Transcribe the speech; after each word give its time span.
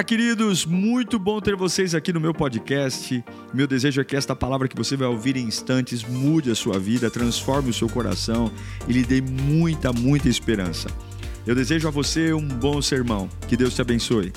Olá, 0.00 0.04
queridos, 0.06 0.64
muito 0.64 1.18
bom 1.18 1.42
ter 1.42 1.54
vocês 1.54 1.94
aqui 1.94 2.10
no 2.10 2.18
meu 2.18 2.32
podcast. 2.32 3.22
Meu 3.52 3.66
desejo 3.66 4.00
é 4.00 4.04
que 4.04 4.16
esta 4.16 4.34
palavra 4.34 4.66
que 4.66 4.74
você 4.74 4.96
vai 4.96 5.06
ouvir 5.06 5.36
em 5.36 5.44
instantes 5.44 6.02
mude 6.02 6.50
a 6.50 6.54
sua 6.54 6.78
vida, 6.78 7.10
transforme 7.10 7.68
o 7.68 7.74
seu 7.74 7.86
coração 7.86 8.50
e 8.88 8.94
lhe 8.94 9.04
dê 9.04 9.20
muita, 9.20 9.92
muita 9.92 10.26
esperança. 10.26 10.88
Eu 11.46 11.54
desejo 11.54 11.86
a 11.86 11.90
você 11.90 12.32
um 12.32 12.48
bom 12.48 12.80
sermão. 12.80 13.28
Que 13.46 13.58
Deus 13.58 13.74
te 13.74 13.82
abençoe. 13.82 14.32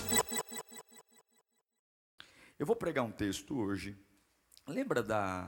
Eu 2.59 2.65
vou 2.65 2.75
pregar 2.75 3.05
um 3.05 3.11
texto 3.11 3.57
hoje. 3.57 3.95
Lembra 4.67 5.01
das 5.01 5.47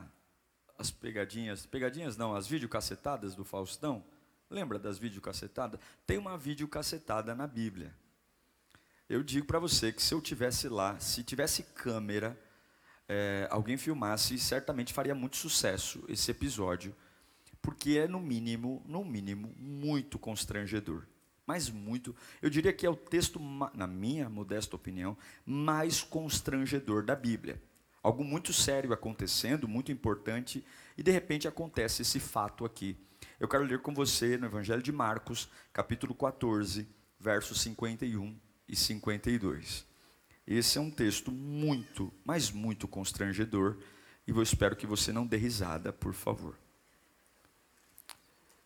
as 0.79 0.91
pegadinhas, 0.91 1.65
pegadinhas 1.65 2.15
não, 2.15 2.33
as 2.33 2.47
videocacetadas 2.47 3.35
do 3.35 3.43
Faustão? 3.43 4.01
Lembra 4.49 4.79
das 4.79 4.97
videocacetadas? 4.97 5.77
Tem 6.07 6.17
uma 6.17 6.37
videocacetada 6.37 7.35
na 7.35 7.45
Bíblia. 7.45 7.93
Eu 9.07 9.21
digo 9.21 9.45
para 9.45 9.59
você 9.59 9.91
que 9.91 10.01
se 10.01 10.15
eu 10.15 10.21
tivesse 10.21 10.67
lá, 10.67 10.99
se 10.99 11.23
tivesse 11.23 11.61
câmera, 11.61 12.35
é, 13.07 13.47
alguém 13.51 13.77
filmasse, 13.77 14.39
certamente 14.39 14.93
faria 14.93 15.13
muito 15.13 15.37
sucesso 15.37 16.03
esse 16.09 16.31
episódio, 16.31 16.95
porque 17.61 17.99
é 17.99 18.07
no 18.07 18.19
mínimo, 18.19 18.81
no 18.83 19.05
mínimo, 19.05 19.53
muito 19.59 20.17
constrangedor. 20.17 21.03
Mas 21.45 21.69
muito, 21.69 22.15
eu 22.41 22.49
diria 22.49 22.73
que 22.73 22.83
é 22.83 22.89
o 22.89 22.95
texto, 22.95 23.39
na 23.75 23.85
minha 23.85 24.27
modesta 24.27 24.75
opinião, 24.75 25.15
mais 25.45 26.01
constrangedor 26.01 27.03
da 27.03 27.15
Bíblia. 27.15 27.61
Algo 28.01 28.23
muito 28.23 28.51
sério 28.51 28.91
acontecendo, 28.91 29.67
muito 29.67 29.91
importante, 29.91 30.65
e 30.97 31.03
de 31.03 31.11
repente 31.11 31.47
acontece 31.47 32.01
esse 32.01 32.19
fato 32.19 32.65
aqui. 32.65 32.97
Eu 33.39 33.47
quero 33.47 33.65
ler 33.65 33.81
com 33.81 33.93
você 33.93 34.35
no 34.35 34.47
Evangelho 34.47 34.81
de 34.81 34.91
Marcos, 34.91 35.47
capítulo 35.71 36.15
14, 36.15 36.87
versos 37.19 37.61
51 37.61 38.44
e 38.67 38.75
52. 38.75 39.85
Esse 40.47 40.77
é 40.77 40.81
um 40.81 40.91
texto 40.91 41.31
muito, 41.31 42.13
mas 42.23 42.51
muito 42.51 42.87
constrangedor, 42.87 43.77
e 44.27 44.31
eu 44.31 44.41
espero 44.41 44.75
que 44.75 44.85
você 44.85 45.11
não 45.11 45.25
dê 45.25 45.37
risada, 45.37 45.91
por 45.91 46.13
favor. 46.13 46.55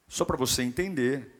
Só 0.07 0.25
para 0.25 0.37
você 0.37 0.63
entender, 0.63 1.39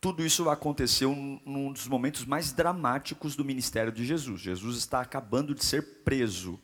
tudo 0.00 0.24
isso 0.24 0.50
aconteceu 0.50 1.14
num 1.46 1.72
dos 1.72 1.88
momentos 1.88 2.26
mais 2.26 2.52
dramáticos 2.52 3.34
do 3.34 3.44
ministério 3.44 3.90
de 3.90 4.04
Jesus. 4.04 4.40
Jesus 4.40 4.76
está 4.76 5.00
acabando 5.00 5.54
de 5.54 5.64
ser 5.64 6.02
preso. 6.04 6.60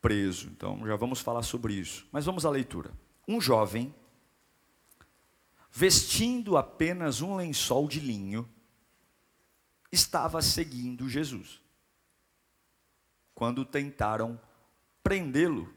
Preso. 0.00 0.48
Então, 0.48 0.86
já 0.86 0.94
vamos 0.94 1.20
falar 1.20 1.42
sobre 1.42 1.74
isso. 1.74 2.06
Mas 2.12 2.24
vamos 2.24 2.46
à 2.46 2.50
leitura. 2.50 2.92
Um 3.26 3.40
jovem, 3.40 3.92
vestindo 5.72 6.56
apenas 6.56 7.20
um 7.20 7.34
lençol 7.34 7.88
de 7.88 7.98
linho, 7.98 8.48
estava 9.94 10.42
seguindo 10.42 11.08
Jesus. 11.08 11.60
Quando 13.34 13.64
tentaram 13.64 14.40
prendê-lo, 15.02 15.74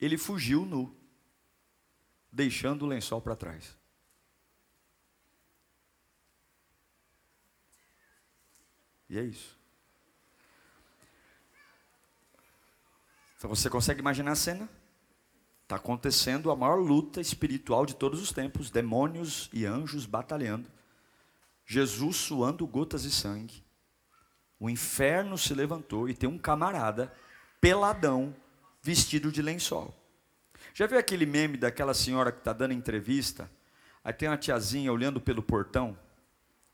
ele 0.00 0.16
fugiu 0.16 0.64
nu, 0.64 0.94
deixando 2.30 2.82
o 2.82 2.88
lençol 2.88 3.20
para 3.20 3.36
trás. 3.36 3.76
E 9.08 9.18
é 9.18 9.22
isso. 9.22 9.58
Então 13.36 13.48
você 13.48 13.68
consegue 13.68 14.00
imaginar 14.00 14.32
a 14.32 14.36
cena? 14.36 14.68
Está 15.62 15.76
acontecendo 15.76 16.50
a 16.50 16.56
maior 16.56 16.76
luta 16.76 17.20
espiritual 17.20 17.86
de 17.86 17.94
todos 17.94 18.20
os 18.20 18.32
tempos, 18.32 18.70
demônios 18.70 19.48
e 19.52 19.64
anjos 19.64 20.06
batalhando. 20.06 20.70
Jesus 21.66 22.16
suando 22.16 22.66
gotas 22.66 23.02
de 23.02 23.10
sangue. 23.10 23.64
O 24.58 24.68
inferno 24.70 25.36
se 25.36 25.54
levantou 25.54 26.08
e 26.08 26.14
tem 26.14 26.28
um 26.28 26.38
camarada 26.38 27.12
peladão, 27.60 28.34
vestido 28.82 29.32
de 29.32 29.42
lençol. 29.42 29.94
Já 30.72 30.86
viu 30.86 30.98
aquele 30.98 31.26
meme 31.26 31.56
daquela 31.56 31.94
senhora 31.94 32.30
que 32.30 32.38
está 32.38 32.52
dando 32.52 32.72
entrevista? 32.72 33.50
Aí 34.02 34.12
tem 34.12 34.28
uma 34.28 34.36
tiazinha 34.36 34.92
olhando 34.92 35.20
pelo 35.20 35.42
portão. 35.42 35.98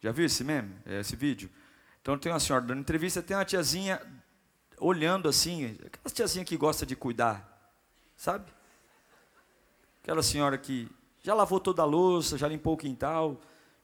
Já 0.01 0.11
viu 0.11 0.27
esse 0.27 0.43
meme? 0.43 0.75
É, 0.84 1.01
esse 1.01 1.15
vídeo? 1.15 1.51
Então 2.01 2.19
tem 2.19 2.33
uma 2.33 2.41
senhora 2.41 2.65
dando 2.65 2.81
entrevista, 2.81 3.22
tem 3.22 3.37
uma 3.37 3.45
tiazinha 3.45 4.01
olhando 4.78 5.28
assim, 5.28 5.77
aquela 5.84 6.12
tiazinha 6.12 6.45
que 6.45 6.57
gosta 6.57 6.87
de 6.87 6.97
cuidar, 6.97 7.72
sabe? 8.17 8.51
Aquela 10.03 10.22
senhora 10.22 10.57
que 10.57 10.91
já 11.22 11.34
lavou 11.34 11.61
toda 11.61 11.83
a 11.83 11.84
louça, 11.84 12.39
já 12.39 12.49
limpou 12.49 12.75
o 12.75 12.78
quintal, 12.78 13.41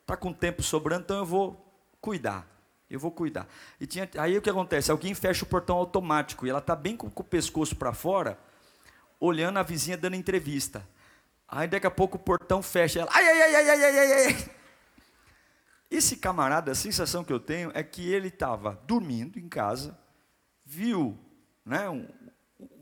está 0.06 0.17
com 0.17 0.33
tempo 0.33 0.62
sobrando, 0.62 1.03
então 1.03 1.19
eu 1.19 1.27
vou 1.27 1.61
cuidar. 2.00 2.47
Eu 2.89 3.00
vou 3.00 3.11
cuidar. 3.11 3.49
E 3.81 3.87
tinha, 3.87 4.09
aí 4.17 4.39
o 4.39 4.43
que 4.43 4.49
acontece? 4.49 4.93
Alguém 4.93 5.12
fecha 5.12 5.44
o 5.44 5.49
portão 5.49 5.77
automático 5.77 6.47
e 6.47 6.50
ela 6.50 6.61
está 6.61 6.77
bem 6.77 6.97
com, 6.97 7.11
com 7.11 7.22
o 7.22 7.27
pescoço 7.27 7.75
para 7.75 7.93
fora, 7.93 8.39
olhando 9.19 9.59
a 9.59 9.65
vizinha 9.65 9.97
dando 9.97 10.15
entrevista. 10.15 10.89
Aí 11.49 11.67
daqui 11.67 11.87
a 11.87 11.91
pouco 11.91 12.17
o 12.17 12.21
portão 12.21 12.62
fecha, 12.62 13.00
ela, 13.00 13.11
ai, 13.12 13.27
ai, 13.27 13.43
ai, 13.43 13.55
ai, 13.55 13.84
ai, 13.84 13.99
ai, 13.99 14.27
ai. 14.27 14.50
Esse 15.91 16.17
camarada, 16.17 16.71
a 16.71 16.75
sensação 16.77 17.25
que 17.25 17.33
eu 17.33 17.41
tenho 17.41 17.73
é 17.75 17.83
que 17.83 18.09
ele 18.09 18.28
estava 18.28 18.81
dormindo 18.87 19.38
em 19.38 19.49
casa, 19.49 19.99
viu 20.65 21.19
né, 21.65 21.88
um, 21.91 22.06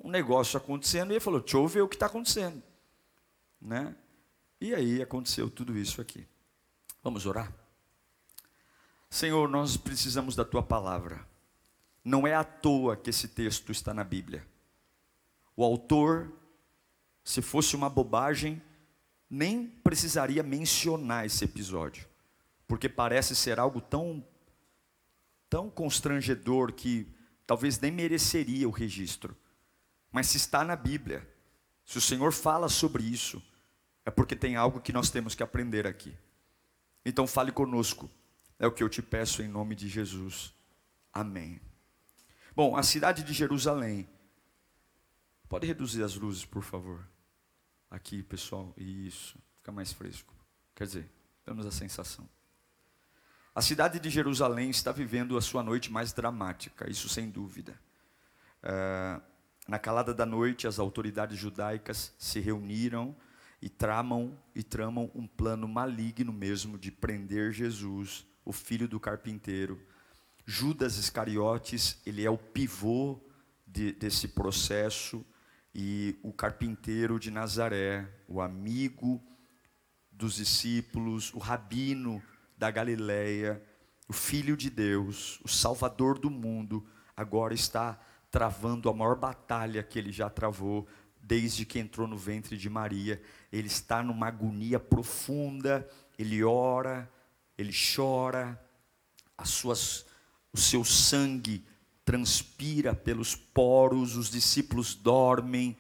um, 0.03 0.11
negócio 0.11 0.59
acontecendo 0.59 1.11
e 1.11 1.15
ele 1.15 1.21
falou: 1.21 1.41
Deixa 1.41 1.57
eu 1.57 1.67
ver 1.67 1.83
o 1.83 1.89
que 1.89 1.97
está 1.97 2.07
acontecendo. 2.07 2.63
Né? 3.61 3.95
E 4.61 4.75
aí 4.75 5.03
aconteceu 5.03 5.49
tudo 5.49 5.77
isso 5.77 6.01
aqui. 6.01 6.27
Vamos 7.05 7.27
orar? 7.27 7.53
Senhor, 9.11 9.47
nós 9.47 9.77
precisamos 9.77 10.35
da 10.35 10.43
tua 10.43 10.63
palavra. 10.63 11.29
Não 12.03 12.27
é 12.27 12.35
à 12.35 12.43
toa 12.43 12.97
que 12.97 13.11
esse 13.11 13.29
texto 13.29 13.71
está 13.71 13.93
na 13.93 14.03
Bíblia. 14.03 14.43
O 15.55 15.63
autor, 15.63 16.33
se 17.23 17.43
fosse 17.43 17.77
uma 17.77 17.91
bobagem, 17.91 18.61
nem 19.29 19.67
precisaria 19.67 20.43
mencionar 20.43 21.27
esse 21.27 21.45
episódio, 21.45 22.09
porque 22.67 22.89
parece 22.89 23.37
ser 23.37 23.61
algo 23.61 23.83
tão 23.83 24.27
tão 25.51 25.69
constrangedor 25.69 26.73
que 26.73 27.07
talvez 27.47 27.79
nem 27.79 27.93
mereceria 27.93 28.67
o 28.67 28.73
registro. 28.73 29.37
Mas 30.11 30.29
se 30.29 30.39
está 30.39 30.65
na 30.65 30.75
Bíblia, 30.75 31.29
se 31.85 31.99
o 31.99 32.01
Senhor 32.01 32.33
fala 32.33 32.69
sobre 32.69 33.05
isso, 33.05 33.43
é 34.07 34.11
porque 34.11 34.35
tem 34.35 34.57
algo 34.57 34.81
que 34.81 34.93
nós 34.93 35.11
temos 35.11 35.35
que 35.35 35.43
aprender 35.43 35.87
aqui. 35.87 36.17
Então 37.05 37.27
fale 37.27 37.53
conosco. 37.53 38.11
É 38.59 38.67
o 38.67 38.73
que 38.73 38.83
eu 38.83 38.89
te 38.89 39.03
peço 39.03 39.43
em 39.43 39.49
nome 39.49 39.75
de 39.75 39.89
Jesus. 39.89 40.55
Amém. 41.13 41.61
Bom, 42.55 42.77
a 42.77 42.83
cidade 42.83 43.23
de 43.23 43.33
Jerusalém. 43.33 44.09
Pode 45.49 45.67
reduzir 45.67 46.03
as 46.03 46.15
luzes, 46.15 46.45
por 46.45 46.63
favor. 46.63 47.07
Aqui, 47.91 48.23
pessoal. 48.23 48.73
Isso. 48.77 49.39
Fica 49.59 49.71
mais 49.73 49.93
fresco. 49.93 50.33
Quer 50.75 50.85
dizer, 50.85 51.11
temos 51.45 51.67
a 51.67 51.71
sensação. 51.71 52.29
A 53.55 53.63
cidade 53.63 54.01
de 54.01 54.11
Jerusalém 54.11 54.71
está 54.71 54.91
vivendo 54.91 55.37
a 55.37 55.41
sua 55.41 55.63
noite 55.63 55.93
mais 55.93 56.13
dramática, 56.13 56.91
isso 56.91 57.09
sem 57.09 57.31
dúvida. 57.31 57.79
É, 58.61 59.21
na 59.69 59.79
calada 59.79 60.13
da 60.13 60.27
noite, 60.27 60.67
as 60.67 60.81
autoridades 60.81 61.39
judaicas 61.39 62.13
se 62.19 62.41
reuniram 62.41 63.15
e 63.65 63.69
tramam 63.71 64.39
e 64.55 64.63
tramam 64.63 65.11
um 65.15 65.27
plano 65.27 65.67
maligno 65.67 66.35
mesmo 66.35 66.77
de 66.77 66.93
prender 66.93 67.51
Jesus, 67.51 68.27
o 68.45 68.53
filho 68.53 68.87
do 68.87 69.01
carpinteiro. 69.01 69.81
Judas 70.45 70.99
Iscariotes, 70.99 71.99
ele 72.05 72.27
é 72.27 72.29
o 72.29 72.37
pivô 72.37 73.19
de, 73.67 73.93
desse 73.93 74.29
processo 74.29 75.25
e 75.75 76.15
o 76.23 76.31
carpinteiro 76.31 77.19
de 77.19 77.31
Nazaré, 77.31 78.07
o 78.29 78.43
amigo 78.43 79.19
dos 80.13 80.35
discípulos, 80.35 81.33
o 81.33 81.39
rabino 81.39 82.23
da 82.59 82.71
Galileia, 82.71 83.65
o 84.07 84.13
filho 84.13 84.59
de 84.59 84.69
Deus, 84.69 85.41
o 85.43 85.49
salvador 85.49 86.19
do 86.19 86.29
mundo, 86.29 86.87
agora 87.17 87.55
está 87.55 87.99
travando 88.31 88.91
a 88.91 88.93
maior 88.93 89.17
batalha 89.17 89.83
que 89.83 89.99
ele 89.99 90.13
já 90.13 90.29
travou 90.29 90.87
desde 91.27 91.65
que 91.65 91.79
entrou 91.79 92.07
no 92.07 92.17
ventre 92.17 92.57
de 92.57 92.69
Maria. 92.69 93.21
Ele 93.51 93.69
está 93.69 94.03
numa 94.03 94.29
agonia 94.29 94.79
profunda, 94.79 95.89
ele 96.19 96.45
ora, 96.45 97.11
ele 97.57 97.73
chora, 97.73 98.61
as 99.37 99.49
suas, 99.49 100.05
o 100.53 100.59
seu 100.59 100.85
sangue 100.85 101.65
transpira 102.05 102.95
pelos 102.95 103.35
poros, 103.35 104.17
os 104.17 104.31
discípulos 104.31 104.95
dormem, 104.95 105.77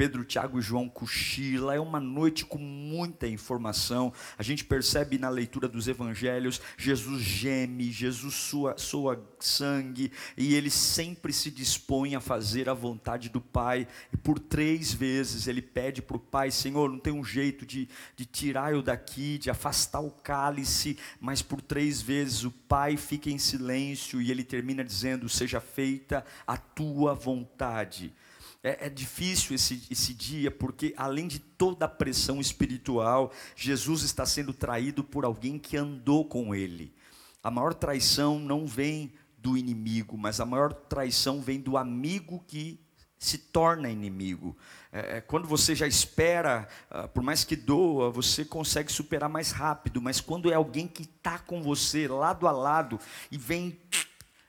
Pedro, 0.00 0.24
Tiago 0.24 0.58
e 0.58 0.62
João 0.62 0.88
cochila, 0.88 1.74
é 1.74 1.78
uma 1.78 2.00
noite 2.00 2.46
com 2.46 2.56
muita 2.56 3.28
informação. 3.28 4.10
A 4.38 4.42
gente 4.42 4.64
percebe 4.64 5.18
na 5.18 5.28
leitura 5.28 5.68
dos 5.68 5.88
evangelhos, 5.88 6.58
Jesus 6.78 7.20
geme, 7.20 7.92
Jesus 7.92 8.32
sua, 8.32 8.78
soa 8.78 9.22
sangue, 9.38 10.10
e 10.38 10.54
ele 10.54 10.70
sempre 10.70 11.34
se 11.34 11.50
dispõe 11.50 12.14
a 12.14 12.20
fazer 12.20 12.70
a 12.70 12.72
vontade 12.72 13.28
do 13.28 13.42
Pai. 13.42 13.86
E 14.10 14.16
por 14.16 14.38
três 14.38 14.90
vezes 14.90 15.46
ele 15.46 15.60
pede 15.60 16.00
para 16.00 16.16
o 16.16 16.20
Pai: 16.20 16.50
Senhor, 16.50 16.88
não 16.88 16.98
tem 16.98 17.12
um 17.12 17.22
jeito 17.22 17.66
de, 17.66 17.86
de 18.16 18.24
tirar 18.24 18.72
eu 18.72 18.80
daqui, 18.80 19.36
de 19.36 19.50
afastar 19.50 20.00
o 20.00 20.10
cálice, 20.10 20.96
mas 21.20 21.42
por 21.42 21.60
três 21.60 22.00
vezes 22.00 22.42
o 22.42 22.50
Pai 22.50 22.96
fica 22.96 23.28
em 23.28 23.36
silêncio 23.36 24.22
e 24.22 24.30
ele 24.30 24.44
termina 24.44 24.82
dizendo: 24.82 25.28
Seja 25.28 25.60
feita 25.60 26.24
a 26.46 26.56
tua 26.56 27.12
vontade. 27.12 28.14
É, 28.62 28.86
é, 28.86 28.90
difícil 28.90 29.54
esse, 29.54 29.82
esse 29.90 30.12
dia, 30.12 30.50
porque 30.50 30.92
além 30.94 31.26
de 31.26 31.38
toda 31.38 31.86
a 31.86 31.88
pressão 31.88 32.38
espiritual, 32.40 33.32
Jesus 33.56 34.02
está 34.02 34.26
sendo 34.26 34.52
traído 34.52 35.02
por 35.02 35.24
alguém 35.24 35.58
que 35.58 35.78
andou 35.78 36.26
com 36.26 36.54
ele. 36.54 36.94
A 37.42 37.50
maior 37.50 37.72
traição 37.72 38.38
não 38.38 38.66
vem 38.66 39.14
do 39.38 39.56
inimigo, 39.56 40.18
mas 40.18 40.40
a 40.40 40.44
maior 40.44 40.74
traição 40.74 41.40
vem 41.40 41.58
do 41.58 41.78
amigo 41.78 42.44
que 42.46 42.78
se 43.18 43.38
torna 43.38 43.88
inimigo. 43.88 44.54
É, 44.92 45.16
é 45.16 45.20
quando 45.22 45.48
você 45.48 45.74
já 45.74 45.86
espera, 45.86 46.68
uh, 46.90 47.08
por 47.08 47.22
mais 47.22 47.44
que 47.44 47.56
doa, 47.56 48.10
você 48.10 48.44
consegue 48.44 48.92
superar 48.92 49.30
mais 49.30 49.52
rápido, 49.52 50.02
mas 50.02 50.20
quando 50.20 50.50
é 50.50 50.54
alguém 50.54 50.86
que 50.86 51.02
está 51.02 51.38
com 51.38 51.62
você 51.62 52.06
lado 52.06 52.46
a 52.46 52.52
lado 52.52 53.00
e 53.30 53.38
vem 53.38 53.78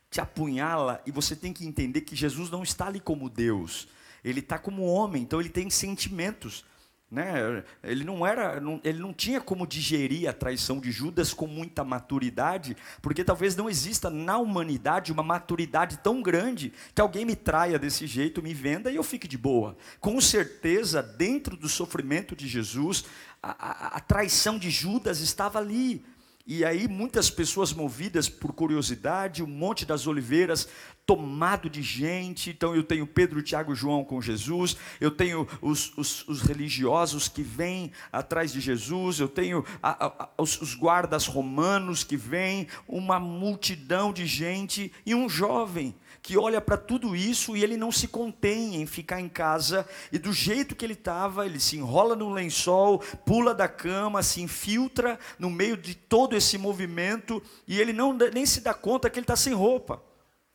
te 0.09 0.19
apunhala, 0.19 1.01
e 1.05 1.11
você 1.11 1.33
tem 1.33 1.53
que 1.53 1.65
entender 1.65 2.01
que 2.01 2.13
Jesus 2.13 2.49
não 2.49 2.61
está 2.61 2.87
ali 2.87 2.99
como 2.99 3.29
Deus 3.29 3.87
ele 4.23 4.39
está 4.39 4.57
como 4.57 4.83
homem, 4.83 5.23
então 5.23 5.39
ele 5.39 5.49
tem 5.49 5.69
sentimentos. 5.69 6.63
Né? 7.11 7.61
Ele 7.83 8.05
não 8.05 8.25
era, 8.25 8.61
não, 8.61 8.79
ele 8.85 8.99
não 8.99 9.11
tinha 9.13 9.41
como 9.41 9.67
digerir 9.67 10.29
a 10.29 10.33
traição 10.33 10.79
de 10.79 10.89
Judas 10.93 11.33
com 11.33 11.45
muita 11.45 11.83
maturidade, 11.83 12.77
porque 13.01 13.21
talvez 13.21 13.53
não 13.53 13.69
exista 13.69 14.09
na 14.09 14.37
humanidade 14.37 15.11
uma 15.11 15.21
maturidade 15.21 15.97
tão 15.97 16.21
grande 16.21 16.71
que 16.95 17.01
alguém 17.01 17.25
me 17.25 17.35
traia 17.35 17.77
desse 17.77 18.07
jeito, 18.07 18.41
me 18.41 18.53
venda 18.53 18.89
e 18.89 18.95
eu 18.95 19.03
fique 19.03 19.27
de 19.27 19.37
boa. 19.37 19.75
Com 19.99 20.21
certeza, 20.21 21.03
dentro 21.03 21.57
do 21.57 21.67
sofrimento 21.67 22.33
de 22.33 22.47
Jesus, 22.47 23.03
a, 23.43 23.49
a, 23.49 23.87
a 23.97 23.99
traição 23.99 24.57
de 24.57 24.69
Judas 24.69 25.19
estava 25.19 25.59
ali. 25.59 26.05
E 26.45 26.65
aí 26.65 26.87
muitas 26.87 27.29
pessoas 27.29 27.73
movidas 27.73 28.27
por 28.27 28.53
curiosidade, 28.53 29.43
o 29.43 29.47
Monte 29.47 29.85
das 29.85 30.07
Oliveiras 30.07 30.67
tomado 31.05 31.69
de 31.69 31.81
gente. 31.81 32.49
Então 32.49 32.75
eu 32.75 32.83
tenho 32.83 33.05
Pedro, 33.05 33.41
Tiago 33.41 33.75
João 33.75 34.03
com 34.03 34.21
Jesus, 34.21 34.77
eu 34.99 35.11
tenho 35.11 35.47
os, 35.61 35.95
os, 35.97 36.27
os 36.27 36.41
religiosos 36.41 37.27
que 37.27 37.41
vêm 37.41 37.91
atrás 38.11 38.51
de 38.51 38.59
Jesus, 38.59 39.19
eu 39.19 39.27
tenho 39.27 39.65
a, 39.81 40.05
a, 40.05 40.29
os, 40.37 40.61
os 40.61 40.73
guardas 40.73 41.25
romanos 41.25 42.03
que 42.03 42.17
vêm, 42.17 42.67
uma 42.87 43.19
multidão 43.19 44.13
de 44.13 44.25
gente 44.25 44.91
e 45.05 45.13
um 45.13 45.27
jovem 45.27 45.95
que 46.21 46.37
olha 46.37 46.61
para 46.61 46.77
tudo 46.77 47.15
isso 47.15 47.57
e 47.57 47.63
ele 47.63 47.75
não 47.75 47.91
se 47.91 48.07
contém 48.07 48.75
em 48.75 48.85
ficar 48.85 49.19
em 49.19 49.27
casa 49.27 49.87
e 50.11 50.19
do 50.19 50.31
jeito 50.31 50.75
que 50.75 50.85
ele 50.85 50.93
estava, 50.93 51.45
ele 51.45 51.59
se 51.59 51.77
enrola 51.77 52.15
no 52.15 52.29
lençol, 52.29 52.99
pula 53.25 53.55
da 53.55 53.67
cama, 53.67 54.21
se 54.21 54.41
infiltra 54.41 55.17
no 55.39 55.49
meio 55.49 55.75
de 55.75 55.95
todo 55.95 56.35
esse 56.35 56.57
movimento 56.57 57.41
e 57.67 57.79
ele 57.79 57.91
não 57.91 58.13
nem 58.13 58.45
se 58.45 58.61
dá 58.61 58.73
conta 58.73 59.09
que 59.09 59.17
ele 59.17 59.23
está 59.23 59.35
sem 59.35 59.53
roupa. 59.53 60.03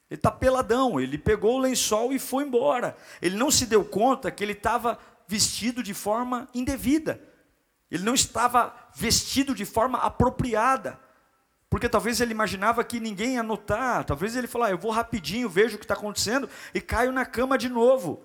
Ele 0.08 0.18
está 0.18 0.30
peladão, 0.30 1.00
ele 1.00 1.18
pegou 1.18 1.56
o 1.56 1.60
lençol 1.60 2.12
e 2.12 2.18
foi 2.18 2.44
embora. 2.44 2.96
Ele 3.20 3.36
não 3.36 3.50
se 3.50 3.66
deu 3.66 3.84
conta 3.84 4.30
que 4.30 4.44
ele 4.44 4.52
estava 4.52 4.98
vestido 5.26 5.82
de 5.82 5.92
forma 5.92 6.48
indevida. 6.54 7.20
Ele 7.90 8.04
não 8.04 8.14
estava 8.14 8.72
vestido 8.94 9.52
de 9.52 9.64
forma 9.64 9.98
apropriada. 9.98 10.98
Porque 11.68 11.88
talvez 11.88 12.20
ele 12.20 12.30
imaginava 12.30 12.84
que 12.84 13.00
ninguém 13.00 13.34
ia 13.34 13.42
notar. 13.42 14.04
Talvez 14.04 14.36
ele 14.36 14.46
falou: 14.46 14.66
ah, 14.66 14.70
eu 14.70 14.78
vou 14.78 14.90
rapidinho, 14.90 15.48
vejo 15.48 15.76
o 15.76 15.78
que 15.78 15.84
está 15.84 15.94
acontecendo 15.94 16.48
e 16.74 16.80
caio 16.80 17.12
na 17.12 17.24
cama 17.24 17.58
de 17.58 17.68
novo. 17.68 18.24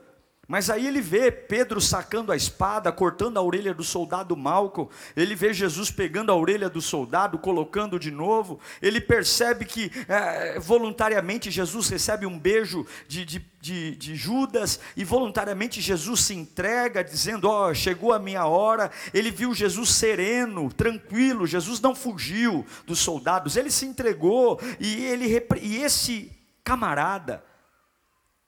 Mas 0.52 0.70
aí 0.70 0.86
ele 0.86 1.00
vê 1.00 1.32
Pedro 1.32 1.80
sacando 1.80 2.30
a 2.30 2.36
espada, 2.36 2.92
cortando 2.92 3.38
a 3.38 3.42
orelha 3.42 3.74
do 3.74 3.86
soldado 3.86 4.36
Malco, 4.36 4.92
ele 5.16 5.34
vê 5.34 5.54
Jesus 5.54 5.90
pegando 5.90 6.30
a 6.30 6.36
orelha 6.36 6.70
do 6.70 6.82
soldado, 6.82 7.38
colocando 7.38 7.98
de 7.98 8.12
novo, 8.12 8.60
ele 8.82 9.00
percebe 9.00 9.64
que 9.64 9.90
é, 10.10 10.60
voluntariamente 10.60 11.50
Jesus 11.50 11.88
recebe 11.88 12.26
um 12.26 12.38
beijo 12.38 12.86
de, 13.08 13.24
de, 13.24 13.46
de, 13.62 13.96
de, 13.96 14.14
Judas, 14.18 14.78
e 14.98 15.06
voluntariamente 15.06 15.80
Jesus 15.80 16.20
se 16.20 16.36
entrega, 16.36 17.02
dizendo: 17.02 17.48
Ó, 17.48 17.70
oh, 17.70 17.74
chegou 17.74 18.12
a 18.12 18.20
minha 18.20 18.46
hora. 18.46 18.92
Ele 19.14 19.32
viu 19.32 19.54
Jesus 19.54 19.92
sereno, 19.92 20.70
tranquilo, 20.70 21.48
Jesus 21.48 21.80
não 21.80 21.96
fugiu 21.96 22.66
dos 22.86 23.00
soldados, 23.00 23.56
ele 23.56 23.72
se 23.72 23.86
entregou, 23.86 24.60
e, 24.82 25.02
ele, 25.06 25.48
e 25.62 25.78
esse 25.78 26.30
camarada, 26.62 27.42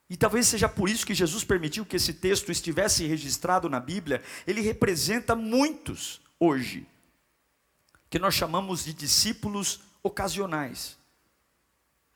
e 0.10 0.18
talvez 0.18 0.48
seja 0.48 0.68
por 0.68 0.90
isso 0.90 1.06
que 1.06 1.14
Jesus 1.14 1.44
permitiu 1.44 1.86
que 1.86 1.96
esse 1.96 2.14
texto 2.14 2.52
estivesse 2.52 3.06
registrado 3.08 3.70
na 3.70 3.80
Bíblia. 3.80 4.22
Ele 4.46 4.62
representa 4.62 5.36
muitos 5.36 6.22
hoje, 6.40 6.86
que 8.10 8.20
nós 8.20 8.36
chamamos 8.36 8.84
de 8.84 8.94
discípulos 8.94 9.82
ocasionais, 10.04 10.98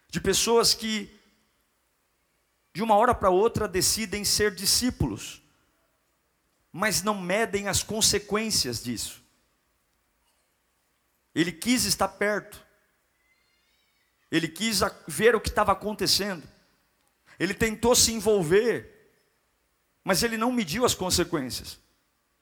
de 0.09 0.21
pessoas 0.21 0.73
que, 0.73 1.09
de 2.73 2.83
uma 2.83 2.95
hora 2.95 3.15
para 3.15 3.29
outra, 3.29 3.67
decidem 3.67 4.23
ser 4.23 4.53
discípulos, 4.53 5.41
mas 6.71 7.01
não 7.01 7.19
medem 7.19 7.67
as 7.67 7.81
consequências 7.81 8.83
disso. 8.83 9.23
Ele 11.33 11.51
quis 11.51 11.85
estar 11.85 12.09
perto, 12.09 12.63
ele 14.29 14.47
quis 14.47 14.81
ver 15.07 15.35
o 15.35 15.41
que 15.41 15.49
estava 15.49 15.71
acontecendo, 15.71 16.47
ele 17.39 17.53
tentou 17.53 17.95
se 17.95 18.11
envolver, 18.13 19.11
mas 20.03 20.23
ele 20.23 20.37
não 20.37 20.51
mediu 20.51 20.85
as 20.85 20.95
consequências. 20.95 21.79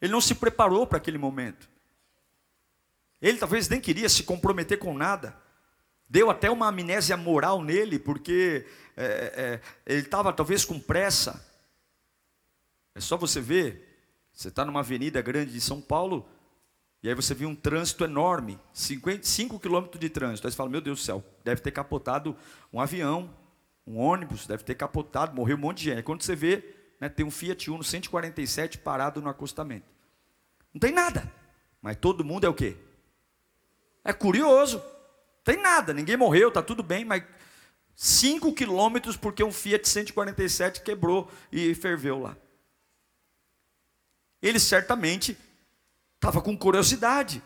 Ele 0.01 0.11
não 0.11 0.21
se 0.21 0.35
preparou 0.35 0.85
para 0.85 0.97
aquele 0.97 1.17
momento. 1.17 1.69
Ele 3.21 3.37
talvez 3.37 3.67
nem 3.67 3.81
queria 3.81 4.07
se 4.07 4.23
comprometer 4.23 4.77
com 4.77 4.93
nada. 4.95 5.35
Deu 6.07 6.29
até 6.29 6.49
uma 6.49 6.67
amnésia 6.67 7.17
moral 7.17 7.63
nele, 7.63 7.97
porque 7.97 8.65
é, 8.95 9.03
é, 9.05 9.61
ele 9.85 10.01
estava 10.01 10.31
talvez 10.31 10.63
com 10.63 10.79
pressa. 10.79 11.43
É 12.93 12.99
só 12.99 13.17
você 13.17 13.41
ver, 13.41 13.99
você 14.31 14.49
está 14.49 14.63
numa 14.63 14.81
avenida 14.81 15.21
grande 15.21 15.51
de 15.51 15.59
São 15.59 15.81
Paulo, 15.81 16.27
e 17.01 17.09
aí 17.09 17.15
você 17.15 17.33
viu 17.33 17.49
um 17.49 17.55
trânsito 17.55 18.03
enorme, 18.03 18.59
5 18.73 19.59
quilômetros 19.59 19.99
de 19.99 20.09
trânsito. 20.09 20.47
Aí 20.47 20.51
você 20.51 20.57
fala, 20.57 20.69
meu 20.69 20.81
Deus 20.81 20.99
do 20.99 21.03
céu, 21.03 21.23
deve 21.43 21.61
ter 21.61 21.71
capotado 21.71 22.35
um 22.71 22.79
avião, 22.79 23.29
um 23.85 23.97
ônibus, 23.97 24.47
deve 24.47 24.63
ter 24.63 24.75
capotado, 24.75 25.35
morreu 25.35 25.57
um 25.57 25.59
monte 25.59 25.79
de 25.79 25.83
gente. 25.85 26.03
Quando 26.03 26.23
você 26.23 26.35
vê, 26.35 26.63
né, 26.99 27.07
tem 27.09 27.25
um 27.25 27.31
Fiat 27.31 27.69
Uno 27.69 27.83
147 27.83 28.79
parado 28.79 29.21
no 29.21 29.29
acostamento. 29.29 29.85
Não 30.73 30.79
tem 30.79 30.91
nada. 30.91 31.31
Mas 31.81 31.97
todo 31.97 32.25
mundo 32.25 32.45
é 32.45 32.49
o 32.49 32.53
quê? 32.53 32.75
É 34.03 34.11
curioso. 34.11 34.81
Tem 35.43 35.57
nada, 35.61 35.93
ninguém 35.93 36.17
morreu, 36.17 36.47
está 36.47 36.63
tudo 36.63 36.81
bem, 36.81 37.05
mas 37.05 37.23
5 37.95 38.51
quilômetros 38.53 39.15
porque 39.15 39.43
um 39.43 39.51
Fiat 39.51 39.87
147 39.87 40.81
quebrou 40.81 41.31
e 41.51 41.75
ferveu 41.75 42.19
lá. 42.19 42.35
Ele 44.41 44.59
certamente 44.59 45.37
estava 46.15 46.41
com 46.41 46.57
curiosidade, 46.57 47.41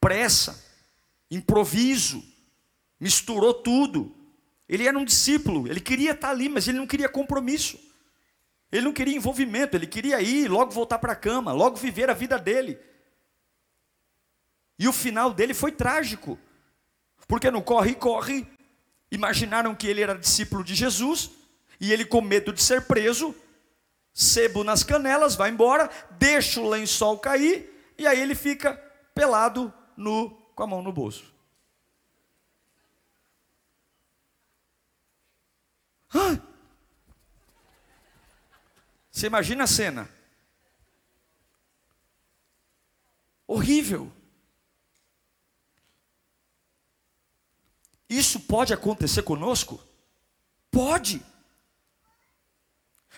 pressa, 0.00 0.64
improviso, 1.30 2.22
misturou 2.98 3.54
tudo. 3.54 4.14
Ele 4.72 4.88
era 4.88 4.98
um 4.98 5.04
discípulo, 5.04 5.68
ele 5.68 5.80
queria 5.80 6.12
estar 6.12 6.30
ali, 6.30 6.48
mas 6.48 6.66
ele 6.66 6.78
não 6.78 6.86
queria 6.86 7.06
compromisso. 7.06 7.78
Ele 8.72 8.86
não 8.86 8.92
queria 8.94 9.14
envolvimento, 9.14 9.76
ele 9.76 9.86
queria 9.86 10.18
ir, 10.22 10.50
logo 10.50 10.70
voltar 10.70 10.98
para 10.98 11.12
a 11.12 11.16
cama, 11.16 11.52
logo 11.52 11.76
viver 11.76 12.08
a 12.08 12.14
vida 12.14 12.38
dele. 12.38 12.78
E 14.78 14.88
o 14.88 14.92
final 14.92 15.30
dele 15.30 15.52
foi 15.52 15.72
trágico, 15.72 16.38
porque 17.28 17.50
no 17.50 17.60
corre 17.60 17.94
corre, 17.94 18.46
imaginaram 19.10 19.74
que 19.74 19.86
ele 19.86 20.00
era 20.00 20.18
discípulo 20.18 20.64
de 20.64 20.74
Jesus, 20.74 21.30
e 21.78 21.92
ele, 21.92 22.06
com 22.06 22.22
medo 22.22 22.50
de 22.50 22.62
ser 22.62 22.86
preso, 22.86 23.34
sebo 24.14 24.64
nas 24.64 24.82
canelas, 24.82 25.36
vai 25.36 25.50
embora, 25.50 25.90
deixa 26.12 26.62
o 26.62 26.70
lençol 26.70 27.18
cair, 27.18 27.70
e 27.98 28.06
aí 28.06 28.18
ele 28.18 28.34
fica 28.34 28.72
pelado, 29.14 29.70
nu, 29.98 30.30
com 30.54 30.62
a 30.62 30.66
mão 30.66 30.80
no 30.80 30.94
bolso. 30.94 31.31
Você 39.22 39.26
imagina 39.26 39.64
a 39.64 39.66
cena? 39.66 40.08
Horrível. 43.46 44.10
Isso 48.08 48.40
pode 48.40 48.74
acontecer 48.74 49.22
conosco? 49.22 49.82
Pode. 50.70 51.22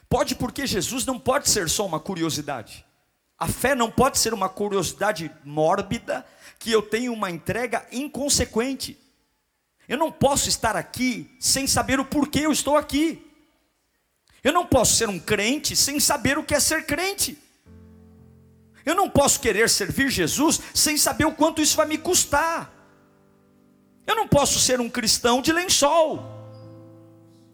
Pode 0.09 0.35
porque 0.35 0.67
Jesus 0.67 1.07
não 1.07 1.19
pode 1.19 1.49
ser 1.49 1.69
só 1.71 1.87
uma 1.87 1.99
curiosidade. 1.99 2.85
A 3.39 3.49
fé 3.49 3.75
não 3.75 3.91
pode 3.91 4.19
ser 4.19 4.35
uma 4.35 4.49
curiosidade 4.49 5.31
mórbida 5.45 6.27
que 6.59 6.71
eu 6.71 6.83
tenho 6.83 7.13
uma 7.13 7.31
entrega 7.31 7.87
inconsequente. 7.91 8.99
Eu 9.89 9.99
não 9.99 10.11
posso 10.11 10.49
estar 10.49 10.77
aqui 10.77 11.31
sem 11.39 11.67
saber 11.67 12.01
o 12.01 12.05
porquê 12.05 12.41
eu 12.41 12.53
estou 12.53 12.77
aqui. 12.77 13.21
Eu 14.43 14.53
não 14.53 14.67
posso 14.67 14.95
ser 14.97 15.09
um 15.09 15.19
crente 15.19 15.75
sem 15.75 15.99
saber 16.01 16.39
o 16.39 16.45
que 16.45 16.55
é 16.55 16.61
ser 16.61 16.87
crente. 16.87 17.39
Eu 18.85 18.95
não 18.95 19.09
posso 19.09 19.41
querer 19.41 19.69
servir 19.71 20.11
Jesus 20.11 20.61
sem 20.75 20.97
saber 20.97 21.25
o 21.25 21.33
quanto 21.33 21.63
isso 21.63 21.77
vai 21.77 21.87
me 21.87 21.97
custar. 21.97 22.71
Eu 24.07 24.15
não 24.15 24.29
posso 24.29 24.61
ser 24.61 24.81
um 24.81 24.91
cristão 24.91 25.41
de 25.41 25.51
lençol, 25.53 26.23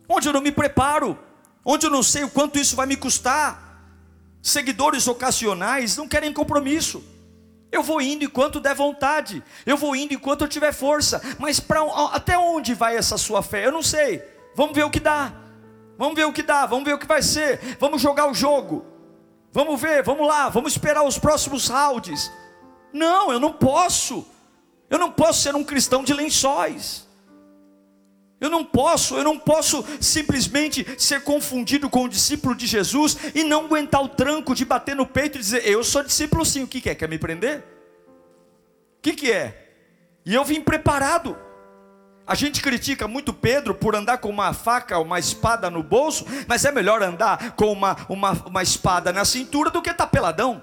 onde 0.09 0.29
eu 0.29 0.33
não 0.33 0.41
me 0.41 0.51
preparo, 0.51 1.17
onde 1.65 1.87
eu 1.87 1.91
não 1.91 2.03
sei 2.03 2.25
o 2.25 2.31
quanto 2.31 2.59
isso 2.59 2.75
vai 2.75 2.87
me 2.87 2.97
custar. 2.97 3.69
Seguidores 4.43 5.07
ocasionais 5.07 5.97
não 5.97 6.09
querem 6.09 6.33
compromisso. 6.33 7.05
Eu 7.73 7.83
vou 7.83 8.01
indo 8.01 8.25
enquanto 8.25 8.59
der 8.59 8.75
vontade, 8.75 9.43
eu 9.65 9.77
vou 9.77 9.95
indo 9.95 10.15
enquanto 10.15 10.43
eu 10.43 10.49
tiver 10.49 10.73
força, 10.73 11.21
mas 11.39 11.61
pra, 11.61 11.83
até 12.13 12.37
onde 12.37 12.75
vai 12.75 12.97
essa 12.97 13.17
sua 13.17 13.43
fé? 13.43 13.67
Eu 13.67 13.73
não 13.73 13.83
sei. 13.83 14.23
Vamos 14.57 14.75
ver 14.75 14.85
o 14.85 14.91
que 14.91 14.99
dá, 14.99 15.33
vamos 15.97 16.15
ver 16.17 16.25
o 16.25 16.33
que 16.33 16.43
dá, 16.43 16.67
vamos 16.67 16.85
ver 16.85 16.95
o 16.95 16.99
que 16.99 17.07
vai 17.07 17.23
ser, 17.23 17.77
vamos 17.79 18.03
jogar 18.03 18.29
o 18.29 18.35
jogo, 18.35 18.85
vamos 19.53 19.81
ver, 19.81 20.03
vamos 20.03 20.27
lá, 20.27 20.49
vamos 20.49 20.73
esperar 20.73 21.05
os 21.05 21.19
próximos 21.19 21.69
rounds. 21.69 22.31
Não, 22.93 23.33
eu 23.33 23.39
não 23.39 23.53
posso, 23.53 24.27
eu 24.89 24.99
não 24.99 25.13
posso 25.13 25.43
ser 25.43 25.55
um 25.55 25.63
cristão 25.63 26.03
de 26.03 26.13
lençóis. 26.13 27.09
Eu 28.41 28.49
não 28.49 28.65
posso, 28.65 29.17
eu 29.17 29.23
não 29.23 29.39
posso 29.39 29.85
simplesmente 30.01 30.87
ser 30.99 31.23
confundido 31.23 31.91
com 31.91 32.05
o 32.05 32.09
discípulo 32.09 32.55
de 32.55 32.67
Jesus 32.67 33.17
e 33.35 33.45
não 33.45 33.67
aguentar 33.67 34.03
o 34.03 34.09
tranco 34.09 34.55
de 34.55 34.65
bater 34.65 34.97
no 34.97 35.07
peito 35.07 35.37
e 35.37 35.41
dizer, 35.41 35.67
eu 35.67 35.85
sou 35.85 36.03
discípulo 36.03 36.45
sim, 36.45 36.63
o 36.63 36.67
que, 36.67 36.81
que 36.81 36.89
é? 36.89 36.95
Quer 36.95 37.09
me 37.09 37.19
prender? 37.19 37.59
O 38.99 39.03
que, 39.03 39.13
que 39.13 39.31
é? 39.31 39.69
E 40.25 40.35
eu 40.35 40.43
vim 40.43 40.63
preparado. 40.63 41.37
A 42.27 42.35
gente 42.35 42.63
critica 42.63 43.07
muito 43.07 43.35
Pedro 43.35 43.75
por 43.75 43.95
andar 43.95 44.19
com 44.19 44.31
uma 44.31 44.55
faca, 44.55 44.99
uma 44.99 45.19
espada 45.19 45.69
no 45.69 45.83
bolso, 45.83 46.25
mas 46.47 46.65
é 46.65 46.73
melhor 46.73 47.03
andar 47.03 47.53
com 47.57 47.71
uma, 47.71 47.97
uma, 48.09 48.33
uma 48.47 48.63
espada 48.63 49.13
na 49.13 49.25
cintura 49.25 49.69
do 49.69 49.83
que 49.83 49.91
estar 49.91 50.07
tá 50.07 50.11
peladão. 50.11 50.63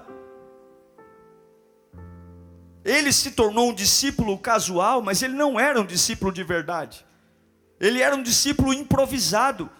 Ele 2.84 3.12
se 3.12 3.32
tornou 3.32 3.70
um 3.70 3.74
discípulo 3.74 4.36
casual, 4.38 5.00
mas 5.02 5.22
ele 5.22 5.34
não 5.34 5.60
era 5.60 5.80
um 5.80 5.86
discípulo 5.86 6.32
de 6.32 6.42
verdade. 6.42 7.06
Ele 7.80 8.02
era 8.02 8.14
um 8.14 8.22
discípulo 8.22 8.72
improvisado. 8.72 9.70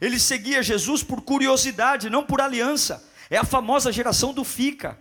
Ele 0.00 0.18
seguia 0.18 0.62
Jesus 0.62 1.02
por 1.02 1.22
curiosidade, 1.22 2.10
não 2.10 2.24
por 2.24 2.40
aliança. 2.40 3.04
É 3.28 3.36
a 3.36 3.44
famosa 3.44 3.92
geração 3.92 4.32
do 4.32 4.44
fica. 4.44 4.98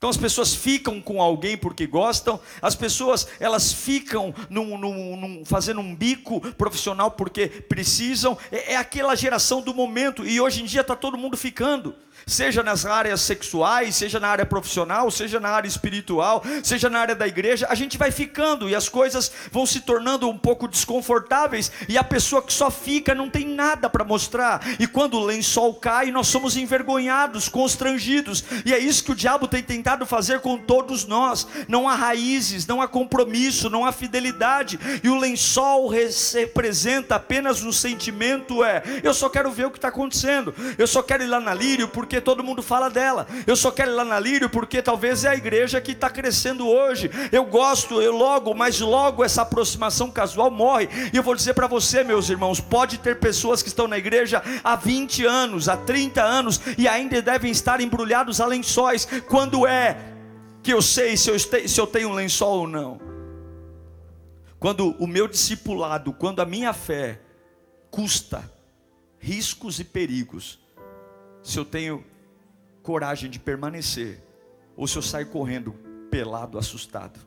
Então 0.00 0.08
as 0.08 0.16
pessoas 0.16 0.54
ficam 0.54 0.98
com 0.98 1.20
alguém 1.20 1.58
porque 1.58 1.86
gostam, 1.86 2.40
as 2.62 2.74
pessoas 2.74 3.28
elas 3.38 3.70
ficam 3.70 4.34
num, 4.48 4.78
num, 4.78 5.14
num, 5.14 5.44
fazendo 5.44 5.80
um 5.80 5.94
bico 5.94 6.40
profissional 6.54 7.10
porque 7.10 7.48
precisam, 7.48 8.36
é, 8.50 8.72
é 8.72 8.76
aquela 8.76 9.14
geração 9.14 9.60
do 9.60 9.74
momento, 9.74 10.24
e 10.24 10.40
hoje 10.40 10.62
em 10.62 10.64
dia 10.64 10.80
está 10.80 10.96
todo 10.96 11.18
mundo 11.18 11.36
ficando 11.36 11.94
seja 12.30 12.62
nas 12.62 12.86
áreas 12.86 13.20
sexuais, 13.20 13.96
seja 13.96 14.20
na 14.20 14.28
área 14.28 14.46
profissional, 14.46 15.10
seja 15.10 15.40
na 15.40 15.48
área 15.48 15.68
espiritual, 15.68 16.42
seja 16.62 16.88
na 16.88 17.00
área 17.00 17.16
da 17.16 17.26
igreja, 17.26 17.66
a 17.68 17.74
gente 17.74 17.98
vai 17.98 18.10
ficando 18.10 18.68
e 18.68 18.74
as 18.74 18.88
coisas 18.88 19.30
vão 19.50 19.66
se 19.66 19.80
tornando 19.80 20.28
um 20.28 20.38
pouco 20.38 20.68
desconfortáveis 20.68 21.72
e 21.88 21.98
a 21.98 22.04
pessoa 22.04 22.40
que 22.40 22.52
só 22.52 22.70
fica 22.70 23.14
não 23.14 23.28
tem 23.28 23.46
nada 23.46 23.90
para 23.90 24.04
mostrar. 24.04 24.60
E 24.78 24.86
quando 24.86 25.14
o 25.14 25.24
lençol 25.24 25.74
cai, 25.74 26.10
nós 26.10 26.28
somos 26.28 26.56
envergonhados, 26.56 27.48
constrangidos, 27.48 28.44
e 28.64 28.72
é 28.72 28.78
isso 28.78 29.02
que 29.04 29.12
o 29.12 29.16
diabo 29.16 29.48
tem 29.48 29.62
tentado 29.62 30.06
fazer 30.06 30.40
com 30.40 30.56
todos 30.56 31.04
nós. 31.04 31.46
Não 31.66 31.88
há 31.88 31.94
raízes, 31.94 32.66
não 32.66 32.80
há 32.80 32.86
compromisso, 32.86 33.68
não 33.68 33.84
há 33.84 33.92
fidelidade, 33.92 34.78
e 35.02 35.08
o 35.08 35.18
lençol 35.18 35.88
representa 35.88 37.16
apenas 37.16 37.62
um 37.62 37.72
sentimento 37.72 38.62
é, 38.62 38.82
eu 39.02 39.12
só 39.12 39.28
quero 39.28 39.50
ver 39.50 39.66
o 39.66 39.70
que 39.70 39.78
está 39.78 39.88
acontecendo. 39.88 40.54
Eu 40.78 40.86
só 40.86 41.02
quero 41.02 41.22
ir 41.22 41.26
lá 41.26 41.40
na 41.40 41.54
lírio 41.54 41.88
porque 41.88 42.19
todo 42.20 42.44
mundo 42.44 42.62
fala 42.62 42.88
dela. 42.88 43.26
Eu 43.46 43.56
só 43.56 43.70
quero 43.70 43.90
ir 43.90 43.94
lá 43.94 44.04
na 44.04 44.18
Lírio 44.18 44.50
porque 44.50 44.82
talvez 44.82 45.24
é 45.24 45.28
a 45.28 45.34
igreja 45.34 45.80
que 45.80 45.92
está 45.92 46.10
crescendo 46.10 46.68
hoje. 46.68 47.10
Eu 47.32 47.44
gosto, 47.44 48.00
eu 48.00 48.16
logo, 48.16 48.54
mas 48.54 48.80
logo 48.80 49.24
essa 49.24 49.42
aproximação 49.42 50.10
casual 50.10 50.50
morre. 50.50 50.88
E 51.12 51.16
eu 51.16 51.22
vou 51.22 51.34
dizer 51.34 51.54
para 51.54 51.66
você, 51.66 52.04
meus 52.04 52.28
irmãos, 52.28 52.60
pode 52.60 52.98
ter 52.98 53.18
pessoas 53.18 53.62
que 53.62 53.68
estão 53.68 53.88
na 53.88 53.98
igreja 53.98 54.42
há 54.62 54.76
20 54.76 55.24
anos, 55.24 55.68
há 55.68 55.76
30 55.76 56.22
anos 56.22 56.60
e 56.76 56.86
ainda 56.86 57.20
devem 57.22 57.50
estar 57.50 57.80
embrulhados 57.80 58.40
a 58.40 58.46
lençóis. 58.46 59.06
Quando 59.28 59.66
é 59.66 59.96
que 60.62 60.72
eu 60.72 60.82
sei 60.82 61.16
se 61.16 61.30
eu, 61.30 61.38
se 61.38 61.80
eu 61.80 61.86
tenho 61.86 62.10
um 62.10 62.14
lençol 62.14 62.60
ou 62.60 62.68
não? 62.68 63.00
Quando 64.58 64.94
o 64.98 65.06
meu 65.06 65.26
discipulado, 65.26 66.12
quando 66.12 66.40
a 66.40 66.44
minha 66.44 66.72
fé 66.72 67.20
custa 67.90 68.44
riscos 69.18 69.80
e 69.80 69.84
perigos, 69.84 70.58
se 71.42 71.58
eu 71.58 71.64
tenho 71.64 72.04
coragem 72.82 73.30
de 73.30 73.38
permanecer, 73.38 74.22
ou 74.76 74.86
se 74.86 74.96
eu 74.96 75.02
saio 75.02 75.28
correndo 75.28 75.72
pelado, 76.10 76.58
assustado. 76.58 77.20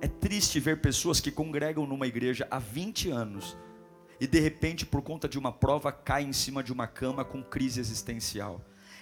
É 0.00 0.08
triste 0.08 0.58
ver 0.58 0.80
pessoas 0.80 1.20
que 1.20 1.30
congregam 1.30 1.86
numa 1.86 2.06
igreja 2.06 2.46
há 2.50 2.58
20 2.58 3.10
anos 3.10 3.56
e 4.20 4.26
de 4.26 4.38
repente, 4.38 4.84
por 4.84 5.00
conta 5.00 5.26
de 5.26 5.38
uma 5.38 5.50
prova, 5.50 5.90
caem 5.90 6.28
em 6.28 6.32
cima 6.32 6.62
de 6.62 6.72
uma 6.72 6.86
cama 6.86 7.24
com 7.24 7.42
crise 7.42 7.80
existencial. 7.80 8.60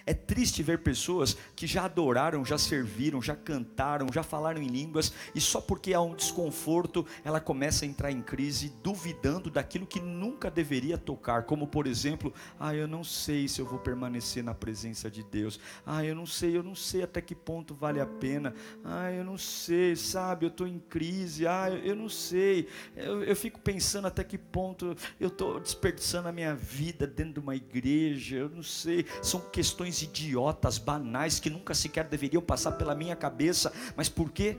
É 0.08 0.14
triste 0.14 0.62
ver 0.62 0.78
pessoas 0.78 1.36
que 1.54 1.66
já 1.66 1.84
adoraram, 1.84 2.42
já 2.42 2.56
serviram, 2.56 3.20
já 3.20 3.36
cantaram, 3.36 4.10
já 4.10 4.22
falaram 4.22 4.62
em 4.62 4.66
línguas 4.66 5.12
e 5.34 5.40
só 5.40 5.60
porque 5.60 5.92
há 5.92 6.00
um 6.00 6.14
desconforto, 6.14 7.06
ela 7.22 7.40
começa 7.40 7.84
a 7.84 7.88
entrar 7.88 8.10
em 8.10 8.22
crise, 8.22 8.72
duvidando 8.82 9.50
daquilo 9.50 9.86
que 9.86 10.00
nunca 10.00 10.50
deveria 10.50 10.96
tocar, 10.96 11.42
como 11.42 11.66
por 11.66 11.86
exemplo, 11.86 12.32
ah, 12.58 12.74
eu 12.74 12.88
não 12.88 13.04
sei 13.04 13.46
se 13.48 13.60
eu 13.60 13.66
vou 13.66 13.78
permanecer 13.78 14.42
na 14.42 14.54
presença 14.54 15.10
de 15.10 15.22
Deus. 15.22 15.60
Ah, 15.84 16.02
eu 16.02 16.14
não 16.14 16.24
sei, 16.24 16.56
eu 16.56 16.62
não 16.62 16.74
sei 16.74 17.02
até 17.02 17.20
que 17.20 17.34
ponto 17.34 17.74
vale 17.74 18.00
a 18.00 18.06
pena. 18.06 18.54
Ah, 18.82 19.12
eu 19.12 19.22
não 19.22 19.36
sei, 19.36 19.94
sabe, 19.94 20.46
eu 20.46 20.48
estou 20.48 20.66
em 20.66 20.78
crise. 20.78 21.46
Ah, 21.46 21.68
eu 21.68 21.94
não 21.94 22.08
sei. 22.08 22.66
Eu, 22.96 23.22
eu 23.22 23.36
fico 23.36 23.60
pensando 23.60 24.06
até 24.06 24.24
que 24.24 24.38
ponto 24.38 24.96
eu 25.20 25.28
estou 25.28 25.60
desperdiçando 25.60 26.28
a 26.28 26.32
minha 26.32 26.54
vida 26.54 27.06
dentro 27.06 27.34
de 27.34 27.40
uma 27.40 27.54
igreja. 27.54 28.36
Eu 28.36 28.48
não 28.48 28.62
sei. 28.62 29.04
São 29.22 29.40
questões 29.50 29.97
idiotas, 30.02 30.78
banais, 30.78 31.40
que 31.40 31.50
nunca 31.50 31.74
sequer 31.74 32.08
deveriam 32.08 32.42
passar 32.42 32.72
pela 32.72 32.94
minha 32.94 33.16
cabeça. 33.16 33.72
Mas 33.96 34.08
por 34.08 34.30
quê? 34.30 34.56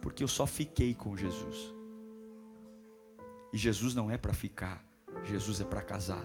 Porque 0.00 0.22
eu 0.22 0.28
só 0.28 0.46
fiquei 0.46 0.94
com 0.94 1.16
Jesus. 1.16 1.74
E 3.52 3.58
Jesus 3.58 3.94
não 3.94 4.10
é 4.10 4.16
para 4.16 4.32
ficar, 4.32 4.84
Jesus 5.24 5.60
é 5.60 5.64
para 5.64 5.82
casar. 5.82 6.24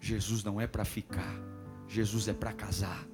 Jesus 0.00 0.44
não 0.44 0.60
é 0.60 0.66
para 0.66 0.84
ficar, 0.84 1.40
Jesus 1.88 2.28
é 2.28 2.32
para 2.32 2.52
casar. 2.52 3.06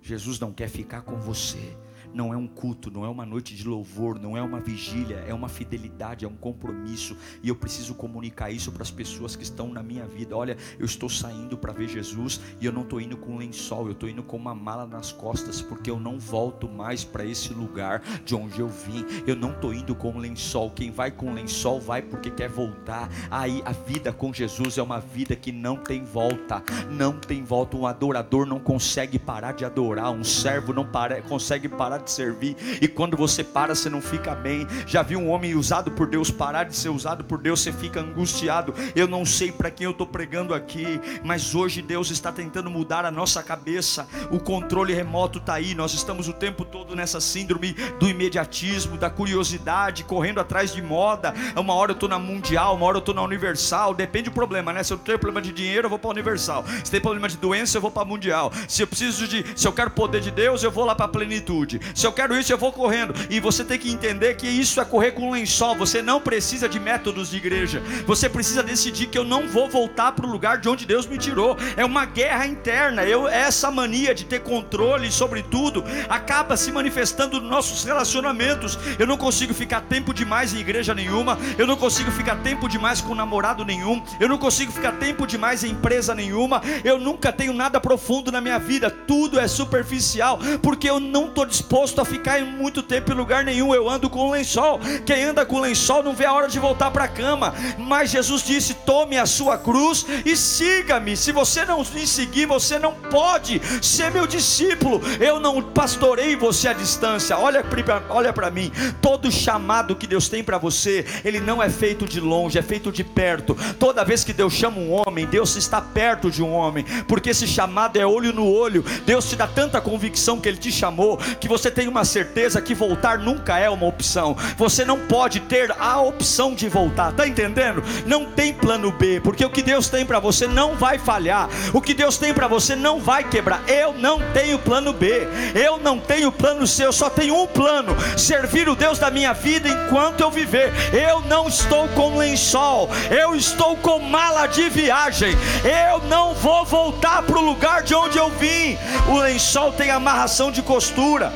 Jesus 0.00 0.38
não 0.38 0.52
quer 0.52 0.68
ficar 0.68 1.02
com 1.02 1.16
você, 1.16 1.76
não 2.14 2.32
é 2.32 2.36
um 2.36 2.46
culto, 2.46 2.90
não 2.90 3.04
é 3.04 3.08
uma 3.08 3.26
noite 3.26 3.54
de 3.56 3.66
louvor, 3.66 4.18
não 4.18 4.36
é 4.36 4.42
uma 4.42 4.60
vigília, 4.60 5.16
é 5.26 5.34
uma 5.34 5.48
fidelidade, 5.48 6.24
é 6.24 6.28
um 6.28 6.36
compromisso. 6.36 7.16
E 7.42 7.48
eu 7.48 7.56
preciso 7.56 7.94
comunicar 7.94 8.50
isso 8.50 8.70
para 8.70 8.82
as 8.82 8.90
pessoas 8.90 9.34
que 9.34 9.42
estão 9.42 9.68
na 9.68 9.82
minha 9.82 10.06
vida. 10.06 10.36
Olha, 10.36 10.56
eu 10.78 10.86
estou 10.86 11.08
saindo 11.08 11.58
para 11.58 11.72
ver 11.72 11.88
Jesus 11.88 12.40
e 12.60 12.66
eu 12.66 12.72
não 12.72 12.82
estou 12.82 13.00
indo 13.00 13.16
com 13.16 13.32
um 13.32 13.38
lençol, 13.38 13.86
eu 13.86 13.92
estou 13.92 14.08
indo 14.08 14.22
com 14.22 14.36
uma 14.36 14.54
mala 14.54 14.86
nas 14.86 15.10
costas, 15.10 15.60
porque 15.60 15.90
eu 15.90 15.98
não 15.98 16.18
volto 16.18 16.68
mais 16.68 17.02
para 17.02 17.24
esse 17.24 17.52
lugar 17.52 18.00
de 18.24 18.34
onde 18.34 18.60
eu 18.60 18.68
vim. 18.68 19.04
Eu 19.26 19.34
não 19.34 19.50
estou 19.50 19.74
indo 19.74 19.94
com 19.94 20.12
um 20.12 20.18
lençol. 20.18 20.70
Quem 20.70 20.92
vai 20.92 21.10
com 21.10 21.30
um 21.30 21.34
lençol 21.34 21.80
vai 21.80 22.00
porque 22.00 22.30
quer 22.30 22.48
voltar. 22.48 23.10
Aí 23.30 23.60
a 23.64 23.72
vida 23.72 24.12
com 24.12 24.32
Jesus 24.32 24.78
é 24.78 24.82
uma 24.82 25.00
vida 25.00 25.34
que 25.34 25.50
não 25.50 25.76
tem 25.76 26.04
volta, 26.04 26.62
não 26.90 27.18
tem 27.18 27.42
volta. 27.42 27.76
Um 27.76 27.86
adorador 27.86 28.46
não 28.46 28.60
consegue 28.60 29.18
parar 29.18 29.52
de 29.52 29.64
adorar, 29.64 30.12
um 30.12 30.22
servo 30.22 30.72
não 30.72 30.86
para, 30.86 31.20
consegue 31.22 31.68
parar 31.68 32.03
de 32.04 32.10
servir. 32.10 32.56
E 32.80 32.86
quando 32.86 33.16
você 33.16 33.42
para, 33.42 33.74
você 33.74 33.90
não 33.90 34.00
fica 34.00 34.34
bem. 34.34 34.66
Já 34.86 35.02
viu 35.02 35.18
um 35.18 35.30
homem 35.30 35.54
usado 35.54 35.90
por 35.90 36.06
Deus 36.06 36.30
parar 36.30 36.64
de 36.64 36.76
ser 36.76 36.90
usado 36.90 37.24
por 37.24 37.38
Deus, 37.38 37.60
você 37.60 37.72
fica 37.72 38.00
angustiado. 38.00 38.74
Eu 38.94 39.08
não 39.08 39.24
sei 39.24 39.50
para 39.50 39.70
quem 39.70 39.86
eu 39.86 39.90
estou 39.90 40.06
pregando 40.06 40.54
aqui, 40.54 41.00
mas 41.24 41.54
hoje 41.54 41.82
Deus 41.82 42.10
está 42.10 42.30
tentando 42.30 42.70
mudar 42.70 43.04
a 43.04 43.10
nossa 43.10 43.42
cabeça. 43.42 44.06
O 44.30 44.38
controle 44.38 44.92
remoto 44.92 45.38
está 45.38 45.54
aí. 45.54 45.74
Nós 45.74 45.94
estamos 45.94 46.28
o 46.28 46.32
tempo 46.32 46.64
todo 46.64 46.94
nessa 46.94 47.20
síndrome 47.20 47.74
do 47.98 48.08
imediatismo, 48.08 48.96
da 48.96 49.10
curiosidade, 49.10 50.04
correndo 50.04 50.40
atrás 50.40 50.72
de 50.72 50.82
moda. 50.82 51.34
Uma 51.56 51.74
hora 51.74 51.92
eu 51.92 51.94
estou 51.94 52.08
na 52.08 52.18
Mundial, 52.18 52.76
uma 52.76 52.86
hora 52.86 52.96
eu 52.96 53.00
estou 53.00 53.14
na 53.14 53.22
Universal. 53.22 53.94
Depende 53.94 54.30
do 54.30 54.32
problema, 54.32 54.72
né? 54.72 54.82
Se 54.82 54.92
eu 54.92 54.98
tenho 54.98 55.18
problema 55.18 55.40
de 55.40 55.52
dinheiro, 55.52 55.86
eu 55.86 55.90
vou 55.90 55.98
para 55.98 56.10
a 56.10 56.12
Universal. 56.12 56.64
Se 56.82 56.90
tem 56.90 57.00
problema 57.00 57.28
de 57.28 57.36
doença, 57.36 57.76
eu 57.76 57.82
vou 57.82 57.90
para 57.90 58.02
a 58.02 58.06
Mundial. 58.06 58.52
Se 58.68 58.82
eu 58.82 58.86
preciso 58.86 59.26
de, 59.26 59.44
se 59.56 59.66
eu 59.66 59.72
quero 59.72 59.90
poder 59.90 60.20
de 60.20 60.30
Deus, 60.30 60.62
eu 60.62 60.70
vou 60.70 60.84
lá 60.84 60.94
para 60.94 61.06
a 61.06 61.08
plenitude. 61.08 61.80
Se 61.94 62.06
eu 62.06 62.12
quero 62.12 62.36
isso, 62.36 62.52
eu 62.52 62.58
vou 62.58 62.72
correndo. 62.72 63.14
E 63.30 63.38
você 63.38 63.64
tem 63.64 63.78
que 63.78 63.90
entender 63.90 64.34
que 64.34 64.48
isso 64.48 64.80
é 64.80 64.84
correr 64.84 65.12
com 65.12 65.30
lençol. 65.30 65.76
Você 65.76 66.02
não 66.02 66.20
precisa 66.20 66.68
de 66.68 66.80
métodos 66.80 67.30
de 67.30 67.36
igreja. 67.36 67.80
Você 68.04 68.28
precisa 68.28 68.62
decidir 68.64 69.06
que 69.06 69.16
eu 69.16 69.24
não 69.24 69.46
vou 69.46 69.68
voltar 69.68 70.10
para 70.12 70.26
o 70.26 70.30
lugar 70.30 70.58
de 70.58 70.68
onde 70.68 70.84
Deus 70.84 71.06
me 71.06 71.16
tirou. 71.16 71.56
É 71.76 71.84
uma 71.84 72.04
guerra 72.04 72.46
interna. 72.46 73.04
Eu 73.04 73.28
essa 73.28 73.70
mania 73.70 74.12
de 74.12 74.24
ter 74.24 74.40
controle 74.40 75.10
sobre 75.12 75.42
tudo 75.42 75.84
acaba 76.08 76.56
se 76.56 76.72
manifestando 76.72 77.40
nos 77.40 77.48
nossos 77.48 77.84
relacionamentos. 77.84 78.76
Eu 78.98 79.06
não 79.06 79.16
consigo 79.16 79.54
ficar 79.54 79.82
tempo 79.82 80.12
demais 80.12 80.52
em 80.52 80.58
igreja 80.58 80.94
nenhuma. 80.94 81.38
Eu 81.56 81.66
não 81.66 81.76
consigo 81.76 82.10
ficar 82.10 82.36
tempo 82.36 82.68
demais 82.68 83.00
com 83.00 83.14
namorado 83.14 83.64
nenhum. 83.64 84.02
Eu 84.18 84.28
não 84.28 84.36
consigo 84.36 84.72
ficar 84.72 84.92
tempo 84.92 85.26
demais 85.28 85.62
em 85.62 85.70
empresa 85.70 86.12
nenhuma. 86.12 86.60
Eu 86.82 86.98
nunca 86.98 87.32
tenho 87.32 87.54
nada 87.54 87.80
profundo 87.80 88.32
na 88.32 88.40
minha 88.40 88.58
vida. 88.58 88.90
Tudo 88.90 89.38
é 89.38 89.46
superficial, 89.46 90.40
porque 90.60 90.90
eu 90.90 90.98
não 90.98 91.26
estou 91.26 91.46
disposto 91.46 91.83
a 91.92 92.04
ficar 92.04 92.40
em 92.40 92.44
muito 92.44 92.82
tempo 92.82 93.12
em 93.12 93.14
lugar 93.14 93.44
nenhum. 93.44 93.74
Eu 93.74 93.88
ando 93.88 94.08
com 94.08 94.30
lençol. 94.30 94.80
Quem 95.04 95.24
anda 95.24 95.44
com 95.44 95.60
lençol 95.60 96.02
não 96.02 96.14
vê 96.14 96.24
a 96.24 96.32
hora 96.32 96.48
de 96.48 96.58
voltar 96.58 96.90
para 96.90 97.04
a 97.04 97.08
cama. 97.08 97.54
Mas 97.78 98.10
Jesus 98.10 98.42
disse: 98.42 98.74
tome 98.74 99.18
a 99.18 99.26
sua 99.26 99.58
cruz 99.58 100.06
e 100.24 100.36
siga-me. 100.36 101.16
Se 101.16 101.32
você 101.32 101.64
não 101.64 101.84
me 101.84 102.06
seguir, 102.06 102.46
você 102.46 102.78
não 102.78 102.92
pode 102.94 103.60
ser 103.82 104.10
meu 104.10 104.26
discípulo. 104.26 105.00
Eu 105.20 105.38
não 105.38 105.62
pastorei 105.62 106.36
você 106.36 106.68
à 106.68 106.72
distância. 106.72 107.36
Olha, 107.38 107.64
olha 108.08 108.32
para 108.32 108.50
mim. 108.50 108.70
Todo 109.00 109.30
chamado 109.30 109.96
que 109.96 110.06
Deus 110.06 110.28
tem 110.28 110.42
para 110.42 110.58
você, 110.58 111.04
ele 111.24 111.40
não 111.40 111.62
é 111.62 111.68
feito 111.68 112.06
de 112.06 112.20
longe, 112.20 112.58
é 112.58 112.62
feito 112.62 112.90
de 112.90 113.04
perto. 113.04 113.56
Toda 113.78 114.04
vez 114.04 114.24
que 114.24 114.32
Deus 114.32 114.52
chama 114.52 114.78
um 114.78 114.92
homem, 114.92 115.26
Deus 115.26 115.56
está 115.56 115.80
perto 115.80 116.30
de 116.30 116.42
um 116.42 116.52
homem, 116.52 116.84
porque 117.06 117.30
esse 117.30 117.46
chamado 117.46 117.96
é 117.98 118.06
olho 118.06 118.32
no 118.32 118.46
olho. 118.46 118.84
Deus 119.04 119.28
te 119.28 119.36
dá 119.36 119.46
tanta 119.46 119.80
convicção 119.80 120.40
que 120.40 120.48
Ele 120.48 120.58
te 120.58 120.72
chamou, 120.72 121.16
que 121.16 121.48
você 121.48 121.70
tem 121.74 121.88
uma 121.88 122.04
certeza 122.04 122.62
que 122.62 122.74
voltar 122.74 123.18
nunca 123.18 123.58
é 123.58 123.68
uma 123.68 123.86
opção. 123.86 124.36
Você 124.56 124.84
não 124.84 124.98
pode 124.98 125.40
ter 125.40 125.74
a 125.78 126.00
opção 126.00 126.54
de 126.54 126.68
voltar, 126.68 127.12
tá 127.12 127.26
entendendo? 127.26 127.82
Não 128.06 128.24
tem 128.24 128.54
plano 128.54 128.92
B, 128.92 129.20
porque 129.20 129.44
o 129.44 129.50
que 129.50 129.60
Deus 129.60 129.88
tem 129.88 130.06
para 130.06 130.20
você 130.20 130.46
não 130.46 130.76
vai 130.76 130.98
falhar, 130.98 131.48
o 131.72 131.80
que 131.80 131.92
Deus 131.92 132.16
tem 132.16 132.32
para 132.32 132.46
você 132.46 132.76
não 132.76 133.00
vai 133.00 133.24
quebrar. 133.24 133.62
Eu 133.68 133.92
não 133.92 134.20
tenho 134.32 134.58
plano 134.58 134.92
B, 134.92 135.26
eu 135.54 135.78
não 135.78 135.98
tenho 135.98 136.30
plano 136.30 136.66
C, 136.66 136.86
eu 136.86 136.92
só 136.92 137.10
tenho 137.10 137.36
um 137.36 137.46
plano: 137.46 137.96
servir 138.16 138.68
o 138.68 138.76
Deus 138.76 138.98
da 138.98 139.10
minha 139.10 139.32
vida 139.32 139.68
enquanto 139.68 140.20
eu 140.20 140.30
viver. 140.30 140.72
Eu 140.92 141.20
não 141.22 141.48
estou 141.48 141.88
com 141.88 142.16
lençol, 142.16 142.88
eu 143.10 143.34
estou 143.34 143.76
com 143.76 143.98
mala 143.98 144.46
de 144.46 144.68
viagem, 144.68 145.34
eu 145.64 146.00
não 146.08 146.34
vou 146.34 146.64
voltar 146.64 147.22
para 147.22 147.38
o 147.38 147.44
lugar 147.44 147.82
de 147.82 147.94
onde 147.94 148.16
eu 148.16 148.30
vim. 148.30 148.78
O 149.08 149.18
lençol 149.18 149.72
tem 149.72 149.90
amarração 149.90 150.52
de 150.52 150.62
costura. 150.62 151.32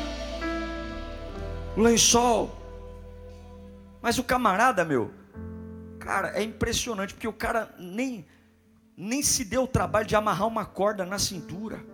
Lençol. 1.78 2.50
Mas 4.02 4.18
o 4.18 4.24
camarada, 4.24 4.84
meu, 4.84 5.12
cara, 5.98 6.30
é 6.38 6.42
impressionante 6.42 7.14
porque 7.14 7.28
o 7.28 7.32
cara 7.32 7.74
nem 7.78 8.26
nem 8.96 9.22
se 9.22 9.44
deu 9.44 9.62
o 9.62 9.68
trabalho 9.68 10.06
de 10.06 10.16
amarrar 10.16 10.48
uma 10.48 10.66
corda 10.66 11.06
na 11.06 11.18
cintura. 11.20 11.84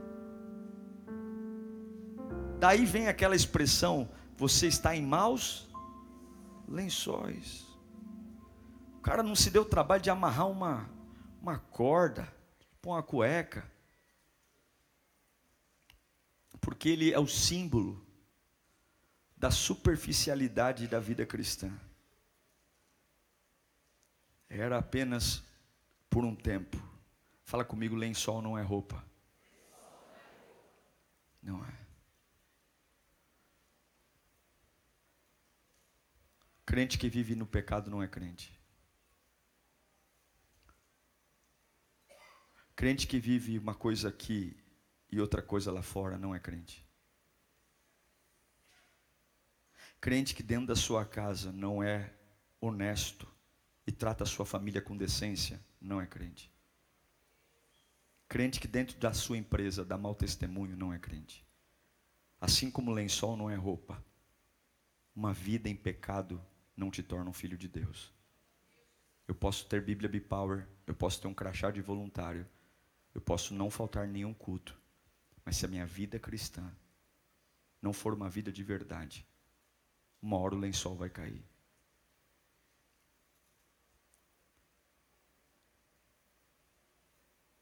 Daí 2.58 2.86
vem 2.86 3.08
aquela 3.08 3.36
expressão: 3.36 4.08
você 4.36 4.66
está 4.66 4.96
em 4.96 5.02
maus 5.02 5.68
lençóis. 6.66 7.66
O 8.96 9.00
cara 9.00 9.22
não 9.22 9.34
se 9.34 9.50
deu 9.50 9.62
o 9.62 9.66
trabalho 9.66 10.02
de 10.02 10.08
amarrar 10.08 10.48
uma, 10.48 10.88
uma 11.42 11.58
corda, 11.58 12.26
tipo 12.58 12.90
uma 12.90 13.02
cueca 13.02 13.72
porque 16.64 16.88
ele 16.88 17.12
é 17.12 17.18
o 17.18 17.26
símbolo 17.26 18.03
da 19.44 19.50
superficialidade 19.50 20.88
da 20.88 20.98
vida 20.98 21.26
cristã. 21.26 21.70
Era 24.48 24.78
apenas 24.78 25.44
por 26.08 26.24
um 26.24 26.34
tempo. 26.34 26.78
Fala 27.42 27.62
comigo, 27.62 27.94
lençol 27.94 28.40
não 28.40 28.56
é 28.56 28.62
roupa. 28.62 29.04
Não 31.42 31.62
é. 31.62 31.78
Crente 36.64 36.96
que 36.96 37.10
vive 37.10 37.34
no 37.34 37.46
pecado 37.46 37.90
não 37.90 38.02
é 38.02 38.08
crente. 38.08 38.58
Crente 42.74 43.06
que 43.06 43.18
vive 43.18 43.58
uma 43.58 43.74
coisa 43.74 44.10
que 44.10 44.56
e 45.10 45.20
outra 45.20 45.42
coisa 45.42 45.70
lá 45.70 45.82
fora 45.82 46.16
não 46.16 46.34
é 46.34 46.40
crente. 46.40 46.83
Crente 50.04 50.34
que 50.34 50.42
dentro 50.42 50.66
da 50.66 50.76
sua 50.76 51.02
casa 51.02 51.50
não 51.50 51.82
é 51.82 52.12
honesto 52.60 53.26
e 53.86 53.90
trata 53.90 54.22
a 54.22 54.26
sua 54.26 54.44
família 54.44 54.82
com 54.82 54.94
decência, 54.94 55.58
não 55.80 55.98
é 55.98 56.06
crente. 56.06 56.52
Crente 58.28 58.60
que 58.60 58.68
dentro 58.68 58.98
da 58.98 59.14
sua 59.14 59.38
empresa 59.38 59.82
dá 59.82 59.96
mau 59.96 60.14
testemunho, 60.14 60.76
não 60.76 60.92
é 60.92 60.98
crente. 60.98 61.42
Assim 62.38 62.70
como 62.70 62.92
lençol 62.92 63.34
não 63.34 63.48
é 63.48 63.54
roupa, 63.54 64.04
uma 65.16 65.32
vida 65.32 65.70
em 65.70 65.74
pecado 65.74 66.38
não 66.76 66.90
te 66.90 67.02
torna 67.02 67.30
um 67.30 67.32
filho 67.32 67.56
de 67.56 67.66
Deus. 67.66 68.12
Eu 69.26 69.34
posso 69.34 69.64
ter 69.64 69.80
Bíblia 69.80 70.10
Bipower, 70.10 70.68
eu 70.86 70.94
posso 70.94 71.18
ter 71.18 71.28
um 71.28 71.34
crachá 71.34 71.70
de 71.70 71.80
voluntário, 71.80 72.46
eu 73.14 73.22
posso 73.22 73.54
não 73.54 73.70
faltar 73.70 74.06
nenhum 74.06 74.34
culto, 74.34 74.78
mas 75.46 75.56
se 75.56 75.64
a 75.64 75.68
minha 75.68 75.86
vida 75.86 76.18
cristã 76.18 76.70
não 77.80 77.94
for 77.94 78.12
uma 78.12 78.28
vida 78.28 78.52
de 78.52 78.62
verdade, 78.62 79.26
uma 80.24 80.38
hora 80.38 80.54
o 80.54 80.58
lençol 80.58 80.96
vai 80.96 81.10
cair. 81.10 81.44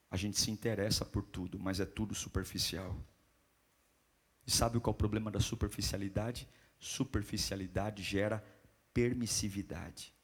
A 0.08 0.16
gente 0.16 0.38
se 0.38 0.48
interessa 0.48 1.04
por 1.04 1.24
tudo, 1.24 1.58
mas 1.58 1.80
é 1.80 1.84
tudo 1.84 2.14
superficial. 2.14 2.96
E 4.46 4.50
sabe 4.50 4.78
qual 4.78 4.92
é 4.92 4.94
o 4.94 4.98
problema 4.98 5.28
da 5.28 5.40
superficialidade? 5.40 6.48
Superficialidade 6.78 8.00
gera 8.00 8.44
permissividade. 8.94 10.14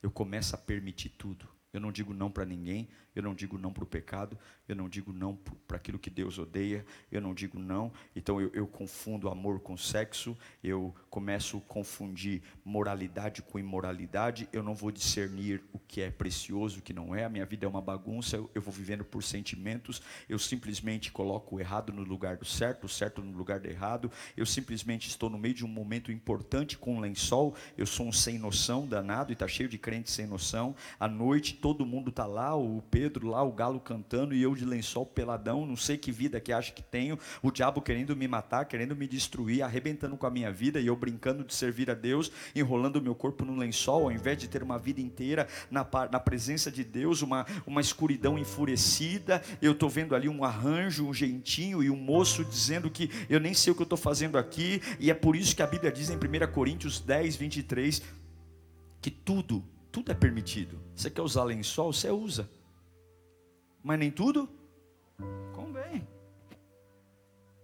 Eu 0.00 0.12
começo 0.12 0.54
a 0.54 0.58
permitir 0.58 1.08
tudo. 1.08 1.48
Eu 1.72 1.80
não 1.80 1.90
digo 1.90 2.14
não 2.14 2.30
para 2.30 2.44
ninguém, 2.44 2.88
eu 3.14 3.22
não 3.22 3.34
digo 3.34 3.56
não 3.58 3.72
para 3.72 3.84
o 3.84 3.86
pecado, 3.86 4.36
eu 4.68 4.74
não 4.74 4.88
digo 4.88 5.12
não 5.12 5.36
para 5.66 5.76
aquilo 5.76 5.98
que 5.98 6.10
Deus 6.10 6.38
odeia, 6.38 6.84
eu 7.12 7.20
não 7.20 7.34
digo 7.34 7.58
não. 7.58 7.92
Então 8.14 8.40
eu, 8.40 8.50
eu, 8.52 8.66
confundo 8.66 9.28
amor 9.28 9.60
com 9.60 9.76
sexo, 9.76 10.36
eu 10.62 10.94
começo 11.08 11.58
a 11.58 11.60
confundir 11.60 12.42
moralidade 12.64 13.42
com 13.42 13.58
imoralidade, 13.58 14.48
eu 14.52 14.62
não 14.62 14.74
vou 14.74 14.90
discernir 14.90 15.62
o 15.72 15.78
que 15.78 16.00
é 16.00 16.10
precioso, 16.10 16.78
o 16.78 16.82
que 16.82 16.92
não 16.92 17.14
é. 17.14 17.24
A 17.24 17.28
minha 17.28 17.46
vida 17.46 17.66
é 17.66 17.68
uma 17.68 17.80
bagunça, 17.80 18.36
eu, 18.36 18.50
eu 18.54 18.62
vou 18.62 18.72
vivendo 18.72 19.04
por 19.04 19.22
sentimentos, 19.22 20.02
eu 20.28 20.38
simplesmente 20.38 21.12
coloco 21.12 21.56
o 21.56 21.60
errado 21.60 21.92
no 21.92 22.02
lugar 22.02 22.36
do 22.36 22.44
certo, 22.44 22.84
o 22.84 22.88
certo 22.88 23.22
no 23.22 23.36
lugar 23.36 23.60
do 23.60 23.68
errado, 23.68 24.10
eu 24.36 24.46
simplesmente 24.46 25.08
estou 25.08 25.30
no 25.30 25.38
meio 25.38 25.54
de 25.54 25.64
um 25.64 25.68
momento 25.68 26.10
importante 26.10 26.76
com 26.76 26.96
um 26.96 27.00
lençol, 27.00 27.54
eu 27.76 27.86
sou 27.86 28.06
um 28.06 28.12
sem 28.12 28.38
noção 28.38 28.86
danado 28.86 29.30
e 29.30 29.34
está 29.34 29.46
cheio 29.46 29.68
de 29.68 29.78
crentes 29.78 30.12
sem 30.12 30.26
noção. 30.26 30.74
À 30.98 31.06
noite 31.06 31.54
todo 31.54 31.86
mundo 31.86 32.10
está 32.10 32.26
lá, 32.26 32.56
o 32.56 32.82
Pedro 32.90 33.03
Pedro 33.04 33.28
lá, 33.28 33.42
o 33.42 33.52
galo 33.52 33.78
cantando 33.78 34.34
e 34.34 34.42
eu 34.42 34.54
de 34.54 34.64
lençol 34.64 35.04
peladão, 35.04 35.66
não 35.66 35.76
sei 35.76 35.98
que 35.98 36.10
vida 36.10 36.40
que 36.40 36.50
acho 36.50 36.72
que 36.72 36.82
tenho, 36.82 37.18
o 37.42 37.50
diabo 37.50 37.82
querendo 37.82 38.16
me 38.16 38.26
matar, 38.26 38.64
querendo 38.64 38.96
me 38.96 39.06
destruir, 39.06 39.62
arrebentando 39.62 40.16
com 40.16 40.26
a 40.26 40.30
minha 40.30 40.50
vida 40.50 40.80
e 40.80 40.86
eu 40.86 40.96
brincando 40.96 41.44
de 41.44 41.54
servir 41.54 41.90
a 41.90 41.94
Deus, 41.94 42.32
enrolando 42.56 42.96
o 42.96 43.02
meu 43.02 43.14
corpo 43.14 43.44
no 43.44 43.56
lençol, 43.56 44.04
ao 44.04 44.10
invés 44.10 44.38
de 44.38 44.48
ter 44.48 44.62
uma 44.62 44.78
vida 44.78 45.02
inteira 45.02 45.46
na, 45.70 45.86
na 46.10 46.18
presença 46.18 46.72
de 46.72 46.82
Deus, 46.82 47.20
uma, 47.20 47.44
uma 47.66 47.82
escuridão 47.82 48.38
enfurecida, 48.38 49.42
eu 49.60 49.72
estou 49.72 49.90
vendo 49.90 50.14
ali 50.14 50.26
um 50.26 50.42
arranjo, 50.42 51.06
um 51.06 51.12
jeitinho 51.12 51.82
e 51.82 51.90
um 51.90 51.96
moço 51.96 52.42
dizendo 52.42 52.88
que 52.90 53.10
eu 53.28 53.38
nem 53.38 53.52
sei 53.52 53.70
o 53.70 53.76
que 53.76 53.82
eu 53.82 53.84
estou 53.84 53.98
fazendo 53.98 54.38
aqui, 54.38 54.80
e 54.98 55.10
é 55.10 55.14
por 55.14 55.36
isso 55.36 55.54
que 55.54 55.62
a 55.62 55.66
Bíblia 55.66 55.92
diz 55.92 56.08
em 56.08 56.16
1 56.16 56.50
Coríntios 56.54 57.00
10, 57.00 57.36
23, 57.36 58.02
que 59.02 59.10
tudo, 59.10 59.62
tudo 59.92 60.10
é 60.10 60.14
permitido. 60.14 60.80
Você 60.96 61.10
quer 61.10 61.20
usar 61.20 61.44
lençol? 61.44 61.92
Você 61.92 62.08
usa 62.08 62.48
mas 63.84 63.98
nem 63.98 64.10
tudo 64.10 64.48
convém. 65.52 66.08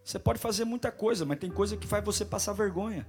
Você 0.05 0.19
pode 0.19 0.39
fazer 0.39 0.67
muita 0.67 0.93
coisa, 0.93 1.25
mas 1.25 1.39
tem 1.39 1.51
coisa 1.51 1.79
que 1.79 1.87
faz 1.87 2.05
você 2.05 2.25
passar 2.25 2.53
vergonha. 2.53 3.07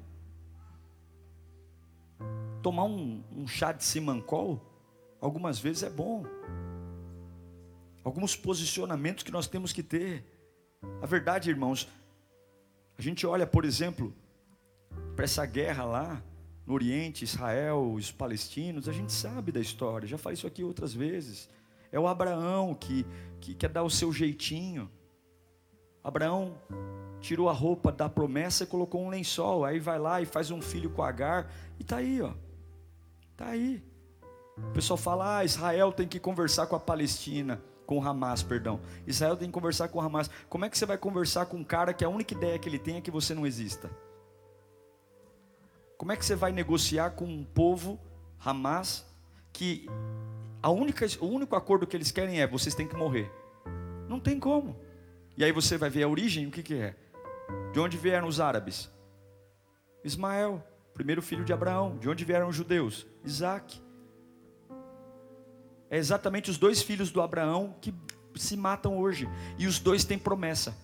Tomar 2.63 2.86
um, 2.86 3.21
um 3.36 3.45
chá 3.47 3.74
de 3.74 3.84
simancol, 3.84 4.62
algumas 5.19 5.60
vezes 5.60 5.84
é 5.84 5.89
bom. 5.89 6.24
Alguns 8.04 8.36
posicionamentos 8.36 9.24
que 9.24 9.32
nós 9.32 9.45
temos 9.45 9.74
que 9.74 9.84
ter. 9.84 10.24
A 11.02 11.06
verdade, 11.06 11.50
irmãos, 11.50 11.88
a 12.97 13.02
gente 13.02 13.28
olha, 13.28 13.45
por 13.45 13.65
exemplo, 13.65 14.13
para 15.15 15.26
essa 15.26 15.45
guerra 15.45 15.84
lá 15.84 16.24
no 16.65 16.74
Oriente, 16.74 17.26
Israel, 17.26 17.91
os 17.93 18.12
palestinos, 18.12 18.88
a 18.88 18.93
gente 18.93 19.12
sabe 19.12 19.52
da 19.52 19.60
história, 19.60 20.08
já 20.08 20.17
falei 20.17 20.36
isso 20.36 20.47
aqui 20.47 20.63
outras 20.63 20.93
vezes. 20.93 21.50
É 21.91 21.99
o 21.99 22.08
Abraão 22.08 22.73
que, 22.73 23.06
que 23.39 23.54
quer 23.54 23.69
dar 23.69 23.84
o 23.84 23.89
seu 23.89 24.13
jeitinho. 24.13 24.89
Abraão 26.04 26.56
tirou 27.19 27.49
a 27.49 27.54
roupa 27.54 27.91
da 27.91 28.10
promessa 28.10 28.63
e 28.63 28.67
colocou 28.67 29.04
um 29.04 29.10
lençol. 29.10 29.65
Aí 29.65 29.80
vai 29.80 29.99
lá 29.99 30.21
e 30.21 30.25
faz 30.25 30.49
um 30.51 30.62
filho 30.62 30.89
com 30.89 31.04
Agar. 31.04 31.51
E 31.80 31.84
está 31.84 31.97
aí, 31.97 32.21
ó. 32.21 32.34
Está 33.32 33.47
aí. 33.47 33.84
O 34.58 34.71
pessoal 34.73 34.97
fala: 34.97 35.38
ah, 35.38 35.45
Israel 35.45 35.91
tem 35.91 36.08
que 36.08 36.19
conversar 36.19 36.67
com 36.67 36.75
a 36.75 36.80
Palestina, 36.80 37.62
com 37.86 37.99
o 37.99 38.08
Hamas, 38.08 38.41
perdão. 38.41 38.80
Israel 39.06 39.36
tem 39.36 39.47
que 39.47 39.54
conversar 39.54 39.88
com 39.88 39.99
o 39.99 40.01
Hamas. 40.01 40.30
Como 40.49 40.65
é 40.65 40.69
que 40.69 40.77
você 40.77 40.86
vai 40.86 40.97
conversar 40.97 41.45
com 41.45 41.58
um 41.58 41.63
cara 41.63 41.93
que 41.93 42.06
a 42.06 42.10
única 42.10 42.34
ideia 42.34 42.58
que 42.58 42.69
ele 42.69 42.80
tem 42.80 42.97
é 42.97 43.01
que 43.01 43.12
você 43.12 43.34
não 43.34 43.45
exista? 43.45 43.89
Como 45.97 46.12
é 46.12 46.17
que 46.17 46.25
você 46.25 46.36
vai 46.36 46.51
negociar 46.51 47.12
com 47.12 47.25
um 47.25 47.43
povo, 47.43 47.99
Hamas, 48.43 49.06
que 49.54 49.88
a 50.62 50.69
única, 50.69 51.06
o 51.19 51.26
único 51.26 51.56
acordo 51.56 51.88
que 51.88 51.97
eles 51.97 52.12
querem 52.12 52.41
é 52.41 52.47
vocês 52.47 52.76
têm 52.76 52.88
que 52.88 52.95
morrer? 52.95 53.32
Não 54.08 54.19
tem 54.19 54.39
como. 54.39 54.80
E 55.38 55.43
aí 55.43 55.52
você 55.52 55.78
vai 55.78 55.89
ver 55.89 56.04
a 56.04 56.08
origem, 56.08 56.47
o 56.47 56.52
que, 56.52 56.62
que 56.62 56.76
é? 56.76 56.95
De 57.71 57.80
onde 57.80 57.97
vieram 57.97 58.28
os 58.28 58.39
árabes? 58.39 58.91
Ismael, 60.04 60.63
primeiro 60.93 61.21
filho 61.21 61.43
de 61.43 61.54
Abraão. 61.54 61.97
De 61.97 62.10
onde 62.10 62.24
vieram 62.26 62.47
os 62.47 62.56
judeus? 62.56 63.08
Isaac. 63.24 63.82
É 65.89 65.97
exatamente 65.97 66.50
os 66.50 66.58
dois 66.58 66.82
filhos 66.82 67.12
do 67.12 67.21
Abraão 67.21 67.76
que 67.82 67.93
se 68.36 68.56
matam 68.56 68.97
hoje. 69.00 69.28
E 69.58 69.67
os 69.67 69.80
dois 69.80 70.06
têm 70.06 70.17
promessa. 70.17 70.76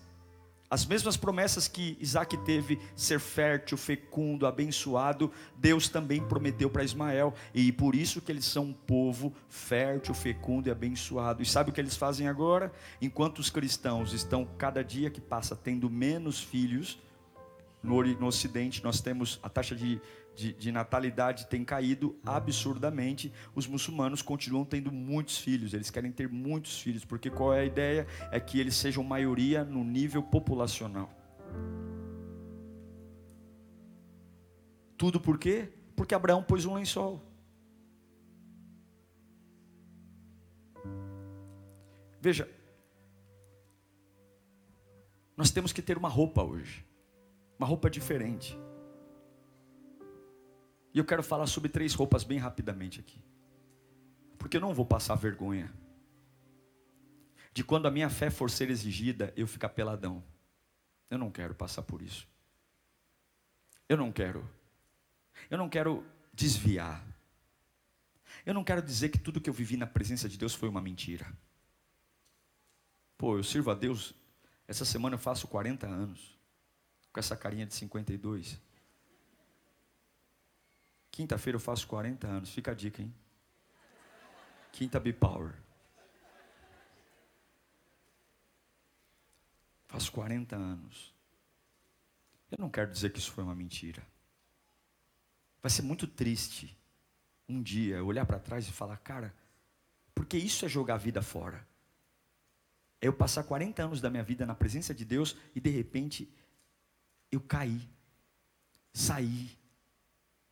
As 0.70 0.84
mesmas 0.84 1.16
promessas 1.16 1.66
que 1.66 1.96
Isaac 1.98 2.36
teve, 2.38 2.78
ser 2.94 3.18
fértil, 3.18 3.78
fecundo, 3.78 4.46
abençoado, 4.46 5.32
Deus 5.56 5.88
também 5.88 6.22
prometeu 6.22 6.68
para 6.68 6.84
Ismael. 6.84 7.32
E 7.54 7.72
por 7.72 7.94
isso 7.94 8.20
que 8.20 8.30
eles 8.30 8.44
são 8.44 8.64
um 8.64 8.72
povo 8.72 9.32
fértil, 9.48 10.12
fecundo 10.14 10.68
e 10.68 10.70
abençoado. 10.70 11.42
E 11.42 11.46
sabe 11.46 11.70
o 11.70 11.72
que 11.72 11.80
eles 11.80 11.96
fazem 11.96 12.28
agora? 12.28 12.70
Enquanto 13.00 13.38
os 13.38 13.48
cristãos 13.48 14.12
estão, 14.12 14.46
cada 14.58 14.84
dia 14.84 15.08
que 15.08 15.22
passa, 15.22 15.56
tendo 15.56 15.88
menos 15.88 16.38
filhos, 16.38 16.98
no, 17.82 18.02
no 18.02 18.26
Ocidente 18.26 18.82
nós 18.82 19.00
temos 19.00 19.38
a 19.42 19.48
taxa 19.48 19.74
de 19.74 20.00
de, 20.38 20.52
de, 20.52 20.70
natalidade 20.70 21.48
tem 21.48 21.64
caído 21.64 22.16
absurdamente, 22.24 23.32
os 23.56 23.66
muçulmanos 23.66 24.22
continuam 24.22 24.64
tendo 24.64 24.92
muitos 24.92 25.36
filhos, 25.36 25.74
eles 25.74 25.90
querem 25.90 26.12
ter 26.12 26.28
muitos 26.28 26.80
filhos, 26.80 27.04
porque 27.04 27.28
qual 27.28 27.52
é 27.52 27.62
a 27.62 27.64
ideia? 27.64 28.06
É 28.30 28.38
que 28.38 28.60
eles 28.60 28.76
sejam 28.76 29.02
maioria 29.02 29.64
no 29.64 29.82
nível 29.82 30.22
populacional. 30.22 31.10
Tudo 34.96 35.20
por 35.20 35.38
quê? 35.38 35.72
Porque 35.96 36.14
Abraão 36.14 36.40
pôs 36.40 36.64
um 36.64 36.74
lençol. 36.74 37.20
Veja, 42.20 42.48
nós 45.36 45.50
temos 45.50 45.72
que 45.72 45.82
ter 45.82 45.98
uma 45.98 46.08
roupa 46.08 46.44
hoje, 46.44 46.84
uma 47.58 47.66
roupa 47.66 47.90
diferente. 47.90 48.56
E 50.94 50.98
eu 50.98 51.04
quero 51.04 51.22
falar 51.22 51.46
sobre 51.46 51.68
três 51.68 51.92
roupas 51.94 52.24
bem 52.24 52.38
rapidamente 52.38 53.00
aqui. 53.00 53.20
Porque 54.38 54.56
eu 54.56 54.60
não 54.60 54.72
vou 54.72 54.86
passar 54.86 55.16
vergonha. 55.16 55.72
De 57.52 57.64
quando 57.64 57.86
a 57.86 57.90
minha 57.90 58.08
fé 58.08 58.30
for 58.30 58.50
ser 58.50 58.70
exigida, 58.70 59.32
eu 59.36 59.46
ficar 59.46 59.70
peladão. 59.70 60.22
Eu 61.10 61.18
não 61.18 61.30
quero 61.30 61.54
passar 61.54 61.82
por 61.82 62.00
isso. 62.00 62.28
Eu 63.88 63.96
não 63.96 64.12
quero. 64.12 64.48
Eu 65.50 65.58
não 65.58 65.68
quero 65.68 66.04
desviar. 66.32 67.04
Eu 68.46 68.54
não 68.54 68.62
quero 68.62 68.80
dizer 68.80 69.08
que 69.08 69.18
tudo 69.18 69.40
que 69.40 69.50
eu 69.50 69.54
vivi 69.54 69.76
na 69.76 69.86
presença 69.86 70.28
de 70.28 70.38
Deus 70.38 70.54
foi 70.54 70.68
uma 70.68 70.80
mentira. 70.80 71.26
Pô, 73.16 73.36
eu 73.36 73.42
sirvo 73.42 73.70
a 73.70 73.74
Deus. 73.74 74.14
Essa 74.66 74.84
semana 74.84 75.14
eu 75.14 75.18
faço 75.18 75.48
40 75.48 75.86
anos. 75.86 76.37
Com 77.18 77.20
essa 77.20 77.36
carinha 77.36 77.66
de 77.66 77.74
52. 77.74 78.60
Quinta-feira 81.10 81.56
eu 81.56 81.60
faço 81.60 81.84
40 81.88 82.28
anos. 82.28 82.50
Fica 82.50 82.70
a 82.70 82.74
dica, 82.74 83.02
hein? 83.02 83.12
Quinta 84.70 85.00
B-Power. 85.00 85.52
Faço 89.88 90.12
40 90.12 90.54
anos. 90.54 91.12
Eu 92.52 92.58
não 92.60 92.70
quero 92.70 92.88
dizer 92.88 93.10
que 93.10 93.18
isso 93.18 93.32
foi 93.32 93.42
uma 93.42 93.54
mentira. 93.56 94.06
Vai 95.60 95.72
ser 95.72 95.82
muito 95.82 96.06
triste 96.06 96.78
um 97.48 97.60
dia 97.60 98.04
olhar 98.04 98.26
para 98.26 98.38
trás 98.38 98.68
e 98.68 98.70
falar, 98.70 98.96
cara, 98.98 99.34
porque 100.14 100.36
isso 100.36 100.64
é 100.64 100.68
jogar 100.68 100.94
a 100.94 100.98
vida 100.98 101.20
fora. 101.20 101.66
É 103.00 103.08
eu 103.08 103.12
passar 103.12 103.42
40 103.42 103.82
anos 103.82 104.00
da 104.00 104.08
minha 104.08 104.22
vida 104.22 104.46
na 104.46 104.54
presença 104.54 104.94
de 104.94 105.04
Deus 105.04 105.36
e 105.52 105.60
de 105.60 105.70
repente 105.70 106.32
eu 107.30 107.40
caí, 107.40 107.80
saí, 108.92 109.50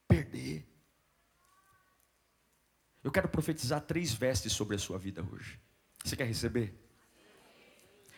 perder. 0.06 0.64
Eu 3.02 3.10
quero 3.10 3.28
profetizar 3.28 3.80
três 3.80 4.12
vestes 4.12 4.52
sobre 4.52 4.76
a 4.76 4.78
sua 4.78 4.98
vida 4.98 5.24
hoje. 5.32 5.58
Você 6.04 6.16
quer 6.16 6.26
receber? 6.26 6.74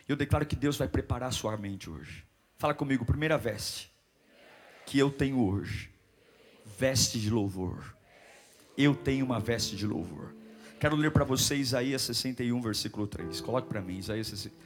Eu 0.07 0.15
declaro 0.15 0.45
que 0.45 0.55
Deus 0.55 0.77
vai 0.77 0.87
preparar 0.87 1.29
a 1.29 1.31
sua 1.31 1.55
mente 1.55 1.89
hoje. 1.89 2.25
Fala 2.57 2.73
comigo, 2.73 3.05
primeira 3.05 3.37
veste 3.37 3.91
que 4.85 4.97
eu 4.97 5.11
tenho 5.11 5.39
hoje. 5.39 5.91
Veste 6.77 7.19
de 7.19 7.29
louvor. 7.29 7.95
Eu 8.75 8.95
tenho 8.95 9.25
uma 9.25 9.39
veste 9.39 9.75
de 9.75 9.85
louvor. 9.85 10.33
Quero 10.79 10.95
ler 10.95 11.11
para 11.11 11.23
você 11.23 11.55
Isaías 11.55 12.01
61, 12.01 12.59
versículo 12.61 13.05
3. 13.05 13.41
Coloque 13.41 13.67
para 13.67 13.81
mim, 13.81 13.97
Isaías 13.97 14.27
61. 14.27 14.57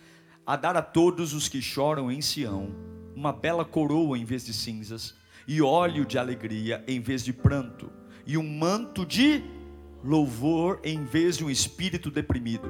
A 0.46 0.56
dar 0.56 0.78
a 0.78 0.82
todos 0.82 1.34
os 1.34 1.50
que 1.50 1.62
choram 1.62 2.12
em 2.12 2.22
Sião 2.22 2.74
uma 3.16 3.32
bela 3.32 3.66
coroa 3.66 4.18
em 4.18 4.26
vez 4.26 4.46
de 4.46 4.54
cinzas 4.54 5.16
e 5.48 5.62
óleo 5.62 6.06
de 6.06 6.18
alegria 6.18 6.84
em 6.88 7.00
vez 7.00 7.24
de 7.24 7.34
pranto, 7.34 7.92
e 8.26 8.38
um 8.38 8.48
manto 8.48 9.06
de 9.06 9.44
louvor 10.04 10.80
em 10.84 11.04
vez 11.04 11.38
de 11.38 11.46
um 11.46 11.50
espírito 11.50 12.12
deprimido. 12.12 12.70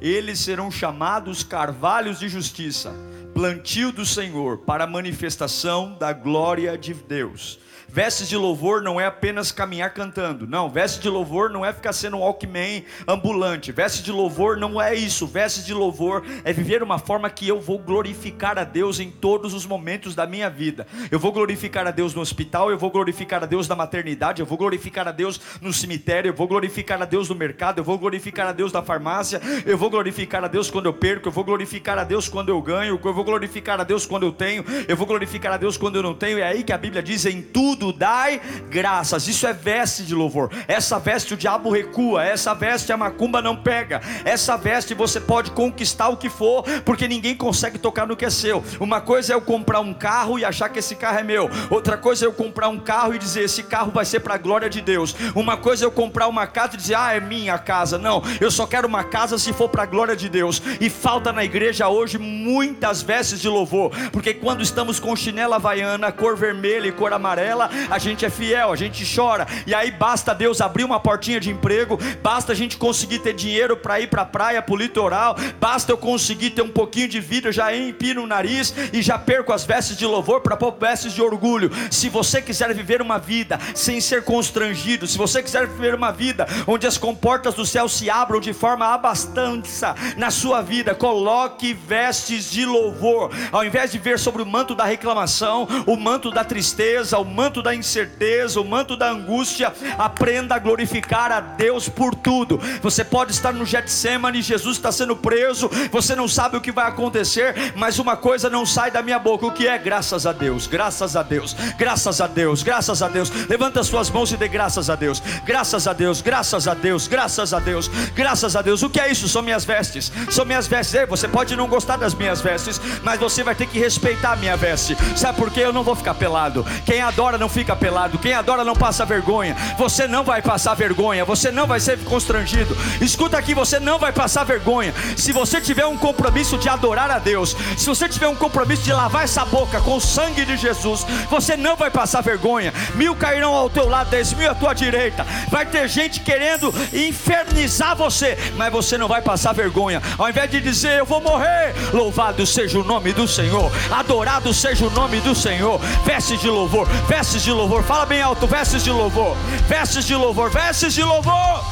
Eles 0.00 0.40
serão 0.40 0.70
chamados 0.70 1.42
carvalhos 1.42 2.18
de 2.18 2.28
justiça, 2.28 2.94
plantio 3.32 3.90
do 3.90 4.04
Senhor, 4.04 4.58
para 4.58 4.84
a 4.84 4.86
manifestação 4.86 5.96
da 5.98 6.12
glória 6.12 6.76
de 6.76 6.94
Deus. 6.94 7.58
Vestes 7.94 8.28
de 8.28 8.36
louvor 8.36 8.82
não 8.82 9.00
é 9.00 9.06
apenas 9.06 9.52
caminhar 9.52 9.94
cantando. 9.94 10.48
Não, 10.48 10.68
vestes 10.68 11.00
de 11.00 11.08
louvor 11.08 11.48
não 11.48 11.64
é 11.64 11.72
ficar 11.72 11.92
sendo 11.92 12.16
um 12.16 12.22
walkman 12.22 12.84
ambulante. 13.06 13.70
Vestes 13.70 14.02
de 14.02 14.10
louvor 14.10 14.56
não 14.56 14.82
é 14.82 14.96
isso. 14.96 15.28
Vestes 15.28 15.64
de 15.64 15.72
louvor 15.72 16.24
é 16.42 16.52
viver 16.52 16.82
uma 16.82 16.98
forma 16.98 17.30
que 17.30 17.46
eu 17.46 17.60
vou 17.60 17.78
glorificar 17.78 18.58
a 18.58 18.64
Deus 18.64 18.98
em 18.98 19.12
todos 19.12 19.54
os 19.54 19.64
momentos 19.64 20.12
da 20.12 20.26
minha 20.26 20.50
vida. 20.50 20.88
Eu 21.08 21.20
vou 21.20 21.30
glorificar 21.30 21.86
a 21.86 21.92
Deus 21.92 22.12
no 22.12 22.20
hospital, 22.20 22.68
eu 22.68 22.76
vou 22.76 22.90
glorificar 22.90 23.44
a 23.44 23.46
Deus 23.46 23.68
na 23.68 23.76
maternidade, 23.76 24.40
eu 24.40 24.46
vou 24.46 24.58
glorificar 24.58 25.06
a 25.06 25.12
Deus 25.12 25.40
no 25.60 25.72
cemitério, 25.72 26.30
eu 26.30 26.34
vou 26.34 26.48
glorificar 26.48 27.00
a 27.00 27.04
Deus 27.04 27.28
no 27.28 27.36
mercado, 27.36 27.78
eu 27.78 27.84
vou 27.84 27.96
glorificar 27.96 28.48
a 28.48 28.52
Deus 28.52 28.72
na 28.72 28.82
farmácia, 28.82 29.40
eu 29.64 29.78
vou 29.78 29.88
glorificar 29.88 30.42
a 30.42 30.48
Deus 30.48 30.68
quando 30.68 30.86
eu 30.86 30.94
perco, 30.94 31.28
eu 31.28 31.32
vou 31.32 31.44
glorificar 31.44 31.96
a 31.96 32.02
Deus 32.02 32.28
quando 32.28 32.48
eu 32.48 32.60
ganho, 32.60 32.98
eu 33.04 33.14
vou 33.14 33.22
glorificar 33.22 33.80
a 33.80 33.84
Deus 33.84 34.04
quando 34.04 34.26
eu 34.26 34.32
tenho, 34.32 34.64
eu 34.88 34.96
vou 34.96 35.06
glorificar 35.06 35.52
a 35.52 35.56
Deus 35.56 35.76
quando 35.76 35.94
eu 35.94 36.02
não 36.02 36.12
tenho. 36.12 36.40
É 36.40 36.42
aí 36.42 36.64
que 36.64 36.72
a 36.72 36.78
Bíblia 36.78 37.00
diz 37.00 37.24
em 37.24 37.40
tudo 37.40 37.83
dai 37.92 38.40
graças. 38.70 39.28
Isso 39.28 39.46
é 39.46 39.52
veste 39.52 40.02
de 40.02 40.14
louvor. 40.14 40.50
Essa 40.68 40.98
veste 40.98 41.34
o 41.34 41.36
diabo 41.36 41.70
recua, 41.70 42.24
essa 42.24 42.54
veste 42.54 42.92
a 42.92 42.96
macumba 42.96 43.40
não 43.40 43.56
pega. 43.56 44.00
Essa 44.24 44.56
veste 44.56 44.94
você 44.94 45.20
pode 45.20 45.50
conquistar 45.50 46.08
o 46.08 46.16
que 46.16 46.28
for, 46.28 46.62
porque 46.84 47.08
ninguém 47.08 47.34
consegue 47.34 47.78
tocar 47.78 48.06
no 48.06 48.16
que 48.16 48.24
é 48.24 48.30
seu. 48.30 48.62
Uma 48.80 49.00
coisa 49.00 49.32
é 49.32 49.36
eu 49.36 49.40
comprar 49.40 49.80
um 49.80 49.94
carro 49.94 50.38
e 50.38 50.44
achar 50.44 50.68
que 50.68 50.78
esse 50.78 50.94
carro 50.94 51.18
é 51.18 51.22
meu. 51.22 51.50
Outra 51.70 51.96
coisa 51.96 52.24
é 52.24 52.28
eu 52.28 52.32
comprar 52.32 52.68
um 52.68 52.78
carro 52.78 53.14
e 53.14 53.18
dizer 53.18 53.44
esse 53.44 53.62
carro 53.62 53.90
vai 53.90 54.04
ser 54.04 54.20
para 54.20 54.34
a 54.34 54.38
glória 54.38 54.68
de 54.68 54.80
Deus. 54.80 55.14
Uma 55.34 55.56
coisa 55.56 55.84
é 55.84 55.86
eu 55.86 55.92
comprar 55.92 56.28
uma 56.28 56.46
casa 56.46 56.74
e 56.74 56.76
dizer 56.76 56.94
ah, 56.94 57.12
é 57.12 57.20
minha 57.20 57.58
casa. 57.58 57.98
Não, 57.98 58.22
eu 58.40 58.50
só 58.50 58.66
quero 58.66 58.86
uma 58.88 59.04
casa 59.04 59.38
se 59.38 59.52
for 59.52 59.68
para 59.68 59.82
a 59.82 59.86
glória 59.86 60.16
de 60.16 60.28
Deus. 60.28 60.60
E 60.80 60.90
falta 60.90 61.32
na 61.32 61.44
igreja 61.44 61.88
hoje 61.88 62.18
muitas 62.18 63.02
vestes 63.02 63.40
de 63.40 63.48
louvor, 63.48 63.90
porque 64.10 64.34
quando 64.34 64.62
estamos 64.62 64.98
com 64.98 65.14
chinela 65.14 65.56
havaiana, 65.56 66.12
cor 66.12 66.36
vermelha 66.36 66.88
e 66.88 66.92
cor 66.92 67.12
amarela, 67.12 67.70
a 67.90 67.98
gente 67.98 68.24
é 68.24 68.30
fiel, 68.30 68.72
a 68.72 68.76
gente 68.76 69.04
chora, 69.14 69.46
e 69.66 69.74
aí 69.74 69.90
basta 69.90 70.34
Deus 70.34 70.60
abrir 70.60 70.84
uma 70.84 71.00
portinha 71.00 71.40
de 71.40 71.50
emprego, 71.50 71.98
basta 72.22 72.52
a 72.52 72.54
gente 72.54 72.76
conseguir 72.76 73.20
ter 73.20 73.34
dinheiro 73.34 73.76
para 73.76 74.00
ir 74.00 74.08
para 74.08 74.22
a 74.22 74.26
praia, 74.26 74.62
para 74.62 74.74
o 74.74 74.76
litoral, 74.76 75.36
basta 75.60 75.92
eu 75.92 75.98
conseguir 75.98 76.50
ter 76.50 76.62
um 76.62 76.68
pouquinho 76.68 77.08
de 77.08 77.20
vida, 77.20 77.52
já 77.52 77.74
empino 77.74 78.22
o 78.22 78.26
nariz 78.26 78.74
e 78.92 79.02
já 79.02 79.18
perco 79.18 79.52
as 79.52 79.64
vestes 79.64 79.96
de 79.96 80.06
louvor 80.06 80.40
para 80.40 80.56
pôr 80.56 80.74
vestes 80.78 81.12
de 81.12 81.22
orgulho. 81.22 81.70
Se 81.90 82.08
você 82.08 82.40
quiser 82.40 82.72
viver 82.74 83.00
uma 83.00 83.18
vida 83.18 83.58
sem 83.74 84.00
ser 84.00 84.24
constrangido, 84.24 85.06
se 85.06 85.18
você 85.18 85.42
quiser 85.42 85.66
viver 85.66 85.94
uma 85.94 86.12
vida 86.12 86.46
onde 86.66 86.86
as 86.86 86.98
comportas 86.98 87.54
do 87.54 87.66
céu 87.66 87.88
se 87.88 88.10
abram 88.10 88.40
de 88.40 88.52
forma 88.52 88.86
abastança 88.86 89.94
na 90.16 90.30
sua 90.30 90.62
vida, 90.62 90.94
coloque 90.94 91.72
vestes 91.72 92.50
de 92.50 92.64
louvor. 92.64 93.30
Ao 93.52 93.64
invés 93.64 93.92
de 93.92 93.98
ver 93.98 94.18
sobre 94.18 94.42
o 94.42 94.46
manto 94.46 94.74
da 94.74 94.84
reclamação, 94.84 95.66
o 95.86 95.96
manto 95.96 96.30
da 96.30 96.44
tristeza, 96.44 97.18
o 97.18 97.24
manto 97.24 97.53
da 97.62 97.74
incerteza, 97.74 98.60
o 98.60 98.64
manto 98.64 98.96
da 98.96 99.10
angústia, 99.10 99.72
aprenda 99.98 100.54
a 100.54 100.58
glorificar 100.58 101.32
a 101.32 101.40
Deus 101.40 101.88
por 101.88 102.14
tudo. 102.14 102.58
Você 102.82 103.04
pode 103.04 103.32
estar 103.32 103.52
no 103.52 103.64
Getsemane, 103.64 104.42
Jesus 104.42 104.76
está 104.76 104.92
sendo 104.92 105.16
preso, 105.16 105.70
você 105.90 106.14
não 106.14 106.28
sabe 106.28 106.56
o 106.56 106.60
que 106.60 106.72
vai 106.72 106.88
acontecer, 106.88 107.72
mas 107.76 107.98
uma 107.98 108.16
coisa 108.16 108.50
não 108.50 108.64
sai 108.66 108.90
da 108.90 109.02
minha 109.02 109.18
boca, 109.18 109.46
o 109.46 109.52
que 109.52 109.66
é 109.66 109.78
graças 109.78 110.26
a 110.26 110.32
Deus, 110.32 110.66
graças 110.66 111.16
a 111.16 111.22
Deus, 111.22 111.54
graças 111.78 112.20
a 112.20 112.26
Deus, 112.26 112.62
graças 112.62 113.02
a 113.02 113.08
Deus. 113.08 113.30
Levanta 113.48 113.82
suas 113.82 114.10
mãos 114.10 114.32
e 114.32 114.36
dê 114.36 114.48
graças 114.48 114.90
a 114.90 114.94
Deus. 114.94 115.22
Graças 115.44 115.86
a 115.86 115.92
Deus, 115.92 116.20
graças 116.20 116.68
a 116.68 116.74
Deus, 116.74 117.06
graças 117.06 117.52
a 117.52 117.60
Deus, 117.60 117.88
graças 118.14 118.56
a 118.56 118.62
Deus. 118.62 118.82
O 118.82 118.90
que 118.90 119.00
é 119.00 119.10
isso? 119.10 119.28
São 119.28 119.42
minhas 119.42 119.64
vestes. 119.64 120.12
São 120.30 120.44
minhas 120.44 120.66
vestes. 120.66 120.94
Ei, 120.94 121.06
você 121.06 121.28
pode 121.28 121.56
não 121.56 121.66
gostar 121.66 121.96
das 121.96 122.14
minhas 122.14 122.40
vestes, 122.40 122.80
mas 123.02 123.18
você 123.18 123.42
vai 123.42 123.54
ter 123.54 123.66
que 123.66 123.78
respeitar 123.78 124.32
a 124.32 124.36
minha 124.36 124.56
veste. 124.56 124.96
Sabe 125.16 125.38
por 125.38 125.50
quê? 125.50 125.60
Eu 125.60 125.72
não 125.72 125.82
vou 125.82 125.94
ficar 125.94 126.14
pelado. 126.14 126.64
Quem 126.84 127.00
adora 127.00 127.38
não 127.38 127.43
fica 127.48 127.74
pelado. 127.76 128.18
Quem 128.18 128.32
adora 128.32 128.64
não 128.64 128.74
passa 128.74 129.04
vergonha. 129.04 129.56
Você 129.78 130.06
não 130.06 130.24
vai 130.24 130.42
passar 130.42 130.74
vergonha. 130.74 131.24
Você 131.24 131.50
não 131.50 131.66
vai 131.66 131.80
ser 131.80 131.98
constrangido. 132.04 132.76
Escuta 133.00 133.38
aqui, 133.38 133.54
você 133.54 133.78
não 133.80 133.98
vai 133.98 134.12
passar 134.12 134.44
vergonha. 134.44 134.94
Se 135.16 135.32
você 135.32 135.60
tiver 135.60 135.86
um 135.86 135.96
compromisso 135.96 136.58
de 136.58 136.68
adorar 136.68 137.10
a 137.10 137.18
Deus, 137.18 137.56
se 137.76 137.86
você 137.86 138.08
tiver 138.08 138.28
um 138.28 138.36
compromisso 138.36 138.82
de 138.82 138.92
lavar 138.92 139.24
essa 139.24 139.44
boca 139.44 139.80
com 139.80 139.96
o 139.96 140.00
sangue 140.00 140.44
de 140.44 140.56
Jesus, 140.56 141.06
você 141.30 141.56
não 141.56 141.76
vai 141.76 141.90
passar 141.90 142.20
vergonha. 142.20 142.72
Mil 142.94 143.14
cairão 143.14 143.54
ao 143.54 143.70
teu 143.70 143.88
lado, 143.88 144.10
dez 144.10 144.32
mil 144.32 144.50
à 144.50 144.54
tua 144.54 144.74
direita. 144.74 145.26
Vai 145.48 145.66
ter 145.66 145.88
gente 145.88 146.20
querendo 146.20 146.72
infernizar 146.92 147.96
você, 147.96 148.36
mas 148.56 148.72
você 148.72 148.98
não 148.98 149.08
vai 149.08 149.22
passar 149.22 149.52
vergonha. 149.52 150.02
Ao 150.18 150.28
invés 150.28 150.50
de 150.50 150.60
dizer 150.60 150.98
eu 150.98 151.06
vou 151.06 151.20
morrer, 151.20 151.74
louvado 151.92 152.46
seja 152.46 152.78
o 152.78 152.84
nome 152.84 153.12
do 153.12 153.26
Senhor, 153.26 153.70
adorado 153.90 154.52
seja 154.52 154.86
o 154.86 154.90
nome 154.90 155.20
do 155.20 155.34
Senhor. 155.34 155.80
Vestes 156.04 156.40
de 156.40 156.48
louvor, 156.48 156.88
vestes 157.34 157.42
de 157.42 157.52
louvor. 157.52 157.82
Fala 157.82 158.06
bem 158.06 158.22
alto, 158.22 158.46
vestes 158.46 158.84
de 158.84 158.90
louvor, 158.90 159.36
vestes 159.68 160.06
de 160.06 160.14
louvor, 160.14 160.50
vestes 160.50 160.94
de 160.94 161.02
louvor. 161.02 161.64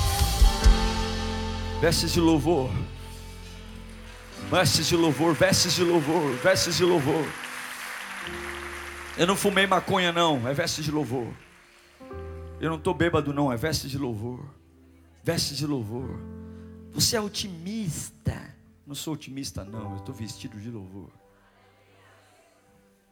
Vestes 1.81 2.13
de 2.13 2.21
louvor. 2.21 2.71
Vestes 4.51 4.89
de 4.89 4.97
louvor, 4.97 5.35
vestes 5.35 5.75
de 5.75 5.85
louvor, 5.85 6.33
vestes 6.37 6.77
de 6.77 6.85
louvor. 6.85 7.25
Eu 9.17 9.27
não 9.27 9.37
fumei 9.37 9.67
maconha, 9.67 10.13
não, 10.13 10.49
é 10.49 10.53
vestes 10.53 10.85
de 10.85 10.91
louvor. 10.91 11.33
Eu 12.61 12.71
não 12.71 12.77
estou 12.77 12.95
bêbado, 12.95 13.33
não, 13.33 13.53
é 13.53 13.57
vestes 13.57 13.91
de 13.91 13.99
louvor. 13.99 14.41
Vestes 15.23 15.59
de 15.59 15.67
louvor. 15.67 16.19
Você 16.93 17.17
é 17.17 17.21
otimista. 17.21 18.35
Não 18.87 18.95
sou 18.95 19.15
otimista, 19.15 19.65
não, 19.65 19.93
eu 19.93 19.97
estou 19.99 20.15
vestido 20.15 20.59
de 20.59 20.71
louvor. 20.71 21.11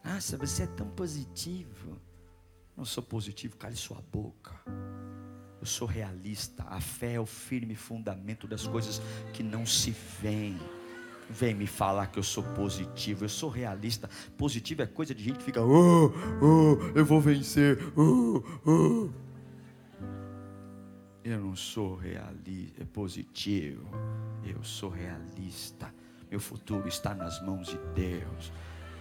Nossa, 0.05 0.37
você 0.37 0.65
é 0.65 0.67
tão 0.67 0.89
positivo. 0.89 2.10
Não 2.77 2.85
sou 2.85 3.03
positivo, 3.03 3.57
cale 3.57 3.77
sua 3.77 4.03
boca. 4.13 4.53
Eu 5.61 5.67
sou 5.67 5.87
realista. 5.87 6.65
A 6.67 6.81
fé 6.81 7.15
é 7.15 7.21
o 7.21 7.27
firme 7.27 7.75
fundamento 7.75 8.47
das 8.47 8.67
coisas 8.67 9.01
que 9.33 9.43
não 9.43 9.67
se 9.67 9.91
veem. 10.23 10.59
Vem 11.29 11.55
me 11.55 11.67
falar 11.67 12.09
que 12.09 12.19
eu 12.19 12.23
sou 12.23 12.43
positivo, 12.43 13.25
eu 13.25 13.29
sou 13.29 13.51
realista. 13.51 14.09
Positivo 14.37 14.83
é 14.83 14.87
coisa 14.87 15.15
de 15.15 15.23
gente 15.23 15.39
que 15.39 15.45
fica, 15.45 15.63
oh, 15.63 16.11
oh, 16.41 16.99
eu 16.99 17.05
vou 17.05 17.21
vencer, 17.21 17.79
oh, 17.97 18.43
oh. 18.65 19.11
Eu 21.23 21.39
não 21.39 21.55
sou 21.55 21.95
realista, 21.95 22.83
é 22.83 22.87
positivo, 22.87 23.87
eu 24.43 24.65
sou 24.65 24.91
realista. 24.91 25.95
Meu 26.31 26.41
futuro 26.41 26.89
está 26.89 27.15
nas 27.15 27.41
mãos 27.43 27.69
de 27.69 27.79
Deus. 27.95 28.53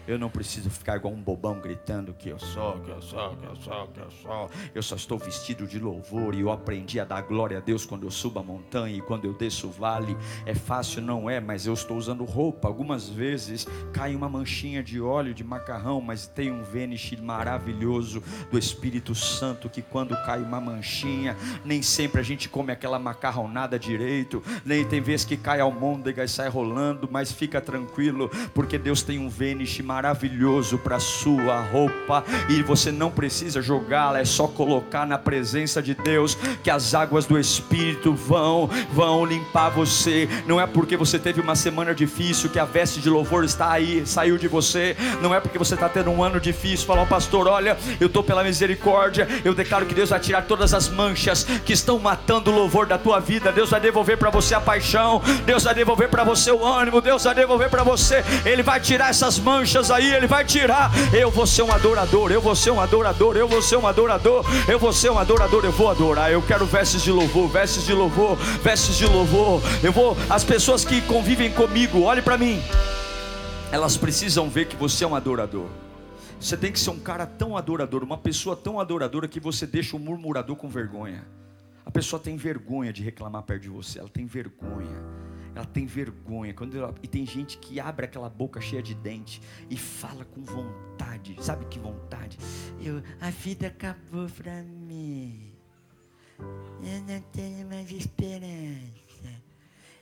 Eu 0.09 0.17
não 0.17 0.27
preciso 0.27 0.71
ficar 0.71 0.95
igual 0.95 1.13
um 1.13 1.21
bobão 1.21 1.59
gritando 1.59 2.15
que 2.15 2.29
eu 2.29 2.39
sou, 2.39 2.79
que 2.79 2.89
eu 2.89 2.99
sou, 2.99 3.37
que 3.37 3.45
eu 3.45 3.55
sou, 3.55 3.87
que 3.89 3.99
eu 3.99 4.09
sou. 4.09 4.49
Eu 4.73 4.81
só 4.81 4.95
estou 4.95 5.19
vestido 5.19 5.67
de 5.67 5.77
louvor 5.77 6.33
e 6.33 6.39
eu 6.39 6.51
aprendi 6.51 6.99
a 6.99 7.05
dar 7.05 7.21
glória 7.21 7.59
a 7.59 7.61
Deus 7.61 7.85
quando 7.85 8.07
eu 8.07 8.09
subo 8.09 8.39
a 8.39 8.43
montanha 8.43 8.97
e 8.97 9.01
quando 9.01 9.25
eu 9.25 9.35
desço 9.35 9.67
o 9.67 9.71
vale. 9.71 10.17
É 10.47 10.55
fácil, 10.55 11.03
não 11.03 11.29
é, 11.29 11.39
mas 11.39 11.67
eu 11.67 11.75
estou 11.75 11.95
usando 11.95 12.25
roupa. 12.25 12.67
Algumas 12.67 13.07
vezes 13.07 13.67
cai 13.93 14.15
uma 14.15 14.27
manchinha 14.27 14.81
de 14.81 14.99
óleo 14.99 15.31
de 15.31 15.43
macarrão, 15.43 16.01
mas 16.01 16.25
tem 16.25 16.51
um 16.51 16.63
vênice 16.63 17.15
maravilhoso 17.15 18.23
do 18.49 18.57
Espírito 18.57 19.13
Santo 19.13 19.69
que 19.69 19.83
quando 19.83 20.15
cai 20.25 20.41
uma 20.41 20.59
manchinha, 20.59 21.37
nem 21.63 21.83
sempre 21.83 22.19
a 22.19 22.23
gente 22.23 22.49
come 22.49 22.71
aquela 22.71 22.97
macarronada 22.97 23.77
direito, 23.77 24.41
nem 24.65 24.83
tem 24.83 25.01
vezes 25.01 25.23
que 25.23 25.37
cai 25.37 25.59
almôndega 25.59 26.23
e 26.23 26.27
sai 26.27 26.49
rolando, 26.49 27.07
mas 27.11 27.31
fica 27.31 27.61
tranquilo, 27.61 28.27
porque 28.55 28.75
Deus 28.75 29.03
tem 29.03 29.19
um 29.19 29.29
vênice 29.29 29.83
maravilhoso 29.83 29.98
maravilhoso 29.99 30.77
para 30.77 30.97
sua 30.97 31.59
roupa 31.59 32.23
e 32.47 32.63
você 32.63 32.89
não 32.89 33.11
precisa 33.11 33.61
jogá-la, 33.61 34.21
é 34.21 34.23
só 34.23 34.47
colocar 34.47 35.05
na 35.05 35.17
presença 35.17 35.81
de 35.81 35.93
Deus 35.93 36.35
que 36.63 36.69
as 36.69 36.93
águas 36.93 37.25
do 37.25 37.37
Espírito 37.37 38.13
vão 38.13 38.69
vão 38.93 39.25
limpar 39.25 39.69
você. 39.71 40.29
Não 40.47 40.59
é 40.59 40.65
porque 40.65 40.95
você 40.95 41.19
teve 41.19 41.41
uma 41.41 41.53
semana 41.53 41.93
difícil 41.93 42.49
que 42.49 42.57
a 42.57 42.63
veste 42.63 43.01
de 43.01 43.09
louvor 43.09 43.43
está 43.43 43.71
aí, 43.71 44.05
saiu 44.05 44.37
de 44.37 44.47
você. 44.47 44.95
Não 45.21 45.35
é 45.35 45.41
porque 45.41 45.57
você 45.57 45.73
está 45.73 45.89
tendo 45.89 46.09
um 46.11 46.23
ano 46.23 46.39
difícil, 46.39 46.87
falar, 46.87 47.05
pastor, 47.05 47.45
olha, 47.47 47.77
eu 47.99 48.07
estou 48.07 48.23
pela 48.23 48.41
misericórdia, 48.41 49.27
eu 49.43 49.53
declaro 49.53 49.85
que 49.85 49.93
Deus 49.93 50.11
vai 50.11 50.19
tirar 50.21 50.43
todas 50.43 50.73
as 50.73 50.87
manchas 50.87 51.43
que 51.65 51.73
estão 51.73 51.99
matando 51.99 52.51
o 52.51 52.55
louvor 52.55 52.85
da 52.85 52.97
tua 52.97 53.19
vida. 53.19 53.51
Deus 53.51 53.69
vai 53.69 53.81
devolver 53.81 54.17
para 54.17 54.29
você 54.29 54.55
a 54.55 54.61
paixão, 54.61 55.21
Deus 55.45 55.65
vai 55.65 55.75
devolver 55.75 56.07
para 56.07 56.23
você 56.23 56.51
o 56.51 56.65
ânimo, 56.65 57.01
Deus 57.01 57.25
vai 57.25 57.35
devolver 57.35 57.69
para 57.69 57.83
você, 57.83 58.23
Ele 58.45 58.63
vai 58.63 58.79
tirar 58.79 59.09
essas 59.09 59.37
manchas 59.37 59.78
aí, 59.89 60.13
Ele 60.13 60.27
vai 60.27 60.43
tirar. 60.43 60.91
Eu 61.13 61.31
vou 61.31 61.47
ser 61.47 61.63
um 61.63 61.71
adorador, 61.71 62.31
eu 62.31 62.41
vou 62.41 62.55
ser 62.55 62.71
um 62.71 62.81
adorador, 62.81 63.37
eu 63.37 63.47
vou 63.47 63.61
ser 63.61 63.77
um 63.77 63.87
adorador, 63.87 64.45
eu 64.67 64.77
vou 64.77 64.91
ser 64.91 65.09
um 65.09 65.17
adorador, 65.17 65.63
eu 65.63 65.71
vou 65.71 65.89
adorar. 65.89 66.31
Eu 66.31 66.41
quero 66.41 66.65
vestes 66.65 67.01
de 67.01 67.11
louvor, 67.11 67.47
vestes 67.47 67.85
de 67.85 67.93
louvor, 67.93 68.35
vestes 68.61 68.97
de 68.97 69.05
louvor. 69.05 69.61
Eu 69.81 69.91
vou, 69.91 70.17
as 70.29 70.43
pessoas 70.43 70.83
que 70.83 71.01
convivem 71.01 71.51
comigo, 71.51 72.01
olhe 72.01 72.21
para 72.21 72.37
mim. 72.37 72.61
Elas 73.71 73.95
precisam 73.95 74.49
ver 74.49 74.67
que 74.67 74.75
você 74.75 75.03
é 75.03 75.07
um 75.07 75.15
adorador. 75.15 75.67
Você 76.39 76.57
tem 76.57 76.71
que 76.71 76.79
ser 76.79 76.89
um 76.89 76.99
cara 76.99 77.25
tão 77.25 77.55
adorador, 77.55 78.03
uma 78.03 78.17
pessoa 78.17 78.55
tão 78.55 78.79
adoradora 78.79 79.27
que 79.27 79.39
você 79.39 79.65
deixa 79.65 79.95
o 79.95 79.99
murmurador 79.99 80.55
com 80.55 80.67
vergonha. 80.67 81.25
A 81.85 81.91
pessoa 81.91 82.19
tem 82.19 82.35
vergonha 82.35 82.91
de 82.91 83.03
reclamar 83.03 83.43
perto 83.43 83.63
de 83.63 83.69
você, 83.69 83.99
ela 83.99 84.09
tem 84.09 84.25
vergonha 84.25 85.28
ela 85.59 85.67
tem 85.67 85.85
vergonha. 85.85 86.53
Quando 86.53 86.77
ela, 86.77 86.95
e 87.03 87.07
tem 87.07 87.25
gente 87.25 87.57
que 87.57 87.79
abre 87.79 88.05
aquela 88.05 88.29
boca 88.29 88.61
cheia 88.61 88.81
de 88.81 88.95
dente 88.95 89.41
e 89.69 89.75
fala 89.75 90.23
com 90.25 90.41
vontade. 90.41 91.35
Sabe 91.41 91.65
que 91.65 91.77
vontade? 91.77 92.37
Eu, 92.81 93.03
a 93.19 93.29
vida 93.29 93.67
acabou 93.67 94.27
para 94.29 94.63
mim. 94.63 95.53
Eu 96.39 97.01
não 97.07 97.21
tenho 97.33 97.67
mais 97.67 97.91
esperança. 97.91 98.49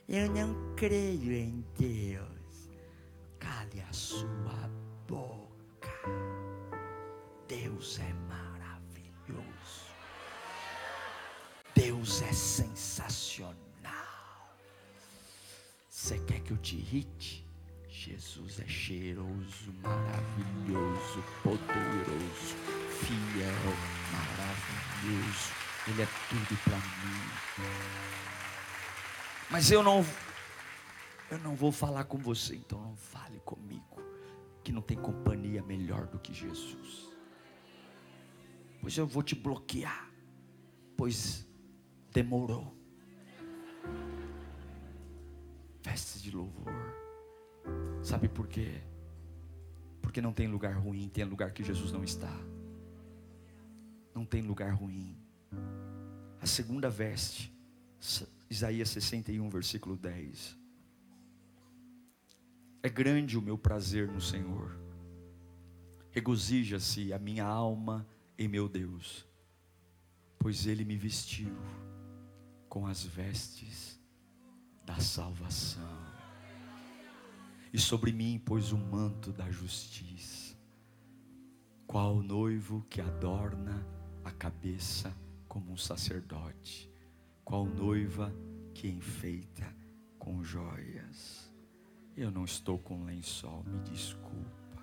Eu 0.08 0.30
não 0.32 0.74
creio 0.76 1.32
em 1.32 1.64
Deus. 1.76 2.70
Cale 3.38 3.80
a 3.88 3.92
sua 3.92 4.70
boca. 5.08 5.90
Deus 7.48 7.98
é 7.98 8.12
maravilhoso. 8.28 9.88
Deus 11.74 12.22
é 12.22 12.32
sensacional. 12.32 12.67
Você 16.08 16.18
quer 16.20 16.40
que 16.40 16.52
eu 16.52 16.56
te 16.56 16.74
irrite? 16.74 17.46
Jesus 17.86 18.60
é 18.60 18.66
cheiroso, 18.66 19.74
maravilhoso, 19.82 21.22
poderoso, 21.42 22.56
fiel, 22.98 23.74
maravilhoso. 24.10 25.52
Ele 25.86 26.00
é 26.00 26.08
tudo 26.30 26.58
para 26.64 26.76
mim. 26.78 27.68
Mas 29.50 29.70
eu 29.70 29.82
não 29.82 30.02
eu 31.30 31.38
não 31.40 31.54
vou 31.54 31.70
falar 31.70 32.04
com 32.04 32.16
você, 32.16 32.56
então 32.56 32.80
não 32.80 32.96
fale 32.96 33.38
comigo, 33.40 34.00
que 34.64 34.72
não 34.72 34.80
tem 34.80 34.96
companhia 34.96 35.62
melhor 35.62 36.06
do 36.06 36.18
que 36.18 36.32
Jesus. 36.32 37.10
Pois 38.80 38.96
eu 38.96 39.06
vou 39.06 39.22
te 39.22 39.34
bloquear, 39.34 40.10
pois 40.96 41.46
demorou 42.10 42.78
vestes 45.82 46.22
de 46.22 46.30
louvor. 46.30 46.72
Sabe 48.02 48.28
por 48.28 48.46
quê? 48.46 48.80
Porque 50.00 50.20
não 50.20 50.32
tem 50.32 50.46
lugar 50.46 50.74
ruim, 50.74 51.08
tem 51.08 51.24
lugar 51.24 51.52
que 51.52 51.62
Jesus 51.64 51.92
não 51.92 52.02
está. 52.02 52.32
Não 54.14 54.24
tem 54.24 54.42
lugar 54.42 54.72
ruim. 54.72 55.16
A 56.40 56.46
segunda 56.46 56.88
veste, 56.88 57.52
Isaías 58.48 58.88
61, 58.90 59.48
versículo 59.48 59.96
10. 59.96 60.56
É 62.82 62.88
grande 62.88 63.36
o 63.36 63.42
meu 63.42 63.58
prazer 63.58 64.08
no 64.08 64.20
Senhor. 64.20 64.78
Regozija-se 66.10 67.12
a 67.12 67.18
minha 67.18 67.44
alma 67.44 68.06
em 68.38 68.48
meu 68.48 68.68
Deus, 68.68 69.26
pois 70.38 70.66
Ele 70.66 70.84
me 70.84 70.96
vestiu 70.96 71.54
com 72.68 72.86
as 72.86 73.02
vestes 73.02 73.97
da 74.88 74.98
salvação. 75.00 76.08
e 77.70 77.78
sobre 77.78 78.10
mim 78.10 78.38
pôs 78.38 78.72
o 78.72 78.78
manto 78.78 79.30
da 79.30 79.50
justiça. 79.50 80.56
Qual 81.86 82.22
noivo 82.22 82.82
que 82.88 82.98
adorna 82.98 83.86
a 84.24 84.30
cabeça 84.30 85.14
como 85.46 85.72
um 85.72 85.76
sacerdote? 85.76 86.90
Qual 87.44 87.66
noiva 87.66 88.34
que 88.72 88.88
enfeita 88.88 89.70
com 90.18 90.42
joias? 90.42 91.52
Eu 92.16 92.30
não 92.30 92.46
estou 92.46 92.78
com 92.78 93.04
lençol, 93.04 93.62
me 93.64 93.78
desculpa. 93.80 94.82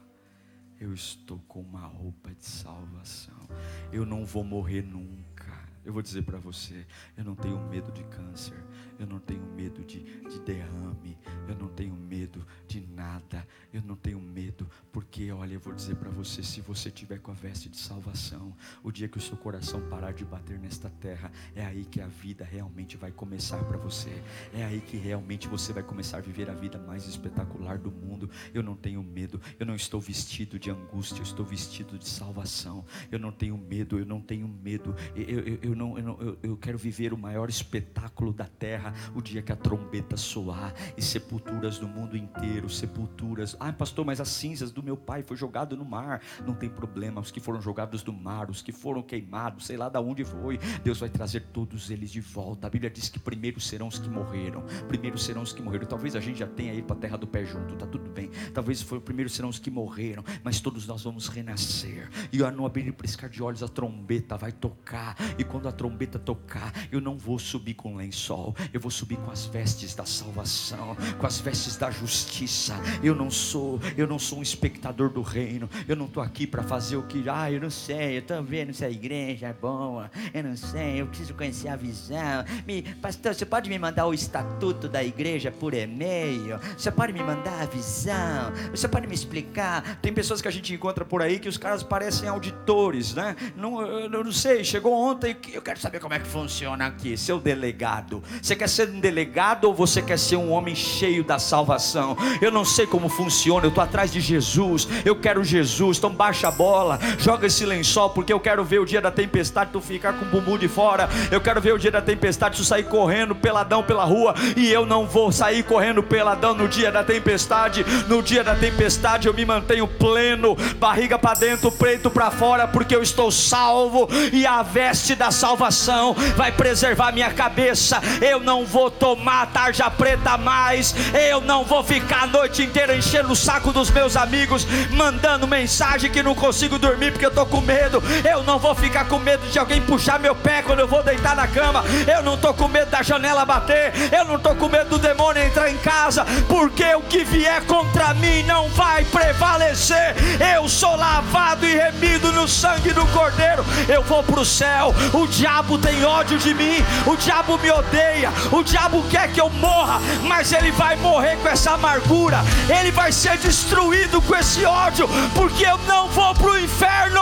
Eu 0.79 0.93
estou 0.93 1.39
com 1.47 1.61
uma 1.61 1.87
roupa 1.87 2.31
de 2.35 2.45
salvação. 2.45 3.47
Eu 3.91 4.05
não 4.05 4.23
vou 4.23 4.43
morrer 4.43 4.83
nunca. 4.83 5.64
Eu 5.85 5.93
vou 5.93 6.01
dizer 6.01 6.23
para 6.23 6.39
você: 6.39 6.85
eu 7.15 7.23
não 7.23 7.35
tenho 7.35 7.59
medo 7.69 7.91
de 7.91 8.03
câncer, 8.05 8.57
eu 8.97 9.05
não 9.05 9.19
tenho 9.19 9.45
medo 9.53 9.83
de, 9.83 9.99
de, 9.99 10.39
derrame, 10.39 11.17
eu 11.47 11.55
não 11.55 11.67
tenho 11.67 11.95
medo 11.95 12.45
de 12.67 12.81
nada, 12.81 13.47
eu 13.71 13.81
não 13.83 13.95
tenho 13.95 14.19
medo, 14.19 14.67
porque 14.91 15.31
olha, 15.31 15.53
eu 15.53 15.59
vou 15.59 15.73
dizer 15.73 15.95
para 15.95 16.09
você: 16.09 16.41
se 16.41 16.59
você 16.59 16.89
tiver 16.89 17.19
com 17.19 17.31
a 17.31 17.35
veste 17.35 17.69
de 17.69 17.77
salvação, 17.77 18.55
o 18.83 18.91
dia 18.91 19.07
que 19.07 19.17
o 19.17 19.21
seu 19.21 19.37
coração 19.37 19.79
parar 19.87 20.11
de 20.11 20.25
bater 20.25 20.57
nesta 20.57 20.89
terra, 20.89 21.31
é 21.55 21.63
aí 21.63 21.85
que 21.85 22.01
a 22.01 22.07
vida 22.07 22.43
realmente 22.43 22.97
vai 22.97 23.11
começar 23.11 23.63
para 23.65 23.77
você, 23.77 24.23
é 24.53 24.65
aí 24.65 24.81
que 24.81 24.97
realmente 24.97 25.47
você 25.47 25.71
vai 25.71 25.83
começar 25.83 26.17
a 26.17 26.21
viver 26.21 26.49
a 26.49 26.53
vida 26.53 26.79
mais 26.79 27.05
espetacular 27.07 27.77
do 27.77 27.91
mundo. 27.91 28.29
Eu 28.53 28.63
não 28.63 28.75
tenho 28.75 29.03
medo, 29.03 29.39
eu 29.59 29.65
não 29.65 29.75
estou 29.75 30.01
vestido 30.01 30.57
de 30.57 30.71
angústia, 30.71 31.19
eu 31.19 31.23
estou 31.23 31.45
vestido 31.45 31.99
de 31.99 32.07
salvação, 32.07 32.83
eu 33.11 33.19
não 33.19 33.31
tenho 33.31 33.55
medo, 33.55 33.99
eu 33.99 34.05
não 34.05 34.19
tenho 34.19 34.47
medo, 34.47 34.95
eu, 35.15 35.23
eu, 35.23 35.59
eu 35.61 35.74
não, 35.75 35.97
eu, 35.97 36.03
não, 36.03 36.21
eu, 36.21 36.37
eu 36.41 36.57
quero 36.57 36.77
viver 36.77 37.13
o 37.13 37.17
maior 37.17 37.49
espetáculo 37.49 38.33
da 38.33 38.45
terra, 38.45 38.93
o 39.13 39.21
dia 39.21 39.41
que 39.41 39.51
a 39.51 39.55
trombeta 39.55 40.17
soar 40.17 40.73
e 40.97 41.01
sepulturas 41.01 41.77
do 41.77 41.87
mundo 41.87 42.17
inteiro, 42.17 42.69
sepulturas. 42.69 43.55
Ah, 43.59 43.71
pastor, 43.71 44.05
mas 44.05 44.21
as 44.21 44.29
cinzas 44.29 44.71
do 44.71 44.81
meu 44.81 44.97
pai 44.97 45.23
foi 45.23 45.37
jogado 45.37 45.75
no 45.75 45.85
mar. 45.85 46.21
Não 46.45 46.53
tem 46.53 46.69
problema, 46.69 47.21
os 47.21 47.31
que 47.31 47.39
foram 47.39 47.61
jogados 47.61 48.03
no 48.03 48.13
mar, 48.13 48.49
os 48.49 48.61
que 48.61 48.71
foram 48.71 49.01
queimados, 49.01 49.65
sei 49.65 49.77
lá 49.77 49.89
de 49.89 49.99
onde 49.99 50.23
foi, 50.23 50.57
Deus 50.83 50.99
vai 50.99 51.09
trazer 51.09 51.41
todos 51.53 51.89
eles 51.89 52.11
de 52.11 52.21
volta. 52.21 52.67
A 52.67 52.69
Bíblia 52.69 52.89
diz 52.89 53.09
que 53.09 53.19
primeiro 53.19 53.59
serão 53.59 53.87
os 53.87 53.99
que 53.99 54.09
morreram, 54.09 54.63
primeiro 54.87 55.17
serão 55.17 55.41
os 55.41 55.53
que 55.53 55.61
morreram. 55.61 55.85
Talvez 55.85 56.15
a 56.15 56.19
gente 56.19 56.39
já 56.39 56.47
tenha 56.47 56.73
ido 56.73 56.85
para 56.85 56.95
a 56.95 56.99
terra 56.99 57.17
do 57.17 57.27
pé 57.27 57.45
junto, 57.45 57.75
tá 57.75 57.85
tudo 57.85 58.09
bem. 58.09 58.29
Talvez 58.53 58.81
foi 58.81 58.99
primeiro 58.99 59.29
serão 59.29 59.49
os 59.49 59.59
que 59.59 59.69
morreram, 59.69 60.23
mas 60.43 60.59
todos 60.59 60.87
nós 60.87 61.03
vamos 61.03 61.27
renascer. 61.27 62.09
E 62.31 62.37
no 62.51 62.65
abrir 62.65 62.87
e 62.87 62.91
piscar 62.91 63.29
de 63.29 63.41
olhos 63.41 63.63
a 63.63 63.67
trombeta 63.67 64.37
vai 64.37 64.51
tocar, 64.51 65.15
e 65.37 65.43
quando 65.43 65.64
quando 65.65 65.69
a 65.69 65.71
trombeta 65.71 66.19
tocar, 66.19 66.71
eu 66.91 67.01
não 67.01 67.17
vou 67.17 67.39
subir 67.39 67.73
com 67.73 67.95
lençol, 67.95 68.55
eu 68.71 68.79
vou 68.79 68.91
subir 68.91 69.17
com 69.17 69.31
as 69.31 69.45
vestes 69.45 69.95
da 69.95 70.05
salvação, 70.05 70.95
com 71.17 71.25
as 71.25 71.39
vestes 71.39 71.75
da 71.75 71.89
justiça. 71.89 72.75
Eu 73.03 73.15
não 73.15 73.31
sou, 73.31 73.79
eu 73.97 74.07
não 74.07 74.19
sou 74.19 74.39
um 74.39 74.41
espectador 74.43 75.09
do 75.09 75.21
reino. 75.21 75.69
Eu 75.87 75.95
não 75.95 76.05
estou 76.05 76.21
aqui 76.21 76.45
para 76.45 76.61
fazer 76.61 76.97
o 76.97 77.03
que, 77.03 77.23
ah, 77.27 77.51
eu 77.51 77.59
não 77.59 77.69
sei, 77.69 78.17
eu 78.17 78.19
estou 78.19 78.43
vendo 78.43 78.73
se 78.73 78.85
a 78.85 78.89
igreja 78.89 79.47
é 79.47 79.53
boa, 79.53 80.11
eu 80.33 80.43
não 80.43 80.55
sei, 80.55 81.01
eu 81.01 81.07
preciso 81.07 81.33
conhecer 81.33 81.69
a 81.69 81.75
visão. 81.75 82.45
Me, 82.65 82.83
pastor, 83.01 83.33
você 83.33 83.45
pode 83.45 83.69
me 83.69 83.79
mandar 83.79 84.05
o 84.05 84.13
estatuto 84.13 84.87
da 84.87 85.03
igreja 85.03 85.51
por 85.51 85.73
e-mail? 85.73 86.59
Você 86.77 86.91
pode 86.91 87.13
me 87.13 87.23
mandar 87.23 87.61
a 87.61 87.65
visão? 87.65 88.51
Você 88.71 88.87
pode 88.87 89.07
me 89.07 89.15
explicar? 89.15 89.99
Tem 90.01 90.13
pessoas 90.13 90.41
que 90.41 90.47
a 90.47 90.51
gente 90.51 90.73
encontra 90.73 91.03
por 91.03 91.21
aí 91.21 91.39
que 91.39 91.49
os 91.49 91.57
caras 91.57 91.81
parecem 91.81 92.29
auditores, 92.29 93.13
né? 93.13 93.35
Não, 93.55 93.81
eu 93.81 94.23
não 94.23 94.31
sei, 94.31 94.63
chegou 94.63 94.93
ontem 94.93 95.35
eu 95.55 95.61
quero 95.61 95.79
saber 95.79 96.01
como 96.01 96.13
é 96.13 96.19
que 96.19 96.27
funciona 96.27 96.85
aqui, 96.85 97.17
seu 97.17 97.39
delegado. 97.39 98.21
Você 98.41 98.57
quer 98.57 98.67
ser 98.67 98.89
um 98.89 98.99
delegado 98.99 99.63
ou 99.63 99.73
você 99.73 100.01
quer 100.01 100.19
ser 100.19 100.35
um 100.35 100.51
homem 100.51 100.75
cheio 100.75 101.23
da 101.23 101.39
salvação? 101.39 102.17
Eu 102.41 102.51
não 102.51 102.65
sei 102.65 102.85
como 102.85 103.07
funciona, 103.07 103.65
eu 103.65 103.69
estou 103.69 103.81
atrás 103.81 104.11
de 104.11 104.19
Jesus, 104.19 104.85
eu 105.05 105.15
quero 105.15 105.45
Jesus, 105.45 105.97
então 105.97 106.09
baixa 106.09 106.49
a 106.49 106.51
bola, 106.51 106.99
joga 107.17 107.47
esse 107.47 107.65
lençol, 107.65 108.09
porque 108.09 108.33
eu 108.33 108.39
quero 108.39 108.65
ver 108.65 108.79
o 108.79 108.85
dia 108.85 108.99
da 108.99 109.09
tempestade, 109.09 109.69
tu 109.71 109.79
ficar 109.79 110.11
com 110.19 110.25
o 110.25 110.27
bumbum 110.27 110.57
de 110.57 110.67
fora, 110.67 111.07
eu 111.31 111.39
quero 111.39 111.61
ver 111.61 111.73
o 111.73 111.79
dia 111.79 111.91
da 111.91 112.01
tempestade, 112.01 112.57
tu 112.57 112.65
sair 112.65 112.83
correndo 112.83 113.33
peladão 113.33 113.81
pela 113.81 114.03
rua, 114.03 114.35
e 114.57 114.69
eu 114.69 114.85
não 114.85 115.07
vou 115.07 115.31
sair 115.31 115.63
correndo 115.63 116.03
peladão 116.03 116.53
no 116.53 116.67
dia 116.67 116.91
da 116.91 117.01
tempestade, 117.01 117.85
no 118.09 118.21
dia 118.21 118.43
da 118.43 118.55
tempestade 118.55 119.29
eu 119.29 119.33
me 119.33 119.45
mantenho 119.45 119.87
pleno, 119.87 120.53
barriga 120.77 121.17
para 121.17 121.39
dentro, 121.39 121.71
peito 121.71 122.11
para 122.11 122.29
fora, 122.29 122.67
porque 122.67 122.93
eu 122.93 123.01
estou 123.01 123.31
salvo, 123.31 124.09
e 124.33 124.45
a 124.45 124.61
veste 124.61 125.15
da 125.15 125.31
salvação 125.31 125.44
salvação 125.45 126.15
vai 126.35 126.51
preservar 126.51 127.11
minha 127.11 127.31
cabeça. 127.31 128.01
Eu 128.19 128.39
não 128.39 128.65
vou 128.65 128.89
tomar 128.89 129.45
tarja 129.47 129.91
preta 129.91 130.39
mais. 130.39 130.95
Eu 131.13 131.39
não 131.39 131.63
vou 131.63 131.83
ficar 131.83 132.23
a 132.23 132.27
noite 132.27 132.63
inteira 132.63 132.97
enchendo 132.97 133.31
o 133.31 133.35
saco 133.35 133.71
dos 133.71 133.91
meus 133.91 134.17
amigos, 134.17 134.65
mandando 134.89 135.47
mensagem 135.47 136.09
que 136.09 136.23
não 136.23 136.33
consigo 136.33 136.79
dormir 136.79 137.11
porque 137.11 137.27
eu 137.27 137.31
tô 137.31 137.45
com 137.45 137.61
medo. 137.61 138.01
Eu 138.27 138.41
não 138.41 138.57
vou 138.57 138.73
ficar 138.73 139.05
com 139.05 139.19
medo 139.19 139.45
de 139.47 139.59
alguém 139.59 139.79
puxar 139.81 140.19
meu 140.19 140.33
pé 140.33 140.63
quando 140.63 140.79
eu 140.79 140.87
vou 140.87 141.03
deitar 141.03 141.35
na 141.35 141.47
cama. 141.47 141.83
Eu 142.11 142.23
não 142.23 142.37
tô 142.37 142.51
com 142.51 142.67
medo 142.67 142.89
da 142.89 143.03
janela 143.03 143.45
bater. 143.45 143.93
Eu 144.11 144.25
não 144.25 144.39
tô 144.39 144.55
com 144.55 144.67
medo 144.67 144.89
do 144.89 144.97
demônio 144.97 145.43
entrar 145.43 145.69
em 145.69 145.77
casa, 145.77 146.25
porque 146.47 146.95
o 146.95 147.01
que 147.01 147.23
vier 147.23 147.61
contra 147.65 148.15
mim 148.15 148.41
não 148.43 148.67
vai 148.69 149.05
prevalecer. 149.05 150.15
Eu 150.55 150.67
sou 150.67 150.95
lavado 150.95 151.67
e 151.67 151.75
remido 151.75 152.31
no 152.31 152.47
sangue 152.47 152.91
do 152.93 153.05
Cordeiro. 153.07 153.63
Eu 153.87 154.01
vou 154.01 154.23
para 154.23 154.39
o 154.39 154.45
céu. 154.45 154.91
O 155.13 155.24
diabo 155.27 155.77
tem 155.77 156.03
ódio 156.03 156.37
de 156.37 156.53
mim, 156.53 156.83
o 157.05 157.15
diabo 157.15 157.57
me 157.57 157.71
odeia, 157.71 158.31
o 158.51 158.63
diabo 158.63 159.03
quer 159.09 159.31
que 159.31 159.39
eu 159.39 159.49
morra, 159.49 159.99
mas 160.23 160.51
ele 160.51 160.71
vai 160.71 160.95
morrer 160.95 161.37
com 161.37 161.47
essa 161.47 161.71
amargura, 161.71 162.43
ele 162.69 162.91
vai 162.91 163.11
ser 163.11 163.37
destruído 163.37 164.21
com 164.21 164.35
esse 164.35 164.65
ódio, 164.65 165.07
porque 165.33 165.65
eu 165.65 165.77
não 165.87 166.07
vou 166.09 166.33
para 166.33 166.51
o 166.51 166.59
inferno, 166.59 167.21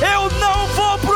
eu 0.00 0.30
não 0.38 0.66
vou 0.68 0.98
para 0.98 1.11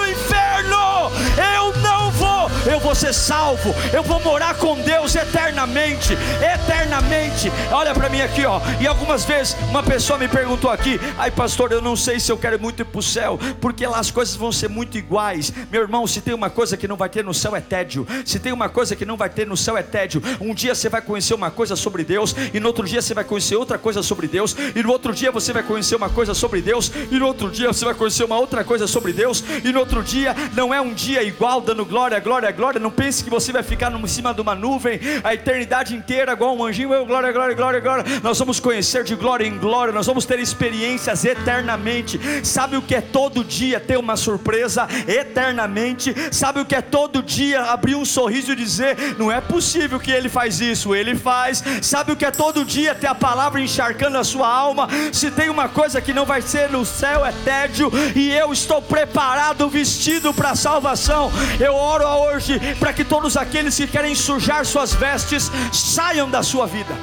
eu 2.67 2.81
vou 2.81 2.95
ser 2.95 3.13
salvo, 3.13 3.75
eu 3.93 4.03
vou 4.03 4.21
morar 4.21 4.55
com 4.57 4.77
Deus 4.81 5.15
eternamente, 5.15 6.15
eternamente. 6.55 7.51
Olha 7.71 7.95
para 7.95 8.09
mim 8.09 8.21
aqui, 8.21 8.45
ó. 8.45 8.61
E 8.81 8.87
algumas 8.87 9.25
vezes 9.25 9.57
uma 9.71 9.83
pessoa 9.83 10.19
me 10.19 10.29
perguntou 10.29 10.71
aqui, 10.71 11.01
ai 11.19 11.31
pastor, 11.31 11.73
eu 11.73 11.81
não 11.81 11.97
sei 11.97 12.21
se 12.21 12.31
eu 12.31 12.39
quero 12.39 12.61
muito 12.61 12.83
ir 12.83 12.85
para 12.85 12.99
o 12.99 13.03
céu, 13.03 13.39
porque 13.61 13.87
lá 13.87 13.99
as 13.99 14.11
coisas 14.11 14.35
vão 14.37 14.53
ser 14.53 14.69
muito 14.69 14.99
iguais. 14.99 15.53
Meu 15.71 15.83
irmão, 15.83 16.07
se 16.07 16.21
tem 16.21 16.35
uma 16.35 16.51
coisa 16.51 16.77
que 16.77 16.89
não 16.89 16.97
vai 16.97 17.09
ter 17.09 17.25
no 17.25 17.35
céu 17.35 17.55
é 17.55 17.61
tédio. 17.61 18.07
Se 18.25 18.39
tem 18.39 18.53
uma 18.53 18.69
coisa 18.69 18.97
que 18.97 19.05
não 19.05 19.17
vai 19.17 19.31
ter 19.31 19.47
no 19.47 19.57
céu 19.57 19.77
é 19.77 19.83
tédio. 19.83 20.23
Um 20.41 20.55
dia 20.55 20.75
você 20.75 20.89
vai 20.89 21.01
conhecer 21.01 21.35
uma 21.35 21.51
coisa 21.51 21.77
sobre 21.77 22.05
Deus, 22.05 22.35
e 22.53 22.61
no 22.61 22.67
outro 22.67 22.87
dia 22.87 23.01
você 23.01 23.15
vai 23.15 23.25
conhecer 23.25 23.57
outra 23.57 23.79
coisa 23.79 24.03
sobre 24.03 24.27
Deus, 24.27 24.57
e 24.75 24.83
no 24.83 24.91
outro 24.91 25.13
dia 25.13 25.31
você 25.31 25.53
vai 25.53 25.63
conhecer 25.63 25.97
uma 25.97 26.09
coisa 26.09 26.35
sobre 26.35 26.61
Deus, 26.61 26.91
e 27.11 27.19
no 27.19 27.27
outro 27.27 27.51
dia 27.51 27.73
você 27.73 27.85
vai 27.85 27.95
conhecer 27.95 28.25
uma 28.25 28.39
outra 28.39 28.65
coisa 28.65 28.87
sobre 28.87 29.13
Deus, 29.13 29.43
e 29.65 29.73
no 29.73 29.81
outro 29.81 30.03
dia 30.03 30.35
não 30.55 30.73
é 30.73 30.81
um 30.81 30.93
dia 30.93 31.23
igual 31.23 31.61
dando 31.61 31.85
glória, 31.85 32.19
glória, 32.21 32.51
glória. 32.57 32.81
Não 32.81 32.91
pense 32.91 33.23
que 33.23 33.31
você 33.31 33.53
vai 33.53 33.63
ficar 33.63 33.93
em 33.93 34.07
cima 34.07 34.35
de 34.35 34.41
uma 34.41 34.55
nuvem 34.55 34.99
a 35.23 35.35
eternidade 35.35 35.95
inteira 35.95 36.33
igual 36.33 36.57
um 36.57 36.65
anjinho, 36.65 36.93
eu 36.93 37.05
glória, 37.07 37.31
glória, 37.33 37.55
glória, 37.55 37.81
glória. 37.81 38.05
Nós 38.23 38.39
vamos 38.39 38.59
conhecer 38.59 39.05
de 39.05 39.15
glória 39.15 39.47
em 39.47 39.57
glória, 39.57 39.93
nós 39.93 40.07
vamos 40.07 40.25
ter 40.25 40.39
experiências 40.41 41.25
eternamente. 41.25 42.19
Sabe 42.45 42.77
o 42.77 42.83
que 42.83 42.95
é 42.95 43.01
todo 43.01 43.45
dia 43.45 43.79
ter 43.79 43.99
uma 43.99 44.17
surpresa 44.17 44.89
eternamente? 45.07 46.15
Sabe 46.33 46.61
o 46.61 46.65
que 46.65 46.75
é 46.75 46.81
todo 46.81 47.23
dia 47.23 47.63
abrir 47.63 47.95
um 47.95 48.05
sorriso 48.05 48.53
e 48.53 48.57
dizer: 48.57 48.97
Não 49.19 49.31
é 49.31 49.41
possível 49.41 50.01
que 50.01 50.11
ele 50.11 50.29
faz 50.29 50.61
isso, 50.61 50.95
ele 50.95 51.15
faz. 51.15 51.63
Sabe 51.83 52.13
o 52.13 52.17
que 52.17 52.25
é 52.25 52.31
todo 52.31 52.65
dia 52.65 52.95
ter 52.95 53.09
a 53.09 53.15
palavra 53.15 53.61
encharcando 53.61 54.19
a 54.19 54.25
sua 54.25 54.49
alma? 54.49 54.89
Se 55.13 55.31
tem 55.31 55.51
uma 55.51 55.69
coisa 55.69 56.01
que 56.01 56.13
não 56.13 56.25
vai 56.25 56.41
ser 56.41 56.71
no 56.71 56.85
céu 56.85 57.25
é 57.25 57.33
tédio, 57.45 57.91
e 58.15 58.31
eu 58.31 58.53
estou 58.53 58.81
preparado, 58.81 59.69
vestido 59.69 60.33
para 60.33 60.51
a 60.51 60.57
salvação. 60.57 61.31
Eu 61.61 61.75
oro 61.75 62.05
hoje 62.05 62.46
para 62.79 62.93
que 62.93 63.05
todos 63.05 63.37
aqueles 63.37 63.77
que 63.77 63.87
querem 63.87 64.15
sujar 64.15 64.65
suas 64.65 64.95
vestes 64.95 65.51
saiam 65.73 66.31
da 66.31 66.43
sua 66.43 66.67
vida, 66.67 66.95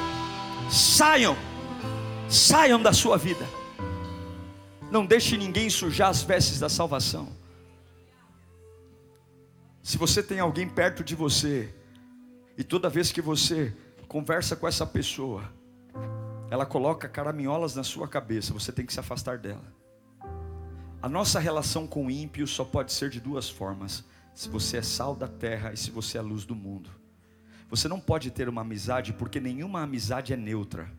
saiam, 0.70 1.36
saiam 2.28 2.82
da 2.82 2.92
sua 2.92 3.16
vida. 3.16 3.46
Não 4.90 5.04
deixe 5.04 5.36
ninguém 5.36 5.68
sujar 5.68 6.10
as 6.10 6.22
vestes 6.22 6.60
da 6.60 6.68
salvação. 6.68 7.28
Se 9.82 9.98
você 9.98 10.22
tem 10.22 10.40
alguém 10.40 10.68
perto 10.68 11.04
de 11.04 11.14
você, 11.14 11.74
e 12.56 12.62
toda 12.62 12.88
vez 12.88 13.12
que 13.12 13.20
você 13.20 13.74
conversa 14.06 14.54
com 14.54 14.68
essa 14.68 14.86
pessoa, 14.86 15.42
ela 16.50 16.64
coloca 16.64 17.08
caraminholas 17.08 17.74
na 17.74 17.82
sua 17.82 18.06
cabeça, 18.06 18.52
você 18.52 18.70
tem 18.70 18.86
que 18.86 18.92
se 18.92 19.00
afastar 19.00 19.38
dela. 19.38 19.64
A 21.02 21.08
nossa 21.08 21.38
relação 21.38 21.86
com 21.86 22.06
o 22.06 22.10
ímpio 22.10 22.46
só 22.46 22.64
pode 22.64 22.92
ser 22.92 23.10
de 23.10 23.20
duas 23.20 23.50
formas: 23.50 24.04
se 24.34 24.48
você 24.48 24.78
é 24.78 24.82
sal 24.82 25.14
da 25.14 25.28
terra 25.28 25.72
e 25.72 25.76
se 25.76 25.90
você 25.90 26.18
é 26.18 26.20
luz 26.20 26.44
do 26.44 26.54
mundo. 26.54 26.90
Você 27.70 27.88
não 27.88 28.00
pode 28.00 28.30
ter 28.30 28.48
uma 28.48 28.60
amizade 28.60 29.12
porque 29.12 29.40
nenhuma 29.40 29.82
amizade 29.82 30.32
é 30.32 30.36
neutra. 30.36 30.90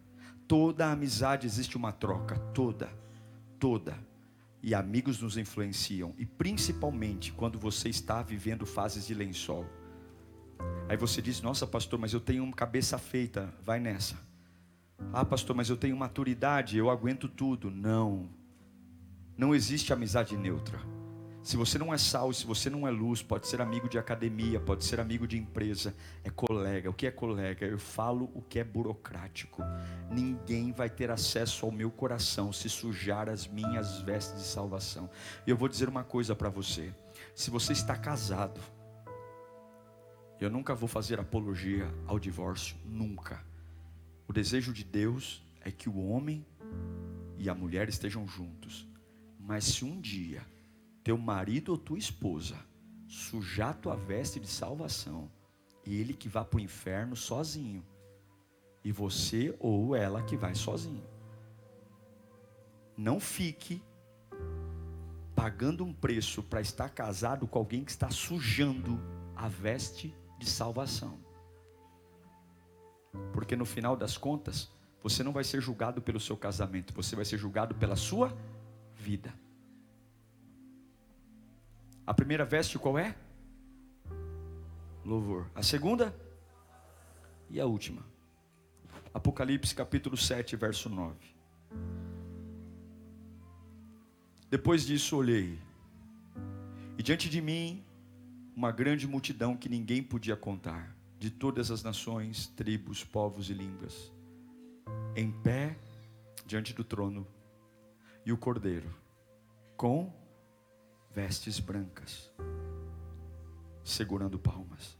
Toda 0.48 0.91
amizade 0.91 1.45
existe 1.45 1.78
uma 1.78 1.91
troca, 1.91 2.38
toda, 2.54 2.89
toda 3.60 3.98
e 4.65 4.74
amigos 4.74 5.21
nos 5.21 5.38
influenciam, 5.38 6.15
e 6.17 6.26
principalmente 6.26 7.32
quando 7.32 7.60
você 7.60 7.88
está 7.88 8.24
vivendo 8.24 8.65
fases 8.65 9.06
de 9.06 9.13
lençol. 9.13 9.63
Aí 10.89 10.98
você 10.98 11.21
diz: 11.21 11.39
Nossa, 11.39 11.67
pastor, 11.67 12.00
mas 12.00 12.13
eu 12.13 12.19
tenho 12.19 12.43
uma 12.43 12.52
cabeça 12.52 12.98
feita. 12.98 13.54
Vai 13.62 13.80
nessa. 13.80 14.17
Ah, 15.13 15.24
pastor, 15.24 15.56
mas 15.56 15.69
eu 15.69 15.78
tenho 15.78 15.95
maturidade, 15.95 16.80
eu 16.80 16.89
aguento 16.89 17.30
tudo. 17.30 17.69
Não. 17.69 18.28
Não 19.38 19.53
existe 19.53 19.93
amizade 19.93 20.36
neutra. 20.36 20.80
Se 21.46 21.58
você 21.58 21.78
não 21.78 21.93
é 21.93 21.98
sal, 22.00 22.34
se 22.34 22.43
você 22.43 22.72
não 22.72 22.88
é 22.88 22.89
luz, 22.89 23.22
pode 23.22 23.48
ser 23.48 23.62
amigo 23.62 23.88
de 23.88 24.00
academia, 24.00 24.60
pode 24.60 24.84
ser 24.84 25.00
amigo 25.00 25.28
de 25.28 25.38
empresa, 25.38 25.96
é 26.24 26.30
colega. 26.32 26.89
O 26.89 26.93
que 26.93 27.06
é 27.06 27.12
colega? 27.12 27.68
Eu 27.68 27.78
falo 27.78 28.32
o 28.34 28.41
que 28.41 28.58
é 28.58 28.64
burocrático. 28.64 29.62
Ninguém 30.10 30.72
vai 30.72 30.89
ter 30.89 31.12
acesso 31.12 31.64
ao 31.64 31.72
meu 31.72 31.91
coração 31.91 32.52
se 32.52 32.68
sujar 32.68 33.30
as 33.30 33.46
minhas 33.46 34.02
vestes 34.02 34.41
de 34.41 34.48
salvação. 34.48 35.08
E 35.46 35.52
eu 35.52 35.56
vou 35.56 35.70
dizer 35.70 35.88
uma 35.88 36.04
coisa 36.04 36.36
para 36.36 36.50
você: 36.50 36.91
se 37.36 37.52
você 37.52 37.74
está 37.74 37.96
casado, 37.96 38.60
eu 40.41 40.50
nunca 40.50 40.74
vou 40.74 40.89
fazer 40.89 41.20
apologia 41.20 41.88
ao 42.08 42.18
divórcio, 42.18 42.76
nunca. 42.84 43.46
O 44.28 44.34
desejo 44.34 44.74
de 44.74 44.84
Deus 44.84 45.46
é 45.62 45.70
que 45.70 45.89
o 45.89 46.08
homem 46.08 46.43
e 47.38 47.48
a 47.48 47.54
mulher 47.54 47.88
estejam 47.88 48.28
juntos. 48.28 48.89
Mas 49.39 49.66
se 49.66 49.86
um 49.86 50.02
dia 50.02 50.41
teu 51.06 51.18
marido 51.20 51.70
ou 51.70 51.78
tua 51.78 51.99
esposa 51.99 52.58
sujar 53.08 53.76
tua 53.76 53.95
veste 53.95 54.39
de 54.39 54.47
salvação, 54.47 55.30
e 55.86 55.95
ele 55.95 56.16
que 56.16 56.28
vá 56.28 56.43
para 56.43 56.58
o 56.58 56.60
inferno 56.60 57.16
sozinho, 57.16 57.86
e 58.84 58.91
você 58.91 59.56
ou 59.60 59.95
ela 59.95 60.24
que 60.24 60.36
vai 60.36 60.56
sozinho. 60.56 61.06
Não 62.97 63.20
fique 63.20 63.84
pagando 65.36 65.86
um 65.86 65.93
preço 65.93 66.41
para 66.41 66.60
estar 66.60 66.89
casado 66.89 67.47
com 67.47 67.60
alguém 67.60 67.86
que 67.86 67.91
está 67.91 68.10
sujando 68.10 68.99
a 69.36 69.47
veste 69.47 70.12
de 70.39 70.49
salvação. 70.49 71.20
Porque 73.32 73.56
no 73.56 73.66
final 73.66 73.95
das 73.95 74.18
contas, 74.18 74.72
você 75.03 75.24
não 75.24 75.32
vai 75.32 75.43
ser 75.43 75.62
julgado 75.62 76.01
pelo 76.01 76.20
seu 76.20 76.36
casamento, 76.36 76.95
você 76.95 77.16
vai 77.16 77.26
ser 77.26 77.38
julgado 77.38 77.76
pela 77.76 77.95
sua 77.95 78.36
vida. 78.95 79.45
A 82.06 82.14
primeira 82.14 82.45
veste 82.45 82.78
qual 82.78 82.99
é? 82.99 83.16
Louvor. 85.03 85.47
A 85.56 85.64
segunda? 85.64 86.16
E 87.49 87.60
a 87.60 87.66
última? 87.66 88.06
Apocalipse 89.14 89.74
capítulo 89.74 90.16
7, 90.16 90.56
verso 90.56 90.88
9. 90.89 91.16
Depois 94.49 94.86
disso 94.86 95.18
olhei, 95.18 95.60
e 96.97 97.03
diante 97.03 97.30
de 97.30 97.41
mim 97.41 97.84
uma 98.56 98.72
grande 98.72 99.08
multidão 99.08 99.58
que 99.58 99.68
ninguém 99.68 100.01
podia 100.03 100.36
contar, 100.36 100.95
de 101.18 101.30
todas 101.30 101.72
as 101.72 101.84
nações, 101.84 102.47
tribos, 102.47 103.03
povos 103.03 103.49
e 103.49 103.53
línguas, 103.53 104.14
em 105.16 105.32
pé 105.32 105.78
diante 106.45 106.74
do 106.74 106.84
trono, 106.84 107.28
e 108.26 108.32
o 108.32 108.38
cordeiro, 108.38 108.93
com 109.76 110.14
vestes 111.16 111.61
brancas, 111.61 112.30
segurando 113.86 114.38
palmas. 114.38 114.97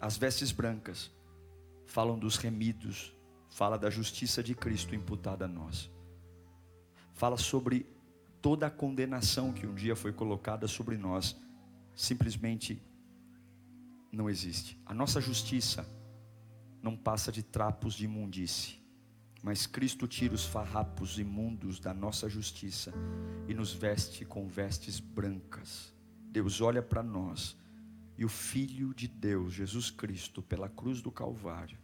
As 0.00 0.16
vestes 0.16 0.50
brancas 0.50 1.10
falam 1.84 2.18
dos 2.18 2.36
remidos, 2.38 3.14
fala 3.50 3.76
da 3.76 3.90
justiça 3.90 4.42
de 4.42 4.54
Cristo 4.54 4.94
imputada 4.94 5.44
a 5.44 5.48
nós. 5.48 5.90
Fala 7.12 7.36
sobre 7.36 7.86
toda 8.40 8.68
a 8.68 8.70
condenação 8.70 9.52
que 9.52 9.66
um 9.66 9.74
dia 9.74 9.94
foi 9.94 10.14
colocada 10.14 10.66
sobre 10.66 10.96
nós, 10.96 11.36
simplesmente 11.94 12.82
não 14.10 14.30
existe. 14.30 14.80
A 14.86 14.94
nossa 14.94 15.20
justiça 15.20 15.86
não 16.82 16.96
passa 16.96 17.30
de 17.30 17.42
trapos 17.42 17.92
de 17.92 18.06
imundície. 18.06 18.80
Mas 19.42 19.66
Cristo 19.66 20.06
tira 20.06 20.34
os 20.34 20.44
farrapos 20.44 21.18
imundos 21.18 21.78
da 21.78 21.94
nossa 21.94 22.28
justiça 22.28 22.92
e 23.46 23.54
nos 23.54 23.72
veste 23.72 24.24
com 24.24 24.48
vestes 24.48 24.98
brancas. 24.98 25.94
Deus 26.30 26.60
olha 26.60 26.82
para 26.82 27.02
nós 27.02 27.56
e 28.16 28.24
o 28.24 28.28
Filho 28.28 28.92
de 28.92 29.06
Deus, 29.06 29.52
Jesus 29.52 29.90
Cristo, 29.90 30.42
pela 30.42 30.68
cruz 30.68 31.00
do 31.00 31.10
Calvário, 31.10 31.78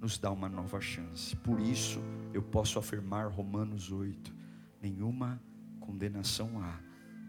nos 0.00 0.18
dá 0.18 0.30
uma 0.30 0.48
nova 0.48 0.80
chance. 0.80 1.36
Por 1.36 1.60
isso 1.60 2.00
eu 2.32 2.42
posso 2.42 2.78
afirmar 2.78 3.30
Romanos 3.30 3.92
8: 3.92 4.34
nenhuma 4.80 5.40
condenação 5.80 6.60
há 6.62 6.80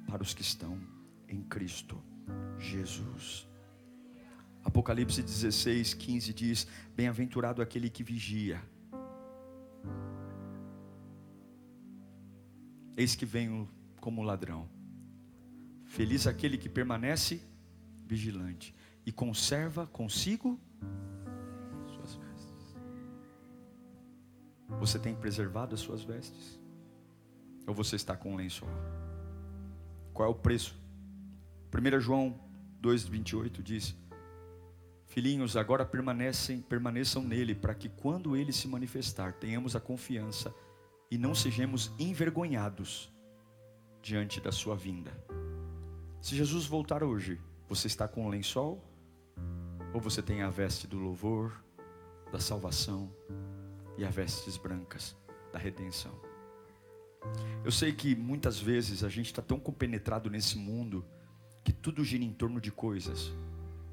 para 0.08 0.24
os 0.24 0.34
que 0.34 0.42
estão 0.42 0.80
em 1.28 1.44
Cristo 1.44 2.02
Jesus. 2.58 3.48
Apocalipse 4.64 5.22
16, 5.22 5.94
15 5.94 6.34
diz: 6.34 6.68
Bem-aventurado 6.96 7.62
aquele 7.62 7.90
que 7.90 8.04
vigia 8.04 8.62
Eis 12.96 13.16
que 13.16 13.26
venho 13.26 13.70
como 14.02 14.24
ladrão. 14.24 14.68
Feliz 15.86 16.28
aquele 16.28 16.58
que 16.58 16.68
permanece 16.68 17.42
vigilante 18.06 18.74
e 19.06 19.12
conserva 19.12 19.86
consigo 19.88 20.60
suas 21.94 22.16
vestes. 22.16 22.76
Você 24.80 24.98
tem 25.00 25.16
preservado 25.16 25.76
as 25.76 25.82
suas 25.82 26.04
vestes? 26.04 26.60
Ou 27.68 27.74
você 27.74 27.96
está 27.96 28.16
com 28.16 28.34
um 28.34 28.36
lençol? 28.36 28.70
Qual 30.14 30.28
é 30.28 30.32
o 30.32 30.36
preço? 30.36 30.76
1 31.72 32.00
João 32.00 32.40
2,28 32.82 33.62
diz: 33.62 33.96
Filhinhos, 35.18 35.58
agora 35.58 35.84
permanecem, 35.84 36.62
permaneçam 36.62 37.24
nele, 37.24 37.56
para 37.56 37.74
que 37.74 37.90
quando 37.90 38.38
ele 38.38 38.54
se 38.54 38.68
manifestar, 38.68 39.34
tenhamos 39.34 39.76
a 39.76 39.80
confiança 39.80 40.54
e 41.10 41.18
não 41.18 41.34
sejamos 41.34 41.92
envergonhados 41.98 43.12
diante 44.00 44.40
da 44.40 44.52
sua 44.52 44.76
vinda. 44.76 45.12
Se 46.22 46.36
Jesus 46.36 46.68
voltar 46.68 47.02
hoje, 47.02 47.42
você 47.68 47.88
está 47.88 48.08
com 48.08 48.28
um 48.28 48.30
lençol? 48.30 48.80
Ou 49.92 50.00
você 50.00 50.22
tem 50.22 50.44
a 50.44 50.52
veste 50.52 50.86
do 50.86 51.00
louvor, 51.00 51.52
da 52.32 52.40
salvação 52.40 53.12
e 53.98 54.06
as 54.06 54.14
vestes 54.14 54.56
brancas 54.56 55.18
da 55.52 55.58
redenção? 55.58 56.14
Eu 57.66 57.72
sei 57.72 57.92
que 57.92 58.16
muitas 58.16 58.60
vezes 58.60 59.04
a 59.04 59.10
gente 59.10 59.32
está 59.32 59.42
tão 59.42 59.60
compenetrado 59.60 60.30
nesse 60.30 60.60
mundo 60.60 61.04
que 61.64 61.74
tudo 61.74 62.04
gira 62.04 62.24
em 62.24 62.34
torno 62.34 62.62
de 62.62 62.72
coisas. 62.72 63.34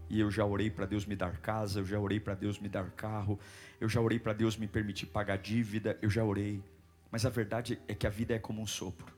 E 0.08 0.20
eu 0.20 0.30
já 0.30 0.44
orei 0.44 0.70
para 0.70 0.86
Deus 0.86 1.06
me 1.06 1.16
dar 1.16 1.38
casa, 1.38 1.80
eu 1.80 1.84
já 1.84 1.98
orei 1.98 2.20
para 2.20 2.34
Deus 2.34 2.58
me 2.58 2.68
dar 2.68 2.90
carro, 2.90 3.38
eu 3.80 3.88
já 3.88 4.00
orei 4.00 4.18
para 4.18 4.32
Deus 4.32 4.56
me 4.56 4.66
permitir 4.66 5.06
pagar 5.06 5.38
dívida, 5.38 5.98
eu 6.02 6.10
já 6.10 6.24
orei. 6.24 6.62
Mas 7.10 7.24
a 7.24 7.30
verdade 7.30 7.80
é 7.86 7.94
que 7.94 8.06
a 8.06 8.10
vida 8.10 8.34
é 8.34 8.38
como 8.38 8.60
um 8.60 8.66
sopro. 8.66 9.14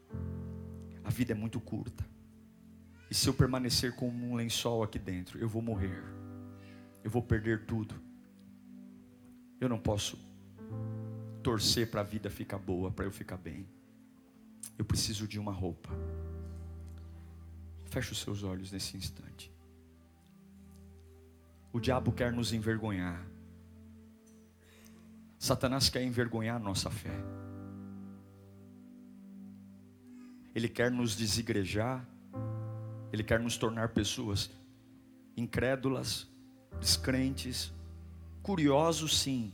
A 1.02 1.10
vida 1.10 1.32
é 1.32 1.34
muito 1.34 1.60
curta. 1.60 2.04
E 3.10 3.14
se 3.14 3.28
eu 3.28 3.34
permanecer 3.34 3.94
como 3.94 4.30
um 4.30 4.34
lençol 4.34 4.82
aqui 4.82 4.98
dentro, 4.98 5.38
eu 5.38 5.48
vou 5.48 5.62
morrer. 5.62 6.02
Eu 7.02 7.10
vou 7.10 7.22
perder 7.22 7.64
tudo. 7.64 7.94
Eu 9.60 9.68
não 9.68 9.78
posso 9.78 10.18
torcer 11.42 11.90
para 11.90 12.00
a 12.00 12.04
vida 12.04 12.28
ficar 12.28 12.58
boa, 12.58 12.90
para 12.90 13.04
eu 13.04 13.10
ficar 13.10 13.36
bem. 13.36 13.66
Eu 14.76 14.84
preciso 14.84 15.26
de 15.26 15.38
uma 15.38 15.52
roupa. 15.52 15.90
Feche 17.84 18.12
os 18.12 18.20
seus 18.20 18.42
olhos 18.42 18.72
nesse 18.72 18.96
instante. 18.96 19.55
O 21.76 21.78
diabo 21.78 22.10
quer 22.10 22.32
nos 22.32 22.54
envergonhar. 22.54 23.22
Satanás 25.38 25.90
quer 25.90 26.02
envergonhar 26.02 26.56
a 26.56 26.58
nossa 26.58 26.88
fé. 26.88 27.12
Ele 30.54 30.70
quer 30.70 30.90
nos 30.90 31.14
desigrejar, 31.14 32.02
Ele 33.12 33.22
quer 33.22 33.38
nos 33.38 33.58
tornar 33.58 33.90
pessoas 33.90 34.50
incrédulas, 35.36 36.26
descrentes, 36.80 37.70
curiosos 38.42 39.18
sim, 39.18 39.52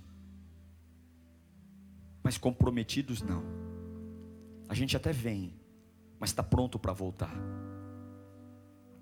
mas 2.23 2.39
comprometidos 2.39 3.21
não. 3.21 3.43
A 4.69 4.75
gente 4.75 4.97
até 4.97 5.11
vem, 5.11 5.53
mas 6.21 6.31
está 6.31 6.45
pronto 6.45 6.79
para 6.79 6.93
voltar. 6.93 7.35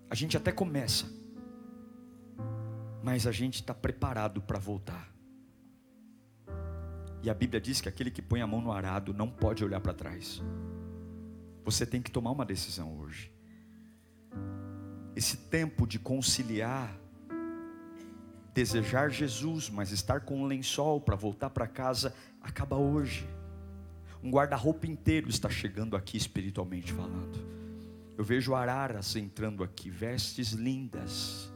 A 0.09 0.15
gente 0.15 0.39
até 0.39 0.51
começa, 0.51 1.20
mas 3.03 3.27
a 3.27 3.33
gente 3.33 3.57
está 3.57 3.75
preparado 3.75 4.41
para 4.41 4.59
voltar. 4.59 5.11
E 7.23 7.29
a 7.29 7.35
Bíblia 7.35 7.61
diz 7.61 7.81
que 7.81 7.89
aquele 7.89 8.11
que 8.11 8.23
põe 8.23 8.41
a 8.41 8.47
mão 8.47 8.61
no 8.61 8.73
arado 8.73 9.13
não 9.13 9.29
pode 9.29 9.65
olhar 9.65 9.81
para 9.81 9.93
trás. 9.93 10.43
Você 11.65 11.85
tem 11.85 12.01
que 12.01 12.11
tomar 12.11 12.31
uma 12.31 12.45
decisão 12.45 12.99
hoje. 12.99 13.31
Esse 15.15 15.37
tempo 15.37 15.87
de 15.87 15.99
conciliar, 15.99 16.97
desejar 18.55 19.11
Jesus, 19.11 19.69
mas 19.69 19.91
estar 19.91 20.21
com 20.21 20.43
um 20.43 20.47
lençol 20.47 21.01
para 21.01 21.17
voltar 21.17 21.51
para 21.51 21.67
casa, 21.67 22.15
acaba 22.41 22.77
hoje. 22.77 23.29
Um 24.23 24.31
guarda-roupa 24.31 24.87
inteiro 24.87 25.29
está 25.29 25.51
chegando 25.51 25.97
aqui 25.97 26.17
espiritualmente 26.17 26.93
falando. 26.93 27.39
Eu 28.17 28.25
vejo 28.25 28.55
araras 28.55 29.17
entrando 29.17 29.63
aqui, 29.63 29.91
vestes 29.91 30.53
lindas, 30.53 31.50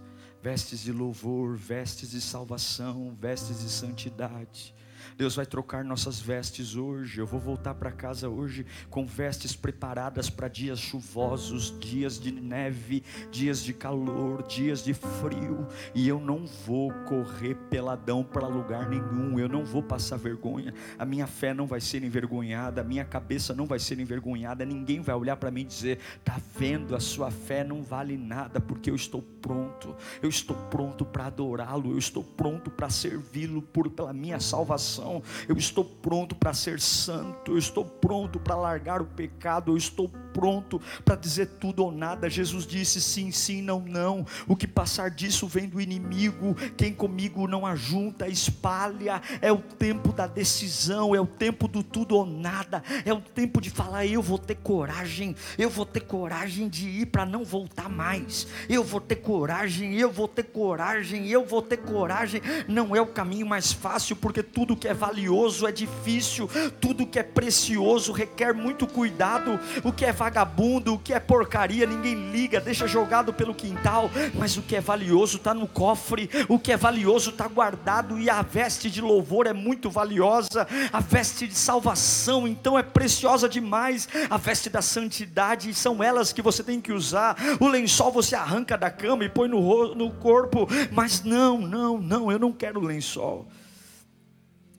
vestes 0.44 0.82
de 0.82 0.92
louvor, 0.92 1.56
vestes 1.56 2.10
de 2.10 2.20
salvação, 2.20 3.16
vestes 3.18 3.60
de 3.62 3.70
santidade 3.70 4.74
Deus 5.16 5.36
vai 5.36 5.46
trocar 5.46 5.84
nossas 5.84 6.18
vestes 6.18 6.74
hoje. 6.74 7.20
Eu 7.20 7.26
vou 7.26 7.38
voltar 7.38 7.74
para 7.74 7.92
casa 7.92 8.28
hoje 8.28 8.66
com 8.90 9.06
vestes 9.06 9.54
preparadas 9.54 10.28
para 10.28 10.48
dias 10.48 10.80
chuvosos, 10.80 11.78
dias 11.78 12.18
de 12.18 12.32
neve, 12.32 13.04
dias 13.30 13.62
de 13.62 13.72
calor, 13.72 14.42
dias 14.42 14.82
de 14.82 14.92
frio. 14.92 15.68
E 15.94 16.08
eu 16.08 16.18
não 16.18 16.46
vou 16.66 16.92
correr 17.04 17.54
peladão 17.70 18.24
para 18.24 18.48
lugar 18.48 18.88
nenhum. 18.88 19.38
Eu 19.38 19.48
não 19.48 19.64
vou 19.64 19.82
passar 19.82 20.16
vergonha. 20.16 20.74
A 20.98 21.04
minha 21.04 21.28
fé 21.28 21.54
não 21.54 21.66
vai 21.66 21.80
ser 21.80 22.02
envergonhada. 22.02 22.80
A 22.80 22.84
minha 22.84 23.04
cabeça 23.04 23.54
não 23.54 23.66
vai 23.66 23.78
ser 23.78 24.00
envergonhada. 24.00 24.64
Ninguém 24.64 25.00
vai 25.00 25.14
olhar 25.14 25.36
para 25.36 25.50
mim 25.50 25.60
e 25.60 25.64
dizer: 25.64 26.00
Tá 26.24 26.40
vendo? 26.58 26.96
A 26.96 27.00
sua 27.00 27.30
fé 27.30 27.62
não 27.62 27.84
vale 27.84 28.16
nada 28.16 28.60
porque 28.60 28.90
eu 28.90 28.96
estou 28.96 29.22
pronto. 29.40 29.94
Eu 30.20 30.28
estou 30.28 30.56
pronto 30.70 31.04
para 31.04 31.26
adorá-lo. 31.26 31.92
Eu 31.92 31.98
estou 31.98 32.24
pronto 32.24 32.68
para 32.68 32.90
servi-lo 32.90 33.62
por 33.62 33.88
pela 33.90 34.12
minha 34.12 34.40
salvação. 34.40 35.03
Eu 35.48 35.56
estou 35.56 35.84
pronto 35.84 36.34
para 36.34 36.52
ser 36.52 36.80
santo. 36.80 37.52
Eu 37.52 37.58
estou 37.58 37.84
pronto 37.84 38.38
para 38.40 38.56
largar 38.56 39.02
o 39.02 39.04
pecado. 39.04 39.72
Eu 39.72 39.76
estou 39.76 40.10
pronto 40.34 40.82
para 41.04 41.14
dizer 41.14 41.46
tudo 41.60 41.84
ou 41.84 41.92
nada. 41.92 42.28
Jesus 42.28 42.66
disse 42.66 43.00
sim, 43.00 43.30
sim, 43.30 43.62
não, 43.62 43.80
não. 43.80 44.26
O 44.46 44.56
que 44.56 44.66
passar 44.66 45.10
disso 45.10 45.46
vem 45.46 45.68
do 45.68 45.80
inimigo. 45.80 46.54
Quem 46.76 46.92
comigo 46.92 47.46
não 47.46 47.64
ajunta, 47.64 48.28
espalha. 48.28 49.22
É 49.40 49.52
o 49.52 49.58
tempo 49.58 50.12
da 50.12 50.26
decisão, 50.26 51.14
é 51.14 51.20
o 51.20 51.26
tempo 51.26 51.68
do 51.68 51.82
tudo 51.82 52.16
ou 52.16 52.26
nada. 52.26 52.82
É 53.04 53.12
o 53.12 53.20
tempo 53.20 53.60
de 53.60 53.70
falar: 53.70 54.04
eu 54.04 54.20
vou 54.20 54.38
ter 54.38 54.56
coragem, 54.56 55.36
eu 55.56 55.70
vou 55.70 55.86
ter 55.86 56.00
coragem 56.00 56.68
de 56.68 56.88
ir 56.88 57.06
para 57.06 57.24
não 57.24 57.44
voltar 57.44 57.88
mais. 57.88 58.46
Eu 58.68 58.82
vou 58.82 59.00
ter 59.00 59.16
coragem, 59.16 59.94
eu 59.94 60.10
vou 60.10 60.26
ter 60.26 60.44
coragem, 60.44 61.28
eu 61.28 61.46
vou 61.46 61.62
ter 61.62 61.76
coragem. 61.76 62.42
Não 62.66 62.96
é 62.96 63.00
o 63.00 63.06
caminho 63.06 63.46
mais 63.46 63.72
fácil, 63.72 64.16
porque 64.16 64.42
tudo 64.42 64.76
que 64.76 64.88
é 64.88 64.94
valioso 64.94 65.66
é 65.66 65.72
difícil, 65.72 66.48
tudo 66.80 67.06
que 67.06 67.18
é 67.18 67.22
precioso 67.22 68.12
requer 68.12 68.52
muito 68.52 68.86
cuidado. 68.86 69.60
O 69.82 69.92
que 69.92 70.04
é 70.04 70.12
vagabundo, 70.24 70.94
o 70.94 70.98
que 70.98 71.12
é 71.12 71.20
porcaria, 71.20 71.84
ninguém 71.84 72.30
liga, 72.30 72.58
deixa 72.58 72.88
jogado 72.88 73.30
pelo 73.30 73.54
quintal, 73.54 74.10
mas 74.34 74.56
o 74.56 74.62
que 74.62 74.74
é 74.74 74.80
valioso 74.80 75.36
está 75.36 75.52
no 75.52 75.68
cofre, 75.68 76.30
o 76.48 76.58
que 76.58 76.72
é 76.72 76.78
valioso 76.78 77.28
está 77.28 77.46
guardado, 77.46 78.18
e 78.18 78.30
a 78.30 78.40
veste 78.40 78.90
de 78.90 79.02
louvor 79.02 79.46
é 79.46 79.52
muito 79.52 79.90
valiosa, 79.90 80.66
a 80.90 80.98
veste 80.98 81.46
de 81.46 81.54
salvação, 81.54 82.48
então 82.48 82.78
é 82.78 82.82
preciosa 82.82 83.46
demais, 83.46 84.08
a 84.30 84.38
veste 84.38 84.70
da 84.70 84.80
santidade, 84.80 85.74
são 85.74 86.02
elas 86.02 86.32
que 86.32 86.40
você 86.40 86.64
tem 86.64 86.80
que 86.80 86.90
usar, 86.90 87.36
o 87.60 87.68
lençol 87.68 88.10
você 88.10 88.34
arranca 88.34 88.78
da 88.78 88.90
cama 88.90 89.26
e 89.26 89.28
põe 89.28 89.46
no, 89.46 89.94
no 89.94 90.10
corpo, 90.10 90.66
mas 90.90 91.22
não, 91.22 91.58
não, 91.58 91.98
não, 91.98 92.32
eu 92.32 92.38
não 92.38 92.50
quero 92.50 92.80
lençol, 92.80 93.46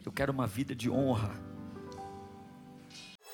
eu 0.04 0.12
quero 0.12 0.34
uma 0.34 0.48
vida 0.48 0.74
de 0.74 0.89
honra 0.89 1.55